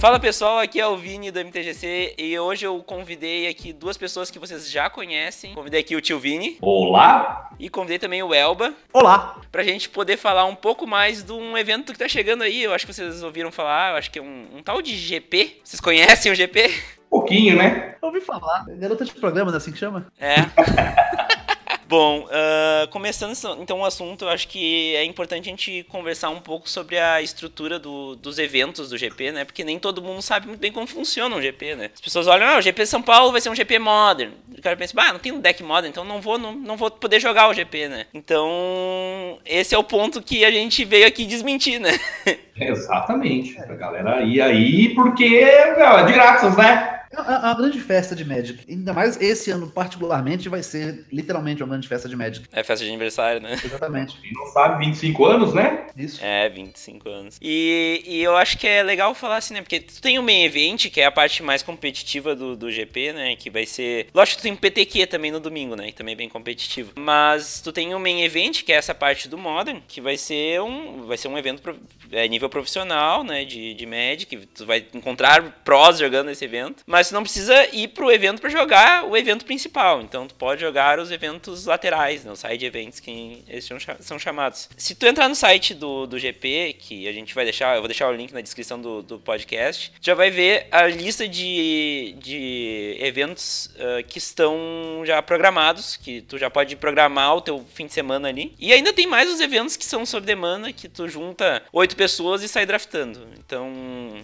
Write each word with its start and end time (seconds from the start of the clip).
Fala 0.00 0.18
pessoal, 0.18 0.58
aqui 0.58 0.80
é 0.80 0.86
o 0.86 0.96
Vini 0.96 1.30
do 1.30 1.38
MTGC 1.44 2.14
e 2.16 2.38
hoje 2.38 2.64
eu 2.64 2.82
convidei 2.82 3.46
aqui 3.46 3.70
duas 3.70 3.98
pessoas 3.98 4.30
que 4.30 4.38
vocês 4.38 4.70
já 4.70 4.88
conhecem. 4.88 5.52
Convidei 5.52 5.80
aqui 5.80 5.94
o 5.94 6.00
tio 6.00 6.18
Vini. 6.18 6.56
Olá! 6.62 7.50
E 7.58 7.68
convidei 7.68 7.98
também 7.98 8.22
o 8.22 8.32
Elba. 8.32 8.72
Olá! 8.94 9.38
Pra 9.52 9.62
gente 9.62 9.90
poder 9.90 10.16
falar 10.16 10.46
um 10.46 10.54
pouco 10.54 10.86
mais 10.86 11.22
de 11.22 11.32
um 11.32 11.54
evento 11.56 11.92
que 11.92 11.98
tá 11.98 12.08
chegando 12.08 12.40
aí. 12.40 12.62
Eu 12.62 12.72
acho 12.72 12.86
que 12.86 12.94
vocês 12.94 13.22
ouviram 13.22 13.52
falar, 13.52 13.90
eu 13.92 13.96
acho 13.98 14.10
que 14.10 14.18
é 14.18 14.22
um, 14.22 14.46
um 14.54 14.62
tal 14.62 14.80
de 14.80 14.96
GP. 14.96 15.60
Vocês 15.62 15.82
conhecem 15.82 16.32
o 16.32 16.34
GP? 16.34 16.70
Pouquinho, 17.10 17.58
né? 17.58 17.96
Eu 18.00 18.08
ouvi 18.08 18.22
falar. 18.22 18.64
Garota 18.70 19.04
de 19.04 19.12
programa, 19.12 19.50
não 19.50 19.56
é 19.56 19.58
assim 19.58 19.70
que 19.70 19.78
chama? 19.78 20.06
É. 20.18 20.36
Bom, 21.90 22.20
uh, 22.20 22.86
começando 22.90 23.32
então 23.60 23.80
o 23.80 23.84
assunto, 23.84 24.24
eu 24.24 24.28
acho 24.28 24.46
que 24.46 24.94
é 24.94 25.04
importante 25.04 25.48
a 25.48 25.50
gente 25.50 25.84
conversar 25.88 26.30
um 26.30 26.38
pouco 26.38 26.70
sobre 26.70 26.96
a 26.96 27.20
estrutura 27.20 27.80
do, 27.80 28.14
dos 28.14 28.38
eventos 28.38 28.90
do 28.90 28.96
GP, 28.96 29.32
né? 29.32 29.44
Porque 29.44 29.64
nem 29.64 29.76
todo 29.76 30.00
mundo 30.00 30.22
sabe 30.22 30.46
muito 30.46 30.60
bem 30.60 30.70
como 30.70 30.86
funciona 30.86 31.34
um 31.34 31.42
GP, 31.42 31.74
né? 31.74 31.90
As 31.92 32.00
pessoas 32.00 32.28
olham, 32.28 32.46
ah, 32.46 32.58
o 32.58 32.60
GP 32.60 32.86
São 32.86 33.02
Paulo 33.02 33.32
vai 33.32 33.40
ser 33.40 33.50
um 33.50 33.56
GP 33.56 33.80
Modern. 33.80 34.30
O 34.56 34.62
cara 34.62 34.76
pensa, 34.76 34.94
ah, 34.98 35.12
não 35.12 35.18
tem 35.18 35.32
um 35.32 35.40
deck 35.40 35.64
Modern, 35.64 35.90
então 35.90 36.04
não 36.04 36.20
vou, 36.20 36.38
não, 36.38 36.52
não 36.52 36.76
vou 36.76 36.92
poder 36.92 37.18
jogar 37.18 37.48
o 37.48 37.54
GP, 37.54 37.88
né? 37.88 38.06
Então, 38.14 39.40
esse 39.44 39.74
é 39.74 39.78
o 39.78 39.82
ponto 39.82 40.22
que 40.22 40.44
a 40.44 40.50
gente 40.52 40.84
veio 40.84 41.08
aqui 41.08 41.26
desmentir, 41.26 41.80
né? 41.80 41.98
Exatamente. 42.54 43.58
A 43.58 43.66
galera 43.74 44.22
ir 44.22 44.40
aí 44.40 44.94
porque 44.94 45.24
é 45.24 46.04
de 46.04 46.12
graças, 46.12 46.56
né? 46.56 46.99
É 47.12 47.20
uma 47.20 47.54
grande 47.54 47.80
festa 47.80 48.14
de 48.14 48.24
Magic. 48.24 48.64
Ainda 48.68 48.92
mais 48.92 49.20
esse 49.20 49.50
ano, 49.50 49.68
particularmente, 49.68 50.48
vai 50.48 50.62
ser 50.62 51.04
literalmente 51.10 51.62
uma 51.62 51.70
grande 51.70 51.88
festa 51.88 52.08
de 52.08 52.14
Magic. 52.14 52.46
É 52.52 52.62
festa 52.62 52.84
de 52.84 52.90
aniversário, 52.90 53.40
né? 53.40 53.58
Exatamente. 53.64 54.16
Quem 54.20 54.30
não 54.32 54.46
sabe, 54.46 54.84
25 54.86 55.24
anos, 55.24 55.52
né? 55.52 55.86
Isso. 55.96 56.24
É, 56.24 56.48
25 56.48 57.08
anos. 57.08 57.38
E, 57.42 58.02
e 58.06 58.22
eu 58.22 58.36
acho 58.36 58.56
que 58.56 58.66
é 58.66 58.82
legal 58.82 59.12
falar 59.14 59.38
assim, 59.38 59.54
né? 59.54 59.60
Porque 59.60 59.80
tu 59.80 60.00
tem 60.00 60.18
o 60.18 60.22
main 60.22 60.44
event, 60.44 60.88
que 60.88 61.00
é 61.00 61.06
a 61.06 61.10
parte 61.10 61.42
mais 61.42 61.62
competitiva 61.62 62.36
do, 62.36 62.56
do 62.56 62.70
GP, 62.70 63.12
né? 63.12 63.36
Que 63.36 63.50
vai 63.50 63.66
ser. 63.66 64.06
Lógico 64.14 64.36
que 64.36 64.42
tu 64.42 64.44
tem 64.44 64.52
o 64.52 64.56
PTQ 64.56 65.06
também 65.06 65.32
no 65.32 65.40
domingo, 65.40 65.74
né? 65.74 65.86
Que 65.86 65.94
também 65.94 66.12
é 66.12 66.16
bem 66.16 66.28
competitivo. 66.28 66.92
Mas 66.96 67.60
tu 67.60 67.72
tem 67.72 67.92
o 67.92 67.98
main 67.98 68.22
event, 68.22 68.62
que 68.62 68.72
é 68.72 68.76
essa 68.76 68.94
parte 68.94 69.28
do 69.28 69.36
Modern, 69.36 69.80
que 69.88 70.00
vai 70.00 70.16
ser 70.16 70.60
um. 70.62 71.02
Vai 71.06 71.16
ser 71.16 71.26
um 71.26 71.36
evento 71.36 71.60
pro, 71.60 71.76
é, 72.12 72.28
nível 72.28 72.48
profissional, 72.48 73.24
né? 73.24 73.44
De, 73.44 73.74
de 73.74 73.86
Magic. 73.86 74.36
Tu 74.54 74.64
vai 74.64 74.84
encontrar 74.94 75.42
prós 75.64 75.98
jogando 75.98 76.30
esse 76.30 76.44
evento. 76.44 76.84
Mas 76.86 76.99
tu 77.08 77.14
não 77.14 77.22
precisa 77.22 77.68
ir 77.74 77.88
pro 77.88 78.10
evento 78.10 78.40
para 78.40 78.50
jogar 78.50 79.04
o 79.04 79.16
evento 79.16 79.44
principal. 79.44 80.00
Então 80.02 80.26
tu 80.26 80.34
pode 80.34 80.60
jogar 80.60 80.98
os 80.98 81.10
eventos 81.10 81.66
laterais, 81.66 82.24
né, 82.24 82.32
os 82.32 82.40
side 82.40 82.64
events 82.64 83.00
que 83.00 83.44
eles 83.48 83.68
são 84.00 84.18
chamados. 84.18 84.68
Se 84.76 84.94
tu 84.94 85.06
entrar 85.06 85.28
no 85.28 85.34
site 85.34 85.74
do, 85.74 86.06
do 86.06 86.18
GP, 86.18 86.76
que 86.78 87.08
a 87.08 87.12
gente 87.12 87.34
vai 87.34 87.44
deixar, 87.44 87.74
eu 87.74 87.80
vou 87.80 87.88
deixar 87.88 88.08
o 88.08 88.12
link 88.12 88.32
na 88.32 88.40
descrição 88.40 88.80
do, 88.80 89.02
do 89.02 89.18
podcast, 89.18 89.92
já 90.00 90.14
vai 90.14 90.30
ver 90.30 90.66
a 90.70 90.86
lista 90.86 91.28
de, 91.28 92.14
de 92.18 92.96
eventos 93.00 93.70
uh, 93.76 94.04
que 94.06 94.18
estão 94.18 95.02
já 95.04 95.20
programados, 95.22 95.96
que 95.96 96.20
tu 96.22 96.38
já 96.38 96.50
pode 96.50 96.76
programar 96.76 97.36
o 97.36 97.40
teu 97.40 97.64
fim 97.74 97.86
de 97.86 97.92
semana 97.92 98.28
ali. 98.28 98.54
E 98.58 98.72
ainda 98.72 98.92
tem 98.92 99.06
mais 99.06 99.30
os 99.30 99.40
eventos 99.40 99.76
que 99.76 99.84
são 99.84 100.04
sob 100.04 100.26
demanda, 100.26 100.72
que 100.72 100.88
tu 100.88 101.08
junta 101.08 101.62
oito 101.72 101.96
pessoas 101.96 102.42
e 102.42 102.48
sai 102.48 102.66
draftando. 102.66 103.26
Então, 103.38 103.70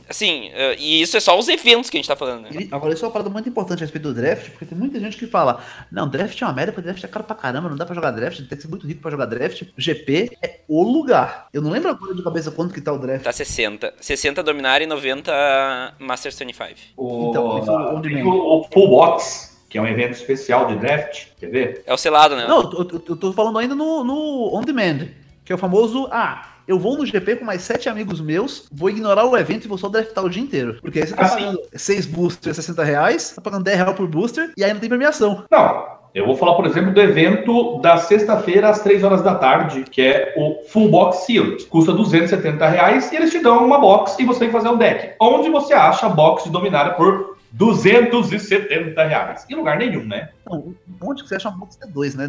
assim, 0.08 0.48
uh, 0.50 0.76
e 0.78 1.02
isso 1.02 1.16
é 1.16 1.20
só 1.20 1.38
os 1.38 1.48
eventos 1.48 1.90
que 1.90 1.96
a 1.96 2.00
gente 2.00 2.08
tá 2.08 2.16
falando. 2.16 2.50
Né? 2.50 2.65
Agora, 2.70 2.94
isso 2.94 3.04
é 3.04 3.08
uma 3.08 3.12
parada 3.12 3.30
muito 3.30 3.48
importante 3.48 3.80
a 3.80 3.84
respeito 3.84 4.04
do 4.04 4.14
draft, 4.14 4.50
porque 4.50 4.64
tem 4.64 4.76
muita 4.76 4.98
gente 5.00 5.16
que 5.16 5.26
fala: 5.26 5.60
não, 5.90 6.08
draft 6.08 6.40
é 6.40 6.44
uma 6.44 6.52
merda, 6.54 6.72
porque 6.72 6.86
draft 6.86 7.04
é 7.04 7.08
caro 7.08 7.24
pra 7.24 7.36
caramba, 7.36 7.68
não 7.68 7.76
dá 7.76 7.84
pra 7.84 7.94
jogar 7.94 8.10
draft, 8.10 8.38
tem 8.38 8.56
que 8.56 8.62
ser 8.62 8.68
muito 8.68 8.86
rico 8.86 9.00
pra 9.00 9.10
jogar 9.10 9.26
draft. 9.26 9.62
GP 9.76 10.36
é 10.42 10.60
o 10.68 10.82
lugar. 10.82 11.48
Eu 11.52 11.62
não 11.62 11.70
lembro 11.70 11.90
agora 11.90 12.14
de 12.14 12.22
cabeça 12.22 12.50
quanto 12.50 12.74
que 12.74 12.80
tá 12.80 12.92
o 12.92 12.98
draft. 12.98 13.24
Tá 13.24 13.32
60. 13.32 13.94
60 14.00 14.42
dominar 14.42 14.82
e 14.82 14.86
90 14.86 15.94
Masters 15.98 16.38
25. 16.38 16.74
O, 16.96 17.30
então, 17.30 17.58
isso, 17.58 17.72
onde 17.72 18.22
o, 18.22 18.60
o 18.60 18.64
Full 18.72 18.88
Box 18.88 19.56
que 19.68 19.78
é 19.78 19.82
um 19.82 19.86
evento 19.86 20.12
especial 20.12 20.68
de 20.68 20.76
draft, 20.76 21.26
quer 21.38 21.50
ver? 21.50 21.82
É 21.84 21.92
o 21.92 21.96
selado, 21.96 22.36
né? 22.36 22.46
Não, 22.46 22.62
eu, 22.62 22.88
eu, 22.88 23.02
eu 23.08 23.16
tô 23.16 23.32
falando 23.32 23.58
ainda 23.58 23.74
no, 23.74 24.04
no 24.04 24.54
On 24.54 24.62
Demand, 24.62 25.08
que 25.44 25.52
é 25.52 25.54
o 25.54 25.58
famoso, 25.58 26.08
ah, 26.10 26.55
eu 26.66 26.78
vou 26.78 26.96
no 26.96 27.06
GP 27.06 27.36
com 27.36 27.44
mais 27.44 27.62
sete 27.62 27.88
amigos 27.88 28.20
meus, 28.20 28.66
vou 28.72 28.90
ignorar 28.90 29.24
o 29.24 29.36
evento 29.36 29.64
e 29.64 29.68
vou 29.68 29.78
só 29.78 29.88
draftar 29.88 30.24
o 30.24 30.30
dia 30.30 30.42
inteiro. 30.42 30.78
Porque 30.80 31.00
aí 31.00 31.06
você 31.06 31.14
tá 31.14 31.22
assim. 31.22 31.36
pagando 31.36 31.62
seis 31.74 32.06
boosters, 32.06 32.56
60 32.56 32.84
reais, 32.84 33.30
tá 33.30 33.40
pagando 33.40 33.64
10 33.64 33.76
reais 33.76 33.96
por 33.96 34.06
booster 34.08 34.52
e 34.56 34.64
aí 34.64 34.72
não 34.72 34.80
tem 34.80 34.88
premiação. 34.88 35.44
Não, 35.50 35.86
eu 36.16 36.24
vou 36.24 36.34
falar, 36.34 36.54
por 36.54 36.64
exemplo, 36.64 36.94
do 36.94 37.00
evento 37.00 37.78
da 37.80 37.98
sexta-feira 37.98 38.70
às 38.70 38.80
3 38.80 39.04
horas 39.04 39.22
da 39.22 39.34
tarde, 39.34 39.84
que 39.90 40.00
é 40.00 40.34
o 40.36 40.64
Full 40.68 40.88
Box 40.88 41.26
Sealed. 41.26 41.66
Custa 41.66 41.92
270 41.92 42.66
reais 42.66 43.12
e 43.12 43.16
eles 43.16 43.30
te 43.30 43.38
dão 43.38 43.64
uma 43.64 43.78
box 43.78 44.16
e 44.18 44.24
você 44.24 44.40
tem 44.40 44.48
que 44.48 44.54
fazer 44.54 44.68
um 44.68 44.78
deck. 44.78 45.14
Onde 45.20 45.50
você 45.50 45.74
acha 45.74 46.06
a 46.06 46.08
box 46.08 46.44
de 46.44 46.50
Dominária 46.50 46.94
por 46.94 47.35
270 47.52 49.04
reais. 49.04 49.46
Em 49.48 49.54
lugar 49.54 49.78
nenhum, 49.78 50.04
né? 50.04 50.30
Não, 50.46 50.74
onde 51.00 51.22
que 51.22 51.28
você 51.28 51.36
acha 51.36 51.48
uma 51.48 51.58
box 51.58 51.78
de 51.78 51.92
2 51.92 52.14
né? 52.14 52.28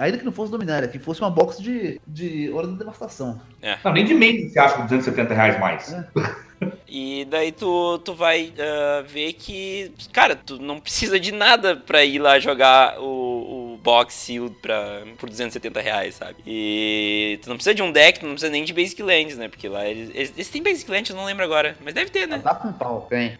Ainda 0.00 0.18
que 0.18 0.24
não 0.24 0.32
fosse 0.32 0.50
Dominária, 0.50 0.88
que 0.88 0.98
fosse 0.98 1.20
uma 1.20 1.30
box 1.30 1.62
de, 1.62 2.00
de 2.06 2.50
Hora 2.52 2.66
da 2.66 2.76
Devastação. 2.76 3.40
É. 3.62 3.78
Não, 3.84 3.92
nem 3.92 4.04
de 4.04 4.14
mês 4.14 4.52
você 4.52 4.58
acha 4.58 4.82
270 4.82 5.34
reais 5.34 5.58
mais. 5.58 5.92
É. 5.92 6.04
E 6.88 7.26
daí 7.28 7.52
tu, 7.52 7.98
tu 7.98 8.14
vai 8.14 8.52
uh, 8.56 9.04
ver 9.06 9.32
que, 9.34 9.92
cara, 10.12 10.36
tu 10.36 10.58
não 10.58 10.78
precisa 10.78 11.18
de 11.18 11.32
nada 11.32 11.76
pra 11.76 12.04
ir 12.04 12.18
lá 12.18 12.38
jogar 12.38 12.98
o, 13.00 13.04
o 13.04 13.63
box 13.84 14.14
sealed 14.14 14.56
pra, 14.62 15.02
por 15.18 15.28
270 15.28 15.80
reais, 15.80 16.14
sabe? 16.14 16.36
E 16.46 17.38
tu 17.42 17.50
não 17.50 17.56
precisa 17.56 17.74
de 17.74 17.82
um 17.82 17.92
deck, 17.92 18.18
tu 18.18 18.26
não 18.26 18.32
precisa 18.32 18.50
nem 18.50 18.64
de 18.64 18.72
Basic 18.72 19.02
Lands, 19.02 19.36
né? 19.36 19.48
Porque 19.48 19.68
lá 19.68 19.86
eles, 19.86 20.10
eles, 20.14 20.32
eles 20.34 20.48
têm 20.48 20.62
Basic 20.62 20.90
Lands, 20.90 21.10
eu 21.10 21.16
não 21.16 21.26
lembro 21.26 21.44
agora, 21.44 21.76
mas 21.84 21.92
deve 21.92 22.10
ter, 22.10 22.26
né? 22.26 22.40
Dá 22.42 22.54
com 22.54 22.72
pau, 22.72 23.06
tem. 23.10 23.36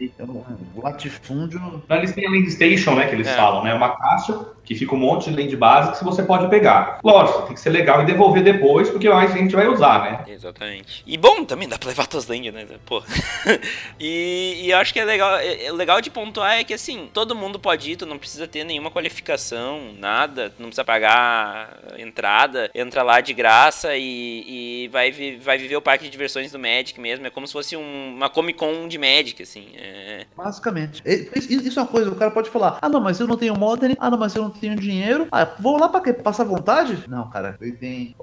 O 0.77 0.83
latifúndio. 0.83 1.83
Eles 1.89 2.13
têm 2.13 2.27
a 2.27 2.31
Land 2.31 2.51
Station, 2.51 2.95
né? 2.95 3.09
Que 3.09 3.15
eles 3.15 3.27
é. 3.27 3.35
falam, 3.35 3.65
né? 3.65 3.73
Uma 3.73 3.97
caixa 3.97 4.47
que 4.65 4.75
fica 4.75 4.95
um 4.95 4.99
monte 4.99 5.31
de 5.31 5.37
land 5.37 5.57
base 5.57 5.99
que 5.99 6.05
você 6.05 6.23
pode 6.23 6.49
pegar. 6.49 6.99
Lógico, 7.03 7.43
tem 7.43 7.55
que 7.55 7.61
ser 7.61 7.71
legal 7.71 8.03
e 8.03 8.07
devolver 8.07 8.43
depois, 8.43 8.89
porque 8.89 9.09
mais 9.09 9.33
a 9.33 9.39
gente 9.39 9.55
vai 9.55 9.69
usar, 9.69 10.03
né? 10.03 10.33
Exatamente. 10.33 11.03
E 11.07 11.17
bom, 11.17 11.45
também 11.45 11.69
dá 11.69 11.79
pra 11.79 11.89
levar 11.89 12.07
tuas 12.07 12.27
land, 12.27 12.51
né? 12.51 12.67
Pô. 12.87 13.03
e, 14.01 14.63
e 14.65 14.71
eu 14.71 14.79
acho 14.79 14.93
que 14.93 15.01
é 15.01 15.05
legal, 15.05 15.37
é, 15.37 15.67
é, 15.67 15.73
legal 15.73 16.01
de 16.01 16.11
pontuar 16.11 16.59
é 16.59 16.65
que 16.65 16.75
assim, 16.75 17.09
todo 17.13 17.35
mundo 17.35 17.59
pode 17.59 17.93
ir, 17.93 17.97
tu 17.97 18.07
não 18.07 18.19
precisa 18.19 18.47
ter 18.47 18.65
nenhuma 18.65 18.91
qualificação, 18.91 19.93
nada, 19.99 20.51
tu 20.51 20.61
não 20.61 20.69
precisa 20.69 20.85
pagar 20.85 21.79
entrada, 21.99 22.71
entra 22.75 23.03
lá 23.03 23.21
de 23.21 23.35
graça 23.35 23.97
e, 23.97 24.85
e 24.85 24.89
vai, 24.89 25.11
vai 25.41 25.59
viver 25.59 25.77
o 25.77 25.83
parque 25.83 26.05
de 26.05 26.11
diversões 26.11 26.53
do 26.53 26.59
Magic 26.59 26.99
mesmo. 27.01 27.27
É 27.27 27.31
como 27.31 27.47
se 27.47 27.53
fosse 27.53 27.77
um, 27.77 28.15
uma 28.15 28.31
Comic 28.31 28.59
Con 28.59 28.89
de 28.89 28.99
Magic, 28.99 29.43
assim. 29.43 29.67
É... 29.77 30.14
Basicamente. 30.37 31.03
Isso 31.05 31.79
é 31.79 31.83
uma 31.83 31.89
coisa, 31.89 32.11
o 32.11 32.17
cara 32.17 32.31
pode 32.31 32.51
falar, 32.51 32.79
ah 32.83 32.89
não, 32.89 33.01
mas 33.01 33.21
eu 33.21 33.27
não 33.27 33.37
tenho 33.37 33.57
Modern, 33.57 33.95
ah 33.99 34.11
não, 34.11 34.19
mas 34.19 34.35
eu 34.35 34.43
não 34.43 34.51
tenho 34.51 34.77
dinheiro. 34.77 35.29
Ah, 35.31 35.49
vou 35.59 35.79
lá 35.79 35.89
pra 35.89 36.01
quê? 36.01 36.13
Passar 36.13 36.45
vontade? 36.45 37.05
Não, 37.09 37.29
cara, 37.31 37.57
ele 37.61 37.73
tem 37.73 38.17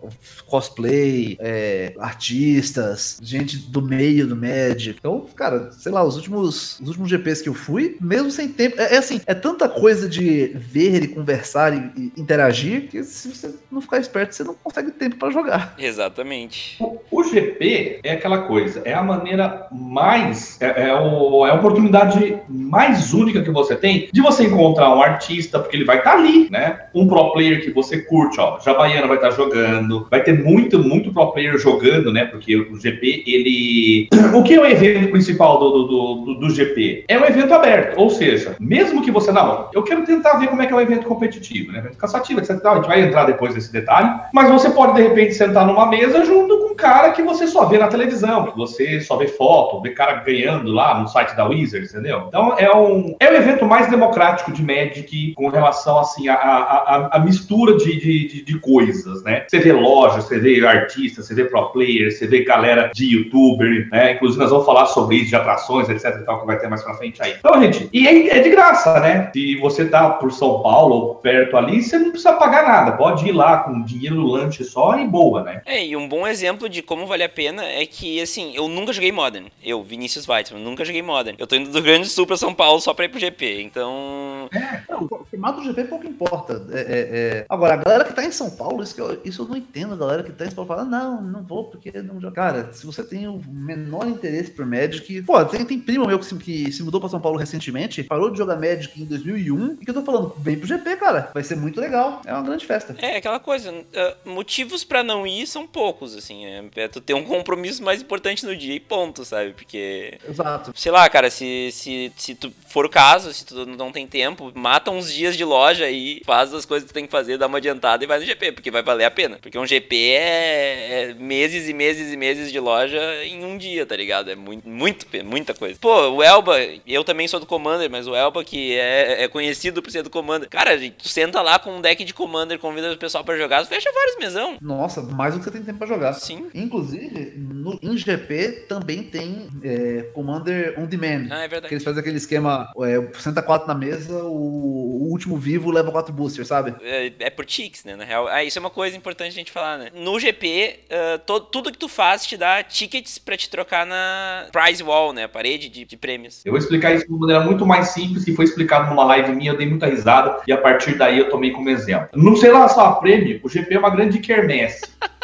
cosplay, 0.45 1.37
é, 1.39 1.93
artistas, 1.99 3.17
gente 3.21 3.57
do 3.57 3.81
meio 3.81 4.27
do 4.27 4.35
Magic. 4.35 4.97
Então, 4.99 5.25
cara, 5.35 5.71
sei 5.71 5.91
lá, 5.91 6.03
os 6.03 6.15
últimos, 6.15 6.79
os 6.79 6.87
últimos 6.89 7.09
GPs 7.09 7.41
que 7.41 7.49
eu 7.49 7.53
fui, 7.53 7.97
mesmo 8.01 8.29
sem 8.29 8.49
tempo, 8.49 8.79
é, 8.79 8.95
é 8.95 8.97
assim, 8.97 9.21
é 9.25 9.33
tanta 9.33 9.69
coisa 9.69 10.07
de 10.07 10.47
ver 10.55 11.03
e 11.03 11.07
conversar 11.07 11.73
e, 11.73 11.91
e, 11.95 12.13
interagir 12.17 12.89
que 12.89 13.03
se 13.03 13.29
você 13.29 13.53
não 13.71 13.81
ficar 13.81 13.99
esperto, 13.99 14.35
você 14.35 14.43
não 14.43 14.53
consegue 14.53 14.91
tempo 14.91 15.15
para 15.15 15.31
jogar. 15.31 15.75
Exatamente. 15.77 16.77
O, 16.81 16.99
o, 17.09 17.23
GP 17.23 18.01
é 18.03 18.13
aquela 18.13 18.39
coisa, 18.39 18.81
é 18.83 18.93
a 18.93 19.03
maneira 19.03 19.67
mais, 19.71 20.59
é, 20.61 20.89
é, 20.89 20.95
o, 20.95 21.45
é 21.45 21.51
a 21.51 21.55
oportunidade 21.55 22.00
mais 22.49 23.13
única 23.13 23.41
que 23.41 23.51
você 23.51 23.75
tem 23.75 24.09
de 24.11 24.21
você 24.21 24.43
encontrar 24.43 24.95
um 24.95 25.01
artista, 25.01 25.59
porque 25.59 25.75
ele 25.75 25.85
vai 25.85 25.99
estar 25.99 26.11
tá 26.11 26.17
ali, 26.17 26.49
né? 26.49 26.79
Um 26.93 27.07
pro 27.07 27.31
player 27.33 27.63
que 27.63 27.71
você 27.71 28.01
curte, 28.01 28.39
ó, 28.39 28.59
Jabaiana 28.59 29.07
vai 29.07 29.17
estar 29.17 29.29
tá 29.29 29.35
jogando, 29.35 30.07
vai 30.09 30.23
ter 30.23 30.43
muito, 30.43 30.79
muito 30.79 31.13
pro 31.13 31.31
player 31.31 31.57
jogando, 31.57 32.11
né? 32.11 32.25
Porque 32.25 32.55
o 32.55 32.75
GP, 32.75 33.23
ele. 33.25 34.07
O 34.31 34.43
que 34.43 34.53
é 34.53 34.61
o 34.61 34.65
evento 34.65 35.11
principal 35.11 35.59
do, 35.59 35.69
do, 35.71 36.15
do, 36.25 36.33
do 36.35 36.49
GP? 36.49 37.03
É 37.07 37.17
um 37.19 37.25
evento 37.25 37.53
aberto, 37.53 37.99
ou 37.99 38.09
seja, 38.09 38.55
mesmo 38.59 39.01
que 39.01 39.11
você, 39.11 39.29
não, 39.29 39.67
eu 39.73 39.83
quero 39.83 40.05
tentar 40.05 40.37
ver 40.37 40.47
como 40.47 40.61
é 40.61 40.65
que 40.65 40.71
é 40.71 40.75
um 40.75 40.81
evento 40.81 41.05
competitivo, 41.05 41.71
né? 41.71 41.79
Evento 41.79 41.97
cansativo, 41.97 42.39
etc. 42.39 42.65
A 42.65 42.75
gente 42.75 42.87
vai 42.87 43.01
entrar 43.01 43.25
depois 43.25 43.53
nesse 43.53 43.71
detalhe, 43.71 44.09
mas 44.33 44.49
você 44.49 44.69
pode, 44.69 44.95
de 44.95 45.01
repente, 45.01 45.33
sentar 45.33 45.67
numa 45.67 45.85
mesa 45.85 46.23
junto 46.23 46.57
com 46.59 46.70
cara 46.81 47.11
que 47.11 47.21
você 47.21 47.47
só 47.47 47.65
vê 47.65 47.77
na 47.77 47.87
televisão, 47.87 48.47
que 48.47 48.57
você 48.57 48.99
só 48.99 49.15
vê 49.15 49.27
foto, 49.27 49.81
vê 49.81 49.91
cara 49.91 50.15
ganhando 50.15 50.71
lá 50.71 50.99
no 50.99 51.07
site 51.07 51.35
da 51.35 51.45
Wizards, 51.45 51.93
entendeu? 51.93 52.25
Então 52.27 52.55
é 52.57 52.75
um, 52.75 53.15
é 53.19 53.31
o 53.31 53.35
evento 53.35 53.65
mais 53.65 53.89
democrático 53.89 54.51
de 54.51 54.63
Magic 54.63 55.33
com 55.35 55.47
relação 55.47 55.99
assim, 55.99 56.27
a, 56.27 56.33
a, 56.33 57.09
a 57.13 57.19
mistura 57.19 57.77
de, 57.77 57.99
de, 57.99 58.43
de, 58.43 58.59
coisas, 58.59 59.23
né? 59.23 59.45
Você 59.47 59.59
vê 59.59 59.71
lojas, 59.71 60.25
você 60.25 60.39
vê 60.39 60.65
artistas, 60.65 61.27
você 61.27 61.33
vê 61.33 61.45
pro 61.45 61.71
players, 61.71 62.17
você 62.17 62.27
vê 62.27 62.43
galera 62.43 62.91
de 62.93 63.15
youtuber, 63.15 63.87
né? 63.91 64.13
Inclusive 64.13 64.41
nós 64.41 64.51
vamos 64.51 64.65
falar 64.65 64.87
sobre 64.87 65.17
isso, 65.17 65.29
de 65.29 65.35
atrações, 65.35 65.89
etc 65.89 66.17
e 66.21 66.25
tal, 66.25 66.41
que 66.41 66.47
vai 66.47 66.57
ter 66.57 66.67
mais 66.67 66.83
pra 66.83 66.95
frente 66.95 67.21
aí. 67.21 67.35
Então, 67.37 67.61
gente, 67.61 67.89
e 67.93 68.07
é, 68.07 68.37
é 68.37 68.41
de 68.41 68.49
graça, 68.49 68.99
né? 68.99 69.29
Se 69.33 69.55
você 69.57 69.85
tá 69.85 70.09
por 70.09 70.31
São 70.31 70.61
Paulo 70.61 70.95
ou 70.95 71.15
perto 71.15 71.57
ali, 71.57 71.81
você 71.81 71.97
não 71.97 72.11
precisa 72.11 72.33
pagar 72.33 72.67
nada. 72.67 72.93
Pode 72.93 73.27
ir 73.27 73.31
lá 73.31 73.59
com 73.59 73.83
dinheiro 73.83 74.21
lanche 74.21 74.63
só 74.63 74.97
e 74.97 75.07
boa, 75.07 75.43
né? 75.43 75.61
É, 75.65 75.85
e 75.85 75.95
um 75.95 76.07
bom 76.07 76.25
exemplo 76.27 76.67
de 76.71 76.81
como 76.81 77.05
vale 77.05 77.23
a 77.23 77.29
pena 77.29 77.63
é 77.63 77.85
que, 77.85 78.19
assim, 78.21 78.55
eu 78.55 78.67
nunca 78.67 78.93
joguei 78.93 79.11
Modern. 79.11 79.47
Eu, 79.63 79.83
Vinícius 79.83 80.27
Weitzman, 80.27 80.63
nunca 80.63 80.85
joguei 80.85 81.01
Modern. 81.01 81.35
Eu 81.37 81.45
tô 81.45 81.55
indo 81.55 81.69
do 81.69 81.81
Grande 81.81 82.07
Sul 82.07 82.25
pra 82.25 82.37
São 82.37 82.53
Paulo 82.53 82.79
só 82.79 82.93
pra 82.93 83.05
ir 83.05 83.09
pro 83.09 83.19
GP, 83.19 83.61
então... 83.61 84.49
É, 84.53 84.81
não, 84.89 85.03
o 85.03 85.25
formato 85.25 85.61
do 85.61 85.65
GP 85.65 85.83
pouco 85.85 86.07
importa. 86.07 86.65
É, 86.71 86.79
é, 86.79 86.85
é... 86.89 87.45
Agora, 87.49 87.73
a 87.73 87.77
galera 87.77 88.03
que 88.03 88.13
tá 88.13 88.23
em 88.23 88.31
São 88.31 88.49
Paulo, 88.49 88.81
isso, 88.81 88.99
eu, 88.99 89.21
isso 89.23 89.41
eu 89.43 89.47
não 89.47 89.55
entendo. 89.55 89.93
A 89.93 89.97
galera 89.97 90.23
que 90.23 90.31
tá 90.31 90.45
em 90.45 90.49
São 90.49 90.65
Paulo 90.65 90.83
fala, 90.83 90.85
não, 90.85 91.21
não 91.21 91.43
vou 91.43 91.65
porque 91.65 91.91
não 92.01 92.19
jogo. 92.19 92.33
Cara, 92.33 92.71
se 92.71 92.85
você 92.85 93.03
tem 93.03 93.27
o 93.27 93.41
menor 93.47 94.07
interesse 94.07 94.51
por 94.51 94.65
Magic... 94.65 95.21
Pô, 95.23 95.43
tem, 95.45 95.65
tem 95.65 95.79
primo 95.79 96.07
meu 96.07 96.17
que 96.17 96.25
se, 96.25 96.35
que 96.35 96.71
se 96.71 96.83
mudou 96.83 96.99
pra 96.99 97.09
São 97.09 97.19
Paulo 97.19 97.37
recentemente, 97.37 98.03
parou 98.03 98.29
de 98.29 98.37
jogar 98.37 98.55
Magic 98.55 99.01
em 99.01 99.05
2001, 99.05 99.77
e 99.81 99.85
que 99.85 99.89
eu 99.89 99.93
tô 99.93 100.03
falando, 100.03 100.33
vem 100.37 100.57
pro 100.57 100.67
GP, 100.67 100.95
cara. 100.97 101.29
Vai 101.33 101.43
ser 101.43 101.55
muito 101.55 101.79
legal. 101.79 102.21
É 102.25 102.33
uma 102.33 102.43
grande 102.43 102.65
festa. 102.65 102.95
É, 102.99 103.17
aquela 103.17 103.39
coisa, 103.39 103.71
uh, 103.71 104.29
motivos 104.29 104.83
para 104.83 105.03
não 105.03 105.25
ir 105.27 105.47
são 105.47 105.67
poucos, 105.67 106.15
assim. 106.15 106.45
É, 106.51 106.83
é, 106.83 106.87
tu 106.87 106.99
ter 106.99 107.13
um 107.13 107.23
compromisso 107.23 107.83
mais 107.83 108.01
importante 108.01 108.45
no 108.45 108.55
dia 108.55 108.75
e 108.75 108.79
ponto, 108.79 109.23
sabe? 109.23 109.53
Porque. 109.53 110.17
Exato. 110.27 110.73
Sei 110.75 110.91
lá, 110.91 111.07
cara, 111.09 111.29
se, 111.29 111.69
se, 111.71 112.11
se 112.15 112.35
tu 112.35 112.51
for 112.67 112.85
o 112.85 112.89
caso, 112.89 113.33
se 113.33 113.45
tu 113.45 113.65
não 113.65 113.91
tem 113.91 114.05
tempo, 114.07 114.51
mata 114.55 114.91
uns 114.91 115.13
dias 115.13 115.35
de 115.37 115.43
loja 115.43 115.89
e 115.89 116.21
faz 116.25 116.53
as 116.53 116.65
coisas 116.65 116.87
que 116.87 116.93
tu 116.93 116.95
tem 116.95 117.05
que 117.05 117.11
fazer, 117.11 117.37
dá 117.37 117.47
uma 117.47 117.57
adiantada 117.57 118.03
e 118.03 118.07
vai 118.07 118.19
no 118.19 118.25
GP, 118.25 118.51
porque 118.51 118.71
vai 118.71 118.83
valer 118.83 119.05
a 119.05 119.11
pena. 119.11 119.37
Porque 119.41 119.57
um 119.57 119.65
GP 119.65 119.95
é, 120.11 121.09
é 121.09 121.13
meses 121.13 121.69
e 121.69 121.73
meses 121.73 122.11
e 122.11 122.17
meses 122.17 122.51
de 122.51 122.59
loja 122.59 122.99
em 123.23 123.43
um 123.45 123.57
dia, 123.57 123.85
tá 123.85 123.95
ligado? 123.95 124.29
É 124.31 124.35
muito, 124.35 124.67
muito, 124.67 125.05
muita 125.25 125.53
coisa. 125.53 125.77
Pô, 125.79 126.09
o 126.09 126.23
Elba, 126.23 126.57
eu 126.85 127.03
também 127.03 127.27
sou 127.27 127.39
do 127.39 127.45
Commander, 127.45 127.89
mas 127.89 128.07
o 128.07 128.15
Elba, 128.15 128.43
que 128.43 128.77
é, 128.77 129.23
é 129.23 129.27
conhecido 129.27 129.81
por 129.81 129.91
ser 129.91 130.03
do 130.03 130.09
Commander. 130.09 130.49
Cara, 130.49 130.77
tu 130.77 131.07
senta 131.07 131.41
lá 131.41 131.59
com 131.59 131.77
um 131.77 131.81
deck 131.81 132.03
de 132.03 132.13
Commander, 132.13 132.59
convida 132.59 132.91
o 132.91 132.97
pessoal 132.97 133.23
para 133.23 133.37
jogar, 133.37 133.65
fecha 133.65 133.91
vários 133.91 134.17
mesão. 134.17 134.57
Nossa, 134.61 135.01
mais 135.01 135.33
do 135.33 135.39
que 135.39 135.45
você 135.45 135.51
tem 135.51 135.63
tempo 135.63 135.79
pra 135.79 135.87
jogar. 135.87 136.13
Sim. 136.13 136.40
Inclusive, 136.53 137.33
no, 137.61 137.79
em 137.81 137.97
GP 137.97 138.65
também 138.67 139.03
tem 139.03 139.47
é, 139.63 140.09
Commander 140.13 140.73
On 140.77 140.85
Demand. 140.85 141.27
Ah, 141.29 141.43
é 141.43 141.47
verdade. 141.47 141.67
Que 141.67 141.75
eles 141.75 141.83
fazem 141.83 141.99
aquele 141.99 142.17
esquema, 142.17 142.71
é, 142.81 143.19
senta 143.19 143.41
quatro 143.41 143.67
na 143.67 143.75
mesa, 143.75 144.23
o, 144.23 145.03
o 145.03 145.11
último 145.11 145.37
vivo 145.37 145.71
leva 145.71 145.91
quatro 145.91 146.11
boosters, 146.11 146.47
sabe? 146.47 146.75
É, 146.81 147.11
é 147.19 147.29
por 147.29 147.45
ticks, 147.45 147.83
né, 147.85 147.95
na 147.95 148.03
real. 148.03 148.27
Ah, 148.27 148.43
isso 148.43 148.57
é 148.57 148.61
uma 148.61 148.69
coisa 148.69 148.97
importante 148.97 149.29
a 149.29 149.35
gente 149.35 149.51
falar, 149.51 149.77
né? 149.77 149.89
No 149.93 150.19
GP, 150.19 150.79
uh, 150.89 151.19
to, 151.19 151.39
tudo 151.39 151.71
que 151.71 151.77
tu 151.77 151.87
faz 151.87 152.25
te 152.25 152.35
dá 152.35 152.63
tickets 152.63 153.17
para 153.17 153.37
te 153.37 153.49
trocar 153.49 153.85
na 153.85 154.47
prize 154.51 154.81
wall, 154.81 155.13
né, 155.13 155.25
a 155.25 155.29
parede 155.29 155.69
de, 155.69 155.85
de 155.85 155.97
prêmios. 155.97 156.41
Eu 156.45 156.51
vou 156.51 156.59
explicar 156.59 156.93
isso 156.93 157.05
de 157.05 157.11
uma 157.11 157.21
maneira 157.21 157.43
muito 157.43 157.65
mais 157.65 157.89
simples, 157.89 158.25
que 158.25 158.35
foi 158.35 158.45
explicado 158.45 158.89
numa 158.89 159.03
live 159.05 159.33
minha, 159.33 159.51
eu 159.51 159.57
dei 159.57 159.67
muita 159.67 159.85
risada, 159.85 160.41
e 160.47 160.51
a 160.51 160.57
partir 160.57 160.97
daí 160.97 161.19
eu 161.19 161.29
tomei 161.29 161.51
como 161.51 161.69
exemplo. 161.69 162.09
Não 162.15 162.35
sei 162.35 162.51
lá 162.51 162.67
só 162.67 162.87
a 162.87 162.95
prêmio, 162.95 163.39
o 163.43 163.49
GP 163.49 163.75
é 163.75 163.79
uma 163.79 163.89
grande 163.89 164.19
quermesse. 164.19 164.81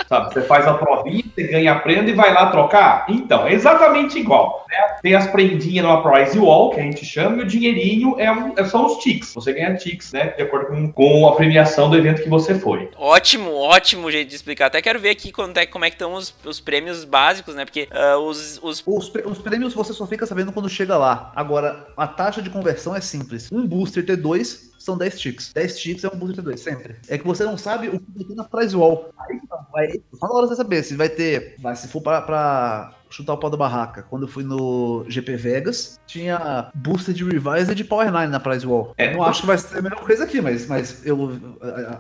Sabe, 0.07 0.33
você 0.33 0.41
faz 0.41 0.65
a 0.65 0.73
provinha, 0.75 1.23
você 1.35 1.43
ganha 1.43 1.73
a 1.73 1.79
prenda 1.79 2.09
e 2.09 2.13
vai 2.13 2.26
lá 2.33 2.49
trocar? 2.49 3.05
Então, 3.09 3.47
é 3.47 3.53
exatamente 3.53 4.17
igual. 4.17 4.65
Né? 4.69 4.77
Tem 5.01 5.15
as 5.15 5.27
prendinhas 5.27 5.85
no 5.85 6.01
prize 6.01 6.37
wall, 6.37 6.71
que 6.71 6.79
a 6.79 6.83
gente 6.83 7.05
chama, 7.05 7.37
e 7.37 7.41
o 7.41 7.47
dinheirinho 7.47 8.15
é, 8.19 8.31
um, 8.31 8.53
é 8.57 8.63
são 8.65 8.85
os 8.85 8.97
ticks. 8.97 9.33
Você 9.33 9.53
ganha 9.53 9.75
ticks, 9.75 10.11
né? 10.11 10.27
De 10.35 10.43
acordo 10.43 10.67
com, 10.67 10.91
com 10.91 11.27
a 11.27 11.35
premiação 11.35 11.89
do 11.89 11.97
evento 11.97 12.21
que 12.21 12.29
você 12.29 12.55
foi. 12.55 12.89
Ótimo, 12.97 13.53
ótimo 13.53 14.11
jeito 14.11 14.29
de 14.29 14.35
explicar. 14.35 14.67
Até 14.67 14.81
quero 14.81 14.99
ver 14.99 15.09
aqui 15.09 15.31
quando 15.31 15.57
é, 15.57 15.65
como 15.65 15.85
é 15.85 15.89
que 15.89 15.95
estão 15.95 16.13
os, 16.13 16.33
os 16.45 16.59
prêmios 16.59 17.03
básicos, 17.03 17.55
né? 17.55 17.65
Porque 17.65 17.87
uh, 17.91 18.19
os, 18.19 18.59
os... 18.61 18.83
os... 18.85 19.11
Os 19.25 19.39
prêmios 19.39 19.73
você 19.73 19.93
só 19.93 20.05
fica 20.05 20.25
sabendo 20.25 20.51
quando 20.51 20.69
chega 20.69 20.97
lá. 20.97 21.31
Agora, 21.35 21.87
a 21.95 22.07
taxa 22.07 22.41
de 22.41 22.49
conversão 22.49 22.95
é 22.95 23.01
simples. 23.01 23.51
Um 23.51 23.65
booster 23.65 24.05
T2 24.05 24.67
são 24.77 24.97
10 24.97 25.19
ticks. 25.19 25.53
10 25.53 25.79
ticks 25.79 26.03
é 26.03 26.07
um 26.07 26.17
booster 26.17 26.43
T2, 26.43 26.57
sempre. 26.57 26.95
É 27.07 27.17
que 27.17 27.25
você 27.25 27.43
não 27.43 27.57
sabe 27.57 27.89
o 27.89 27.99
que 27.99 28.05
vai 28.15 28.23
ter 28.23 28.35
na 28.35 28.43
prize 28.43 28.75
wall. 28.75 29.09
Aí, 29.19 29.39
vai, 29.71 30.01
só 30.13 30.27
na 30.27 30.33
hora 30.33 30.47
você 30.47 30.55
saber 30.55 30.83
se 30.83 30.95
vai 30.95 31.09
ter. 31.09 31.55
Vai, 31.59 31.75
se 31.75 31.87
for 31.87 32.01
pra, 32.01 32.21
pra 32.21 32.93
chutar 33.09 33.33
o 33.33 33.37
pau 33.37 33.49
da 33.49 33.57
barraca. 33.57 34.03
Quando 34.03 34.23
eu 34.23 34.27
fui 34.27 34.43
no 34.43 35.05
GP 35.07 35.35
Vegas, 35.35 35.99
tinha 36.05 36.69
booster 36.73 37.13
de 37.13 37.23
Revise 37.23 37.71
e 37.71 37.75
de 37.75 37.83
Power 37.83 38.11
9 38.11 38.27
na 38.27 38.39
Prize 38.39 38.65
Wall. 38.65 38.93
É, 38.97 39.13
não 39.13 39.23
acho 39.23 39.41
que 39.41 39.47
vai 39.47 39.57
ser 39.57 39.77
a 39.77 39.81
melhor 39.81 39.99
coisa 40.01 40.23
aqui, 40.23 40.41
mas, 40.41 40.67
mas 40.67 41.05
eu, 41.05 41.31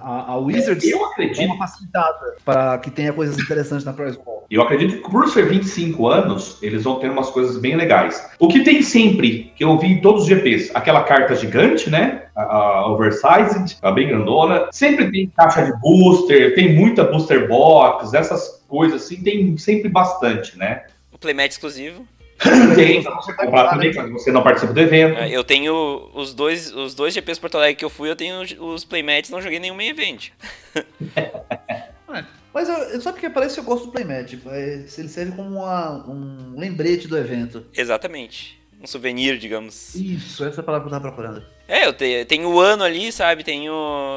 a, 0.01 0.31
a 0.31 0.37
Wizards 0.37 0.85
eu 0.85 1.03
acredito. 1.05 1.41
é 1.41 1.45
uma 1.45 1.57
facilitada 1.57 2.35
para 2.43 2.77
que 2.79 2.91
tenha 2.91 3.13
coisas 3.13 3.37
interessantes 3.37 3.85
na 3.85 3.93
Prize 3.93 4.17
Wall. 4.25 4.36
Eu 4.49 4.61
acredito 4.61 5.01
que 5.01 5.09
por 5.09 5.27
ser 5.27 5.47
25 5.47 6.07
anos, 6.07 6.57
eles 6.61 6.83
vão 6.83 6.99
ter 6.99 7.09
umas 7.09 7.29
coisas 7.29 7.57
bem 7.57 7.75
legais. 7.75 8.29
O 8.39 8.47
que 8.47 8.63
tem 8.63 8.81
sempre, 8.81 9.51
que 9.55 9.63
eu 9.63 9.77
vi 9.77 9.87
em 9.87 10.01
todos 10.01 10.23
os 10.23 10.27
GPs, 10.27 10.71
aquela 10.73 11.03
carta 11.03 11.35
gigante, 11.35 11.89
né? 11.89 12.23
A, 12.35 12.43
a 12.43 12.87
oversized, 12.87 13.77
a 13.81 13.91
bem 13.91 14.07
grandona. 14.07 14.67
Sempre 14.71 15.11
tem 15.11 15.31
caixa 15.35 15.65
de 15.65 15.73
booster, 15.79 16.55
tem 16.55 16.73
muita 16.73 17.03
booster 17.03 17.47
box, 17.47 18.13
essas 18.13 18.63
coisas 18.67 19.03
assim, 19.03 19.21
tem 19.21 19.57
sempre 19.57 19.89
bastante, 19.89 20.57
né? 20.57 20.83
O 21.11 21.17
playmat 21.17 21.51
exclusivo. 21.51 22.05
Tem, 22.75 23.01
você 23.01 23.33
comprar 23.33 23.67
também, 23.67 23.91
caso 23.91 24.13
você 24.13 24.31
não 24.31 24.43
participe 24.43 24.71
do 24.71 24.79
evento. 24.79 25.19
Eu 25.21 25.43
tenho 25.43 26.11
os 26.13 26.35
dois, 26.35 26.71
os 26.71 26.93
dois 26.93 27.11
GPs 27.11 27.39
Porto 27.39 27.55
Alegre 27.55 27.75
que 27.77 27.83
eu 27.83 27.89
fui, 27.89 28.11
eu 28.11 28.15
tenho 28.15 28.41
os 28.59 28.85
playmats, 28.85 29.31
não 29.31 29.41
joguei 29.41 29.57
nenhum 29.57 29.73
main 29.73 29.87
event. 29.87 30.29
Mas 32.53 32.69
eu, 32.69 33.01
só 33.01 33.11
porque 33.11 33.29
parece 33.29 33.55
que 33.55 33.59
eu 33.59 33.63
gosto 33.63 33.85
do 33.85 33.91
playmat. 33.91 34.33
Ele 34.33 34.87
serve 34.87 35.31
como 35.33 35.57
uma, 35.57 36.07
um 36.09 36.57
lembrete 36.57 37.07
do 37.07 37.17
evento. 37.17 37.65
Exatamente. 37.75 38.59
Um 38.81 38.87
souvenir, 38.87 39.37
digamos. 39.37 39.95
Isso, 39.95 40.43
essa 40.45 40.59
é 40.59 40.61
a 40.61 40.63
palavra 40.63 40.87
que 40.87 40.93
eu 40.93 40.99
tava 40.99 41.13
procurando. 41.13 41.56
É, 41.67 41.85
eu 41.85 41.93
tenho, 41.93 42.25
tenho 42.25 42.49
o 42.49 42.59
ano 42.59 42.83
ali, 42.83 43.11
sabe? 43.11 43.43
Tenho 43.43 43.73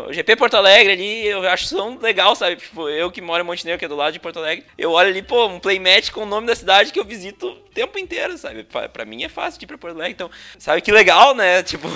o 0.08 0.12
GP 0.12 0.37
Porto 0.37 0.55
Alegre 0.55 0.93
ali, 0.93 1.26
eu 1.26 1.47
acho 1.49 1.75
tão 1.75 1.99
legal, 1.99 2.37
sabe? 2.37 2.56
Tipo, 2.56 2.88
eu 2.88 3.11
que 3.11 3.20
moro 3.20 3.43
em 3.43 3.47
Montenegro, 3.47 3.79
que 3.79 3.85
é 3.85 3.88
do 3.88 3.97
lado 3.97 4.12
de 4.12 4.20
Porto 4.20 4.38
Alegre, 4.38 4.64
eu 4.79 4.93
olho 4.93 5.08
ali, 5.08 5.23
pô, 5.23 5.47
um 5.47 5.58
playmatch 5.58 6.11
com 6.11 6.23
o 6.23 6.26
nome 6.26 6.47
da 6.47 6.55
cidade 6.55 6.93
que 6.93 7.00
eu 7.00 7.05
visito 7.05 7.49
o 7.49 7.56
tempo 7.75 7.99
inteiro, 7.99 8.38
sabe? 8.38 8.64
Pra 8.93 9.05
mim 9.05 9.25
é 9.25 9.29
fácil 9.29 9.58
de 9.58 9.64
ir 9.64 9.67
pra 9.67 9.79
Porto 9.79 9.97
Alegre, 9.97 10.12
então, 10.12 10.31
sabe 10.58 10.81
que 10.81 10.93
legal, 10.93 11.35
né? 11.35 11.62
Tipo, 11.70 11.88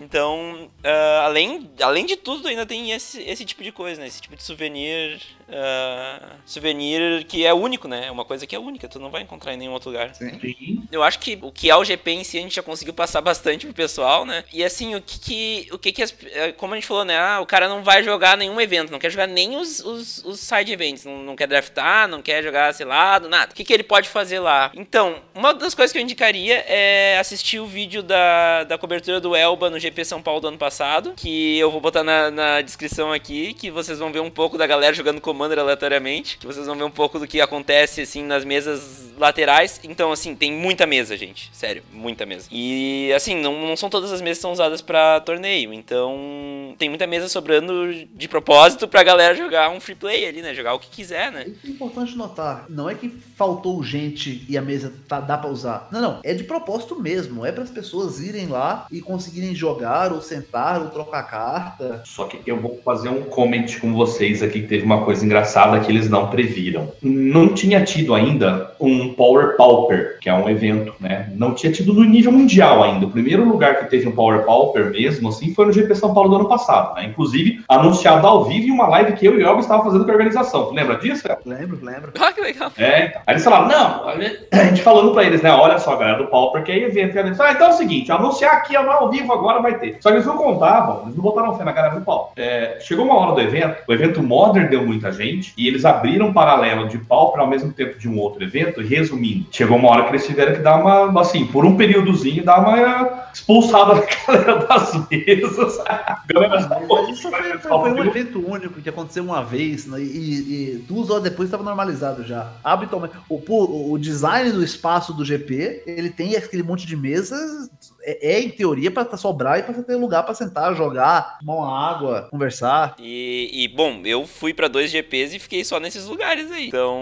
então, 0.00 0.70
uh, 0.84 1.20
além, 1.24 1.68
além 1.80 2.06
de 2.06 2.16
tudo, 2.16 2.46
ainda 2.46 2.64
tem 2.64 2.92
esse, 2.92 3.22
esse 3.22 3.44
tipo 3.44 3.62
de 3.62 3.72
coisa, 3.72 4.00
né? 4.00 4.06
Esse 4.06 4.20
tipo 4.20 4.36
de 4.36 4.42
souvenir, 4.42 5.20
uh, 5.48 6.36
souvenir 6.44 7.24
que 7.24 7.44
é 7.44 7.52
único, 7.52 7.88
né? 7.88 8.06
É 8.06 8.10
uma 8.10 8.24
coisa 8.24 8.46
que 8.46 8.54
é 8.54 8.58
única, 8.58 8.88
tu 8.88 8.98
não 8.98 9.10
vai 9.10 9.22
encontrar 9.22 9.54
em 9.54 9.56
nenhum 9.56 9.72
outro 9.72 9.90
lugar. 9.90 10.14
Sim. 10.14 10.86
Eu 10.90 11.02
acho 11.02 11.18
que 11.18 11.38
o 11.42 11.50
que 11.50 11.70
é 11.70 11.76
o 11.76 11.84
GP 11.84 12.10
em 12.10 12.24
si 12.24 12.38
a 12.38 12.40
gente 12.40 12.54
já 12.54 12.62
conseguiu 12.62 12.94
passar 12.94 13.20
bastante 13.20 13.66
pro 13.66 13.74
pessoal, 13.74 14.24
né? 14.24 14.44
E 14.52 14.62
assim, 14.64 14.95
o 14.96 15.02
que 15.02 15.18
que, 15.18 15.68
o 15.72 15.78
que 15.78 15.92
que 15.92 16.02
as, 16.02 16.14
é, 16.32 16.52
como 16.52 16.74
a 16.74 16.76
gente 16.76 16.86
falou, 16.86 17.04
né, 17.04 17.18
ah, 17.18 17.40
o 17.40 17.46
cara 17.46 17.68
não 17.68 17.82
vai 17.82 18.02
jogar 18.02 18.36
nenhum 18.36 18.60
evento, 18.60 18.90
não 18.90 18.98
quer 18.98 19.10
jogar 19.10 19.26
nem 19.26 19.56
os, 19.56 19.80
os, 19.80 20.24
os 20.24 20.40
side 20.40 20.72
events, 20.72 21.04
não, 21.04 21.18
não 21.18 21.36
quer 21.36 21.46
draftar, 21.46 22.08
não 22.08 22.22
quer 22.22 22.42
jogar, 22.42 22.72
sei 22.74 22.86
lá, 22.86 23.20
nada. 23.20 23.52
O 23.52 23.54
que 23.54 23.64
que 23.64 23.72
ele 23.72 23.82
pode 23.82 24.08
fazer 24.08 24.40
lá? 24.40 24.70
Então, 24.74 25.22
uma 25.34 25.52
das 25.54 25.74
coisas 25.74 25.92
que 25.92 25.98
eu 25.98 26.02
indicaria 26.02 26.64
é 26.66 27.18
assistir 27.18 27.58
o 27.58 27.66
vídeo 27.66 28.02
da, 28.02 28.64
da 28.64 28.78
cobertura 28.78 29.20
do 29.20 29.34
Elba 29.34 29.70
no 29.70 29.78
GP 29.78 30.04
São 30.04 30.22
Paulo 30.22 30.40
do 30.40 30.48
ano 30.48 30.58
passado, 30.58 31.14
que 31.16 31.58
eu 31.58 31.70
vou 31.70 31.80
botar 31.80 32.02
na, 32.02 32.30
na 32.30 32.60
descrição 32.60 33.12
aqui, 33.12 33.54
que 33.54 33.70
vocês 33.70 33.98
vão 33.98 34.12
ver 34.12 34.20
um 34.20 34.30
pouco 34.30 34.58
da 34.58 34.66
galera 34.66 34.94
jogando 34.94 35.20
Commander 35.20 35.58
aleatoriamente, 35.58 36.38
que 36.38 36.46
vocês 36.46 36.66
vão 36.66 36.76
ver 36.76 36.84
um 36.84 36.90
pouco 36.90 37.18
do 37.18 37.26
que 37.26 37.40
acontece, 37.40 38.00
assim, 38.00 38.22
nas 38.22 38.44
mesas 38.44 39.14
laterais. 39.18 39.80
Então, 39.84 40.12
assim, 40.12 40.34
tem 40.34 40.52
muita 40.52 40.86
mesa, 40.86 41.16
gente, 41.16 41.50
sério, 41.52 41.82
muita 41.92 42.26
mesa. 42.26 42.48
E, 42.50 43.12
assim, 43.14 43.36
não, 43.36 43.66
não 43.66 43.76
são 43.76 43.88
todas 43.88 44.12
as 44.12 44.20
mesas 44.20 44.38
que 44.38 44.42
são 44.42 44.52
usadas 44.52 44.82
para 44.86 45.20
torneio. 45.20 45.74
Então, 45.74 46.74
tem 46.78 46.88
muita 46.88 47.06
mesa 47.06 47.28
sobrando 47.28 47.92
de 48.14 48.28
propósito 48.28 48.88
pra 48.88 49.02
galera 49.02 49.34
jogar 49.34 49.70
um 49.70 49.80
free 49.80 49.94
play 49.94 50.26
ali, 50.26 50.40
né? 50.40 50.54
Jogar 50.54 50.74
o 50.74 50.78
que 50.78 50.88
quiser, 50.88 51.32
né? 51.32 51.46
É 51.64 51.68
importante 51.68 52.16
notar. 52.16 52.64
Não 52.68 52.88
é 52.88 52.94
que 52.94 53.08
faltou 53.08 53.82
gente 53.82 54.44
e 54.48 54.56
a 54.56 54.62
mesa 54.62 54.92
tá, 55.08 55.20
dá 55.20 55.36
pra 55.36 55.50
usar. 55.50 55.88
Não, 55.90 56.00
não. 56.00 56.20
É 56.24 56.32
de 56.32 56.44
propósito 56.44 57.00
mesmo. 57.00 57.44
É 57.44 57.52
para 57.52 57.64
as 57.64 57.70
pessoas 57.70 58.20
irem 58.20 58.46
lá 58.46 58.86
e 58.90 59.00
conseguirem 59.00 59.54
jogar, 59.54 60.12
ou 60.12 60.20
sentar, 60.20 60.80
ou 60.80 60.88
trocar 60.88 61.22
carta. 61.24 62.02
Só 62.04 62.24
que 62.24 62.38
eu 62.46 62.60
vou 62.60 62.80
fazer 62.84 63.08
um 63.08 63.22
comment 63.22 63.66
com 63.80 63.92
vocês 63.92 64.42
aqui 64.42 64.62
que 64.62 64.68
teve 64.68 64.84
uma 64.84 65.04
coisa 65.04 65.24
engraçada 65.24 65.80
que 65.80 65.90
eles 65.90 66.08
não 66.08 66.30
previram. 66.30 66.92
Não 67.02 67.52
tinha 67.52 67.84
tido 67.84 68.14
ainda 68.14 68.74
um 68.80 69.12
Power 69.14 69.56
Pauper, 69.56 70.18
que 70.20 70.28
é 70.28 70.34
um 70.34 70.48
evento, 70.48 70.94
né? 71.00 71.32
Não 71.34 71.54
tinha 71.54 71.72
tido 71.72 71.92
no 71.92 72.04
nível 72.04 72.32
mundial 72.32 72.82
ainda. 72.82 73.06
O 73.06 73.10
primeiro 73.10 73.44
lugar 73.44 73.80
que 73.80 73.90
teve 73.90 74.08
um 74.08 74.12
Power 74.12 74.44
Pauper 74.44 74.75
mesmo, 74.84 75.28
assim, 75.28 75.54
foi 75.54 75.66
no 75.66 75.72
GP 75.72 75.94
São 75.94 76.14
Paulo 76.14 76.30
do 76.30 76.36
ano 76.36 76.48
passado, 76.48 76.94
né? 76.94 77.04
Inclusive, 77.04 77.64
anunciado 77.68 78.26
ao 78.26 78.44
vivo 78.44 78.66
em 78.66 78.70
uma 78.70 78.86
live 78.88 79.12
que 79.12 79.26
eu 79.26 79.38
e 79.38 79.42
o 79.42 79.46
Elvis 79.46 79.64
estava 79.64 79.84
fazendo 79.84 80.04
com 80.04 80.10
a 80.10 80.14
organização. 80.14 80.66
Tu 80.66 80.74
lembra 80.74 80.96
disso, 80.96 81.26
Elvis? 81.28 81.46
Lembro, 81.46 81.78
lembro. 81.82 82.12
Ah, 82.18 82.32
que 82.32 82.40
legal. 82.40 82.70
É, 82.76 83.06
então. 83.06 83.22
Aí 83.26 83.34
eles 83.34 83.44
falaram, 83.44 83.68
não, 83.68 84.08
a 84.08 84.64
gente 84.64 84.82
falando 84.82 85.12
pra 85.12 85.24
eles, 85.24 85.42
né? 85.42 85.50
Olha 85.50 85.78
só, 85.78 85.96
galera 85.96 86.18
do 86.18 86.28
Pauper, 86.28 86.62
que 86.62 86.72
é 86.72 86.78
evento. 86.78 87.16
Eles, 87.16 87.40
ah, 87.40 87.52
então 87.52 87.68
é 87.68 87.70
o 87.70 87.72
seguinte, 87.72 88.12
anunciar 88.12 88.54
aqui 88.54 88.76
ao 88.76 89.10
vivo 89.10 89.32
agora 89.32 89.60
vai 89.60 89.78
ter. 89.78 89.96
Só 90.00 90.10
que 90.10 90.16
eles 90.16 90.26
não 90.26 90.36
contavam, 90.36 91.02
eles 91.04 91.16
não 91.16 91.22
botaram 91.22 91.56
fé 91.56 91.64
na 91.64 91.72
galera 91.72 91.94
do 91.94 92.04
Pauper. 92.04 92.32
É, 92.36 92.78
chegou 92.80 93.04
uma 93.04 93.16
hora 93.16 93.32
do 93.32 93.40
evento, 93.40 93.76
o 93.86 93.92
evento 93.92 94.22
Modern 94.22 94.68
deu 94.68 94.84
muita 94.84 95.12
gente, 95.12 95.52
e 95.56 95.66
eles 95.66 95.84
abriram 95.84 96.26
um 96.26 96.32
paralelo 96.32 96.88
de 96.88 96.98
Pauper 96.98 97.40
ao 97.40 97.46
mesmo 97.46 97.72
tempo 97.72 97.98
de 97.98 98.08
um 98.08 98.18
outro 98.18 98.42
evento, 98.42 98.80
e 98.80 98.86
resumindo, 98.86 99.46
chegou 99.50 99.76
uma 99.76 99.90
hora 99.90 100.04
que 100.04 100.10
eles 100.10 100.26
tiveram 100.26 100.54
que 100.54 100.60
dar 100.60 100.76
uma, 100.76 101.20
assim, 101.20 101.46
por 101.46 101.64
um 101.64 101.76
períodozinho, 101.76 102.44
dar 102.44 102.60
uma 102.60 103.26
expulsada 103.32 103.94
da 104.00 104.06
galera 104.26 104.65
mesas. 105.10 105.78
Mas 106.88 107.08
isso 107.10 107.30
foi, 107.30 107.58
foi, 107.58 107.70
foi 107.70 107.92
um 107.92 108.04
evento 108.04 108.38
único 108.46 108.80
que 108.80 108.88
aconteceu 108.88 109.24
uma 109.24 109.42
vez 109.42 109.86
né, 109.86 110.00
e, 110.00 110.04
e, 110.04 110.84
duas 110.88 111.10
horas 111.10 111.24
depois 111.24 111.48
estava 111.48 111.62
normalizado 111.62 112.24
já. 112.24 112.52
Habitualmente, 112.62 113.14
o, 113.28 113.92
o 113.92 113.98
design 113.98 114.52
do 114.52 114.62
espaço 114.62 115.12
do 115.12 115.24
GP, 115.24 115.82
ele 115.86 116.10
tem 116.10 116.36
aquele 116.36 116.62
monte 116.62 116.86
de 116.86 116.96
mesas 116.96 117.70
é, 118.06 118.34
é, 118.34 118.40
em 118.40 118.48
teoria 118.48 118.88
para 118.88 119.16
sobrar 119.16 119.58
e 119.58 119.64
para 119.64 119.82
ter 119.82 119.96
lugar 119.96 120.22
para 120.22 120.32
sentar, 120.32 120.72
jogar, 120.76 121.38
tomar 121.40 121.56
uma 121.56 121.90
água, 121.90 122.28
conversar. 122.30 122.94
E, 123.00 123.50
e 123.52 123.66
bom, 123.68 124.00
eu 124.04 124.24
fui 124.24 124.54
para 124.54 124.68
dois 124.68 124.92
GPs 124.92 125.34
e 125.34 125.40
fiquei 125.40 125.64
só 125.64 125.80
nesses 125.80 126.06
lugares 126.06 126.52
aí. 126.52 126.68
Então, 126.68 127.00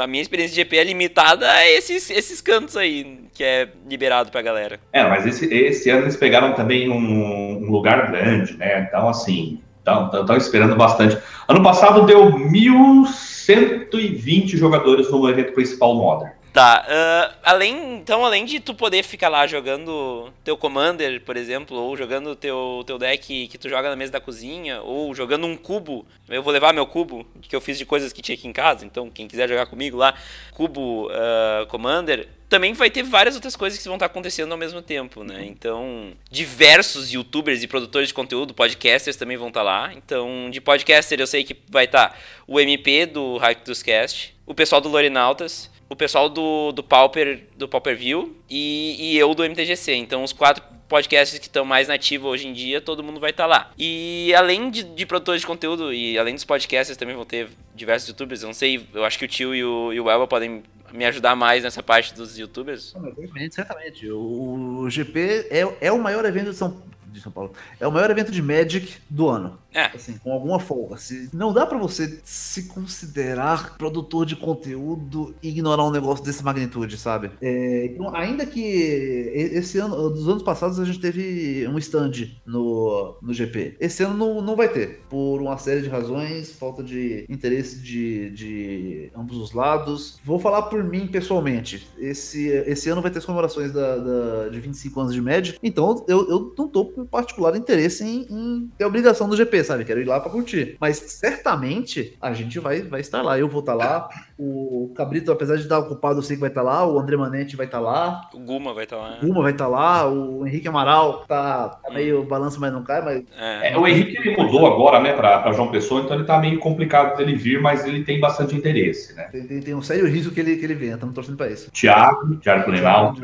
a 0.00 0.06
minha 0.06 0.22
experiência 0.22 0.54
de 0.54 0.62
GP 0.62 0.78
é 0.78 0.84
limitada 0.84 1.50
a 1.50 1.68
esses, 1.68 2.08
esses 2.08 2.40
cantos 2.40 2.74
aí 2.74 3.26
que 3.34 3.44
é 3.44 3.68
liberado 3.86 4.30
pra 4.30 4.40
galera. 4.40 4.80
É, 4.92 5.06
mas 5.06 5.26
esse, 5.26 5.52
esse 5.52 5.90
ano 5.90 6.04
eles 6.04 6.16
pegaram 6.16 6.54
também 6.54 6.88
um, 6.88 7.62
um 7.62 7.70
lugar 7.70 8.10
grande, 8.10 8.56
né? 8.56 8.86
Então, 8.88 9.10
assim, 9.10 9.60
estão 9.78 10.36
esperando 10.36 10.74
bastante. 10.74 11.18
Ano 11.46 11.62
passado 11.62 12.06
deu 12.06 12.32
1.120 12.32 14.56
jogadores 14.56 15.10
no 15.10 15.28
evento 15.28 15.52
principal 15.52 15.94
Modern. 15.94 16.30
Tá, 16.56 16.86
uh, 16.88 17.36
além, 17.42 17.96
então 17.96 18.24
além 18.24 18.46
de 18.46 18.60
tu 18.60 18.72
poder 18.72 19.02
ficar 19.02 19.28
lá 19.28 19.46
jogando 19.46 20.32
teu 20.42 20.56
Commander, 20.56 21.20
por 21.20 21.36
exemplo, 21.36 21.76
ou 21.76 21.94
jogando 21.94 22.34
teu, 22.34 22.82
teu 22.86 22.98
deck 22.98 23.46
que 23.46 23.58
tu 23.58 23.68
joga 23.68 23.90
na 23.90 23.94
mesa 23.94 24.12
da 24.12 24.22
cozinha, 24.22 24.80
ou 24.80 25.14
jogando 25.14 25.46
um 25.46 25.54
cubo, 25.54 26.06
eu 26.26 26.42
vou 26.42 26.50
levar 26.50 26.72
meu 26.72 26.86
cubo, 26.86 27.26
que 27.42 27.54
eu 27.54 27.60
fiz 27.60 27.76
de 27.76 27.84
coisas 27.84 28.10
que 28.10 28.22
tinha 28.22 28.34
aqui 28.34 28.48
em 28.48 28.54
casa, 28.54 28.86
então 28.86 29.10
quem 29.10 29.28
quiser 29.28 29.50
jogar 29.50 29.66
comigo 29.66 29.98
lá, 29.98 30.14
cubo 30.52 31.08
uh, 31.08 31.66
Commander, 31.66 32.26
também 32.48 32.72
vai 32.72 32.88
ter 32.88 33.02
várias 33.02 33.34
outras 33.34 33.54
coisas 33.54 33.78
que 33.78 33.84
vão 33.84 33.96
estar 33.96 34.06
acontecendo 34.06 34.50
ao 34.50 34.56
mesmo 34.56 34.80
tempo, 34.80 35.22
né? 35.22 35.44
Então, 35.44 36.14
diversos 36.30 37.12
youtubers 37.12 37.62
e 37.62 37.66
produtores 37.66 38.08
de 38.08 38.14
conteúdo, 38.14 38.54
podcasters 38.54 39.16
também 39.16 39.36
vão 39.36 39.48
estar 39.48 39.62
lá. 39.62 39.92
Então, 39.92 40.48
de 40.50 40.58
podcaster 40.62 41.20
eu 41.20 41.26
sei 41.26 41.44
que 41.44 41.54
vai 41.68 41.84
estar 41.84 42.18
o 42.46 42.58
MP 42.58 43.04
do 43.04 43.36
Hype 43.36 43.62
dos 43.62 43.82
Cast, 43.82 44.34
o 44.46 44.54
pessoal 44.54 44.80
do 44.80 44.88
Lorinautas, 44.88 45.70
o 45.88 45.96
pessoal 45.96 46.28
do, 46.28 46.72
do 46.72 46.82
Pauper, 46.82 47.44
do 47.56 47.68
Pauper 47.68 47.96
View 47.96 48.36
e, 48.48 48.96
e 48.98 49.18
eu 49.18 49.34
do 49.34 49.44
MTGC. 49.44 49.94
Então, 49.94 50.24
os 50.24 50.32
quatro 50.32 50.62
podcasts 50.88 51.38
que 51.38 51.46
estão 51.46 51.64
mais 51.64 51.88
nativos 51.88 52.30
hoje 52.30 52.48
em 52.48 52.52
dia, 52.52 52.80
todo 52.80 53.02
mundo 53.02 53.20
vai 53.20 53.30
estar 53.30 53.44
tá 53.44 53.48
lá. 53.48 53.70
E 53.78 54.32
além 54.34 54.70
de, 54.70 54.82
de, 54.82 55.06
produtores 55.06 55.40
de 55.40 55.46
conteúdo 55.46 55.92
e 55.92 56.18
além 56.18 56.34
dos 56.34 56.44
podcasts, 56.44 56.96
também 56.96 57.14
vão 57.14 57.24
ter 57.24 57.48
diversos 57.74 58.08
youtubers. 58.08 58.42
Eu 58.42 58.46
não 58.46 58.54
sei, 58.54 58.86
eu 58.94 59.04
acho 59.04 59.18
que 59.18 59.24
o 59.24 59.28
Tio 59.28 59.54
e 59.54 59.64
o, 59.64 59.92
e 59.92 60.00
o 60.00 60.10
Elba 60.10 60.26
podem 60.26 60.62
me 60.92 61.04
ajudar 61.04 61.34
mais 61.34 61.64
nessa 61.64 61.82
parte 61.82 62.14
dos 62.14 62.38
youtubers. 62.38 62.92
Certamente, 62.92 63.54
certamente. 63.54 64.10
O, 64.10 64.80
o 64.80 64.90
GP 64.90 65.48
é, 65.50 65.76
é 65.80 65.92
o 65.92 65.98
maior 65.98 66.24
evento 66.24 66.50
de 66.50 66.56
São, 66.56 66.82
de 67.16 67.22
São 67.22 67.32
Paulo. 67.32 67.52
É 67.80 67.86
o 67.86 67.92
maior 67.92 68.10
evento 68.10 68.30
de 68.30 68.42
Magic 68.42 68.98
do 69.08 69.28
ano. 69.28 69.58
É. 69.72 69.86
Assim, 69.94 70.16
com 70.18 70.32
alguma 70.32 70.58
folga. 70.58 70.96
Se, 70.96 71.28
não 71.34 71.52
dá 71.52 71.66
para 71.66 71.76
você 71.76 72.18
se 72.24 72.62
considerar 72.64 73.76
produtor 73.76 74.24
de 74.24 74.34
conteúdo 74.34 75.34
e 75.42 75.50
ignorar 75.50 75.84
um 75.84 75.90
negócio 75.90 76.24
dessa 76.24 76.42
magnitude, 76.42 76.96
sabe? 76.96 77.30
É, 77.42 77.86
então, 77.86 78.14
ainda 78.16 78.46
que 78.46 78.60
esse 78.60 79.78
ano, 79.78 80.08
dos 80.08 80.26
anos 80.28 80.42
passados, 80.42 80.80
a 80.80 80.84
gente 80.84 80.98
teve 80.98 81.68
um 81.68 81.76
stand 81.78 82.12
no, 82.46 83.18
no 83.20 83.34
GP. 83.34 83.76
Esse 83.78 84.02
ano 84.02 84.16
não, 84.16 84.40
não 84.40 84.56
vai 84.56 84.68
ter, 84.68 85.02
por 85.10 85.42
uma 85.42 85.58
série 85.58 85.82
de 85.82 85.88
razões, 85.88 86.52
falta 86.52 86.82
de 86.82 87.26
interesse 87.28 87.78
de, 87.78 88.30
de 88.30 89.10
ambos 89.14 89.36
os 89.36 89.52
lados. 89.52 90.18
Vou 90.24 90.38
falar 90.38 90.62
por 90.62 90.82
mim 90.82 91.06
pessoalmente. 91.06 91.86
Esse, 91.98 92.48
esse 92.48 92.88
ano 92.88 93.02
vai 93.02 93.10
ter 93.10 93.18
as 93.18 93.26
comemorações 93.26 93.72
da, 93.72 93.96
da, 93.96 94.48
de 94.48 94.58
25 94.58 95.00
anos 95.00 95.12
de 95.12 95.20
Magic, 95.20 95.58
então 95.62 96.02
eu, 96.08 96.28
eu 96.30 96.54
não 96.56 96.68
tô 96.68 97.05
particular 97.06 97.56
interesse 97.56 98.04
em, 98.04 98.26
em 98.30 98.70
ter 98.76 98.84
obrigação 98.84 99.28
do 99.28 99.36
GP, 99.36 99.64
sabe? 99.64 99.84
Quero 99.84 100.00
ir 100.00 100.04
lá 100.04 100.20
para 100.20 100.30
curtir. 100.30 100.76
Mas 100.80 100.98
certamente 100.98 102.16
a 102.20 102.32
gente 102.32 102.58
vai, 102.58 102.82
vai 102.82 103.00
estar 103.00 103.22
lá. 103.22 103.38
Eu 103.38 103.48
vou 103.48 103.60
estar 103.60 103.74
lá. 103.74 104.08
O 104.38 104.92
Cabrito, 104.94 105.32
apesar 105.32 105.56
de 105.56 105.62
estar 105.62 105.78
ocupado, 105.78 106.18
eu 106.18 106.22
sei 106.22 106.36
que 106.36 106.40
vai 106.40 106.50
estar 106.50 106.62
lá. 106.62 106.86
O 106.86 106.98
André 106.98 107.16
Manente 107.16 107.56
vai 107.56 107.66
estar 107.66 107.80
lá. 107.80 108.28
O 108.34 108.38
Guma 108.38 108.74
vai 108.74 108.84
estar 108.84 108.96
lá. 108.96 109.18
O 109.22 109.26
Guma 109.26 109.42
vai 109.42 109.52
estar 109.52 109.66
lá. 109.66 110.08
O 110.08 110.46
Henrique 110.46 110.68
Amaral 110.68 111.24
tá, 111.26 111.68
tá 111.68 111.90
meio 111.90 112.22
balanço, 112.24 112.60
mas 112.60 112.72
não 112.72 112.82
cai. 112.82 113.00
Mas... 113.00 113.24
É, 113.38 113.72
é 113.72 113.78
o 113.78 113.86
Henrique 113.86 114.16
ele 114.18 114.36
mudou 114.36 114.66
agora, 114.66 115.00
né, 115.00 115.14
para 115.14 115.50
João 115.52 115.70
Pessoa, 115.70 116.02
então 116.02 116.16
ele 116.16 116.26
tá 116.26 116.38
meio 116.38 116.58
complicado 116.58 117.16
dele 117.16 117.34
vir, 117.34 117.60
mas 117.60 117.86
ele 117.86 118.04
tem 118.04 118.20
bastante 118.20 118.54
interesse, 118.54 119.14
né? 119.14 119.24
Tem, 119.32 119.46
tem, 119.46 119.60
tem 119.60 119.74
um 119.74 119.82
sério 119.82 120.06
risco 120.06 120.32
que 120.34 120.40
ele, 120.40 120.56
que 120.56 120.64
ele 120.64 120.74
venha. 120.74 120.94
Estamos 120.94 121.14
torcendo 121.14 121.36
para 121.36 121.48
isso. 121.48 121.70
Tiago, 121.70 122.36
Tiago 122.36 122.64
Cunenal. 122.64 123.14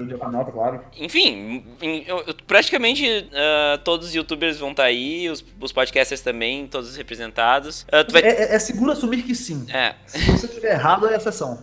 claro. 0.51 0.81
Enfim, 0.99 1.65
praticamente 2.47 3.07
uh, 3.07 3.79
todos 3.85 4.09
os 4.09 4.15
youtubers 4.15 4.59
vão 4.59 4.71
estar 4.71 4.85
aí, 4.85 5.29
os, 5.29 5.45
os 5.61 5.73
podcasters 5.73 6.23
também 6.23 6.67
todos 6.67 6.97
representados. 6.97 7.83
Uh, 7.83 8.11
vai... 8.11 8.23
é, 8.23 8.55
é, 8.55 8.59
seguro 8.59 8.93
assumir 8.93 9.23
que 9.23 9.35
sim. 9.35 9.67
É. 9.73 9.95
Se 10.07 10.31
você 10.31 10.47
estiver 10.47 10.73
errado, 10.73 11.02
é 11.07 11.17
exceção. 11.17 11.59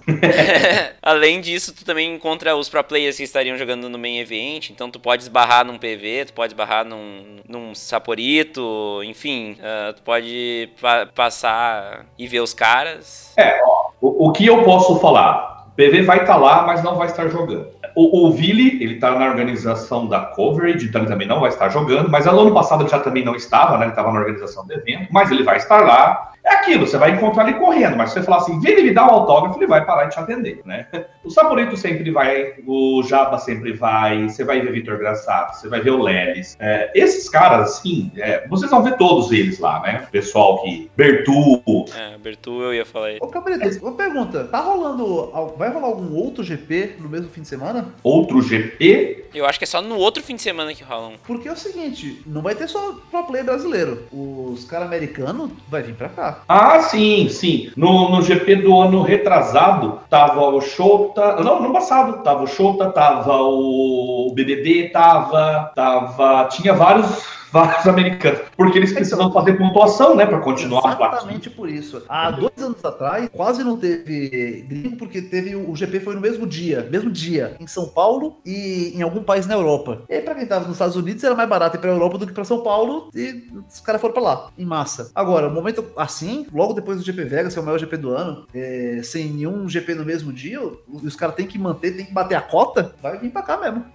Além 1.02 1.42
disso, 1.42 1.74
tu 1.74 1.86
também 1.86 2.14
encontra 2.14 2.56
os 2.56 2.70
pro 2.70 2.84
players 2.84 3.18
que 3.18 3.24
estariam 3.24 3.58
jogando 3.58 3.90
no 3.90 3.98
main 3.98 4.20
event, 4.20 4.70
então 4.70 4.90
tu 4.90 5.00
pode 5.00 5.24
esbarrar 5.24 5.66
num 5.66 5.78
PV, 5.78 6.26
tu 6.28 6.34
pode 6.34 6.54
esbarrar 6.54 6.86
num, 6.86 7.38
num 7.48 7.76
Saporito, 7.76 9.02
enfim, 9.04 9.58
uh, 9.60 9.94
tu 9.94 10.02
pode 10.02 10.70
pa 10.82 11.06
passar 11.08 12.06
e 12.18 12.28
ver 12.28 12.42
os 12.42 12.54
caras. 12.54 13.34
É, 13.38 13.62
ó, 13.64 13.92
o, 14.02 14.30
o 14.30 14.32
que 14.32 14.46
eu 14.46 14.64
posso 14.64 15.00
falar? 15.00 15.68
O 15.68 15.76
PV 15.76 16.04
vai 16.04 16.22
estar 16.22 16.34
tá 16.34 16.40
lá, 16.40 16.64
mas 16.64 16.84
não 16.84 16.96
vai 16.96 17.08
estar 17.08 17.28
jogando. 17.28 17.80
O, 17.96 18.28
o 18.28 18.32
Vili, 18.32 18.82
ele 18.82 19.00
tá 19.00 19.12
na 19.12 19.26
organização 19.26 20.08
da 20.08 20.22
coverage, 20.22 20.88
então 20.88 21.02
ele 21.02 21.10
também 21.10 21.28
não 21.28 21.40
vai 21.40 21.50
estar 21.50 21.70
jogando, 21.70 22.10
mas 22.10 22.28
ano 22.28 22.54
passado 22.54 22.84
ele 22.84 22.90
já 22.90 23.00
também 23.00 23.26
não 23.26 23.36
estava, 23.36 23.78
né? 23.78 23.86
Ele 23.86 23.92
estava 23.92 24.12
na 24.12 24.20
organização 24.20 24.66
do 24.66 24.74
evento, 24.74 25.08
mas 25.12 25.32
ele 25.32 25.44
vai 25.44 25.58
estar 25.58 25.82
lá. 25.82 26.32
É 26.44 26.56
aquilo, 26.56 26.88
você 26.88 26.98
vai 26.98 27.12
encontrar 27.12 27.48
ele 27.48 27.58
correndo, 27.58 27.96
mas 27.98 28.10
se 28.10 28.16
você 28.16 28.24
falar 28.24 28.38
assim, 28.38 28.60
vem 28.60 28.74
ele 28.74 28.84
me 28.84 28.94
dar 28.94 29.08
um 29.08 29.12
autógrafo, 29.12 29.60
ele 29.60 29.68
vai 29.68 29.86
parar 29.86 30.06
e 30.06 30.10
te 30.10 30.20
atender, 30.20 30.62
né? 30.66 30.88
O 31.22 31.30
Saporito 31.30 31.76
sempre 31.76 32.10
vai, 32.12 32.54
o 32.66 33.04
Jaba 33.04 33.38
sempre 33.38 33.74
vai, 33.74 34.30
você 34.30 34.44
vai 34.44 34.62
ver 34.62 34.72
Vitor 34.72 34.98
Graçato, 34.98 35.58
você 35.58 35.68
vai 35.68 35.82
ver 35.82 35.92
o 35.92 36.02
Lelis. 36.02 36.56
É, 36.60 36.92
esses 36.96 37.30
caras, 37.30 37.72
assim, 37.72 38.10
é, 38.18 38.48
vocês 38.48 38.72
vão 38.72 38.82
ver 38.82 38.96
todos 38.96 39.32
eles 39.32 39.60
lá, 39.60 39.82
né? 39.82 40.06
O 40.08 40.12
pessoal 40.12 40.64
que. 40.64 40.90
Bertu. 40.96 41.62
É, 41.96 42.18
Bertu 42.18 42.62
eu 42.62 42.74
ia 42.74 42.86
falar 42.86 43.08
aí. 43.08 43.18
Ô, 43.22 43.28
Cabrito, 43.28 43.86
uma 43.86 43.92
pergunta. 43.92 44.46
Tá 44.46 44.60
rolando. 44.60 45.32
Vai 45.58 45.70
rolar 45.70 45.88
algum 45.88 46.16
outro 46.16 46.44
GP 46.44 46.96
no 47.00 47.10
mesmo 47.10 47.30
fim 47.30 47.42
de 47.42 47.50
semana? 47.50 47.94
Outro 48.02 48.42
GP? 48.42 49.28
Eu 49.34 49.46
acho 49.46 49.60
que 49.60 49.66
é 49.66 49.68
só 49.68 49.82
no 49.82 49.98
outro 49.98 50.24
fim 50.24 50.36
de 50.36 50.42
semana 50.42 50.74
que 50.74 50.84
rolam. 50.84 51.14
Porque 51.28 51.48
é 51.48 51.52
o 51.52 51.56
seguinte, 51.56 52.24
não 52.26 52.42
vai 52.42 52.56
ter 52.56 52.68
só 52.68 52.96
pro 53.12 53.26
play 53.26 53.44
brasileiro. 53.44 54.08
Os 54.12 54.66
caras 54.66 54.88
americanos 54.88 55.52
vai 55.68 55.84
vir 55.84 55.94
pra 55.96 56.10
cá. 56.10 56.29
Ah, 56.48 56.80
sim, 56.80 57.30
sim. 57.30 57.72
No, 57.76 58.10
no 58.10 58.22
GP 58.22 58.58
do 58.58 58.80
ano 58.80 59.02
retrasado, 59.02 60.00
tava 60.10 60.42
o 60.42 60.62
Shota. 60.62 61.42
Não, 61.44 61.62
no 61.62 61.72
passado, 61.72 62.24
tava 62.24 62.44
o 62.44 62.48
Shota, 62.48 62.92
tava 62.92 63.38
o 63.42 64.32
BBB, 64.34 64.90
tava. 64.90 65.72
tava 65.76 66.48
tinha 66.50 66.74
vários 66.74 67.39
vários 67.52 67.88
americanos. 67.88 68.42
Porque 68.56 68.78
eles 68.78 68.94
precisam 68.94 69.32
fazer 69.32 69.54
pontuação, 69.54 70.16
né, 70.16 70.26
para 70.26 70.40
continuar 70.40 70.80
Exatamente 70.80 71.50
por 71.50 71.70
isso. 71.70 72.04
Há 72.08 72.32
dois 72.32 72.58
anos 72.58 72.84
atrás, 72.84 73.30
quase 73.32 73.64
não 73.64 73.78
teve 73.78 74.66
gringo, 74.68 74.98
porque 74.98 75.22
teve 75.22 75.56
o 75.56 75.76
GP 75.76 76.00
foi 76.00 76.16
no 76.16 76.22
mesmo 76.22 76.46
dia, 76.46 76.88
mesmo 76.90 77.10
dia, 77.10 77.56
em 77.60 77.68
São 77.68 77.88
Paulo 77.88 78.38
e 78.46 78.94
em 78.96 79.02
algum 79.02 79.24
país 79.24 79.48
na 79.48 79.56
Europa. 79.56 80.04
E 80.10 80.14
aí, 80.16 80.22
pra 80.22 80.36
quem 80.36 80.46
tava 80.46 80.66
nos 80.66 80.74
Estados 80.74 80.96
Unidos, 80.96 81.24
era 81.24 81.36
mais 81.36 81.50
barato 81.50 81.78
ir 81.78 81.80
pra 81.80 81.90
Europa 81.90 82.18
do 82.18 82.28
que 82.28 82.34
pra 82.34 82.44
São 82.44 82.62
Paulo, 82.62 83.10
e 83.14 83.44
os 83.68 83.80
caras 83.80 84.02
foram 84.02 84.14
pra 84.14 84.24
lá, 84.24 84.50
em 84.58 84.66
massa. 84.66 85.12
Agora, 85.16 85.48
um 85.48 85.54
momento 85.54 85.86
assim, 85.98 86.46
logo 86.54 86.74
depois 86.74 86.98
do 86.98 87.04
GP 87.04 87.24
Vegas, 87.26 87.54
que 87.54 87.60
é 87.60 87.62
o 87.62 87.66
maior 87.66 87.78
GP 87.78 87.98
do 87.98 88.12
ano, 88.12 88.46
é, 88.54 89.02
sem 89.04 89.26
nenhum 89.26 89.68
GP 89.68 89.96
no 89.96 90.06
mesmo 90.06 90.32
dia, 90.32 90.60
os 90.88 91.16
caras 91.16 91.36
têm 91.36 91.48
que 91.48 91.58
manter, 91.58 91.96
tem 91.96 92.06
que 92.06 92.14
bater 92.14 92.36
a 92.36 92.42
cota, 92.42 92.96
vai 93.02 93.18
vir 93.18 93.32
pra 93.32 93.42
cá 93.42 93.58
mesmo. 93.58 93.86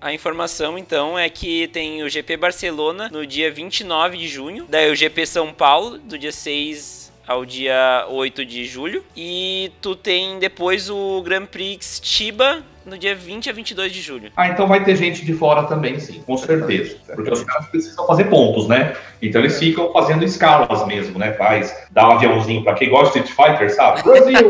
A 0.00 0.12
informação, 0.12 0.76
então, 0.78 1.18
é 1.18 1.28
que 1.28 1.68
tem 1.68 2.02
o 2.02 2.08
GP 2.08 2.36
Barcelona 2.36 2.49
Barcelona 2.50 3.08
no 3.12 3.24
dia 3.24 3.48
29 3.48 4.18
de 4.18 4.26
junho. 4.26 4.66
Daí 4.68 4.90
o 4.90 4.96
GP 4.96 5.24
São 5.24 5.52
Paulo, 5.52 5.98
do 5.98 6.18
dia 6.18 6.32
6 6.32 7.12
ao 7.24 7.44
dia 7.44 8.04
8 8.08 8.44
de 8.44 8.64
julho. 8.64 9.04
E 9.16 9.70
tu 9.80 9.94
tem 9.94 10.36
depois 10.40 10.90
o 10.90 11.22
Grand 11.22 11.46
Prix 11.46 12.00
Chiba 12.02 12.58
no 12.84 12.98
dia 12.98 13.14
20 13.14 13.48
a 13.48 13.52
22 13.52 13.92
de 13.92 14.00
julho. 14.00 14.32
Ah, 14.36 14.48
então 14.48 14.66
vai 14.66 14.82
ter 14.82 14.96
gente 14.96 15.24
de 15.24 15.32
fora 15.32 15.62
também, 15.62 16.00
sim, 16.00 16.24
com 16.26 16.36
certeza. 16.36 16.96
Porque 17.14 17.30
os 17.30 17.44
caras 17.44 17.68
precisam 17.68 18.04
fazer 18.04 18.24
pontos, 18.24 18.66
né? 18.66 18.96
Então 19.22 19.40
eles 19.40 19.56
ficam 19.56 19.92
fazendo 19.92 20.24
escalas 20.24 20.84
mesmo, 20.88 21.20
né? 21.20 21.32
Faz, 21.34 21.72
dá 21.92 22.08
um 22.08 22.12
aviãozinho 22.14 22.64
pra 22.64 22.74
quem 22.74 22.90
gosta 22.90 23.20
de 23.20 23.28
Street 23.28 23.52
Fighter, 23.52 23.72
sabe? 23.72 24.02
Brasil! 24.10 24.48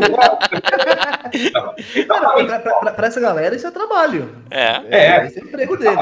então, 1.95 2.19
pra, 2.47 2.59
pra, 2.59 2.73
pra, 2.79 2.91
pra, 2.93 3.07
essa 3.07 3.21
galera 3.21 3.55
isso 3.55 3.67
é 3.67 3.71
trabalho. 3.71 4.27
É. 4.49 4.81
É, 4.89 5.05
é. 5.05 5.27
Esse 5.27 5.39
é 5.39 5.43
o 5.43 5.45
emprego 5.45 5.77
deles. 5.77 5.99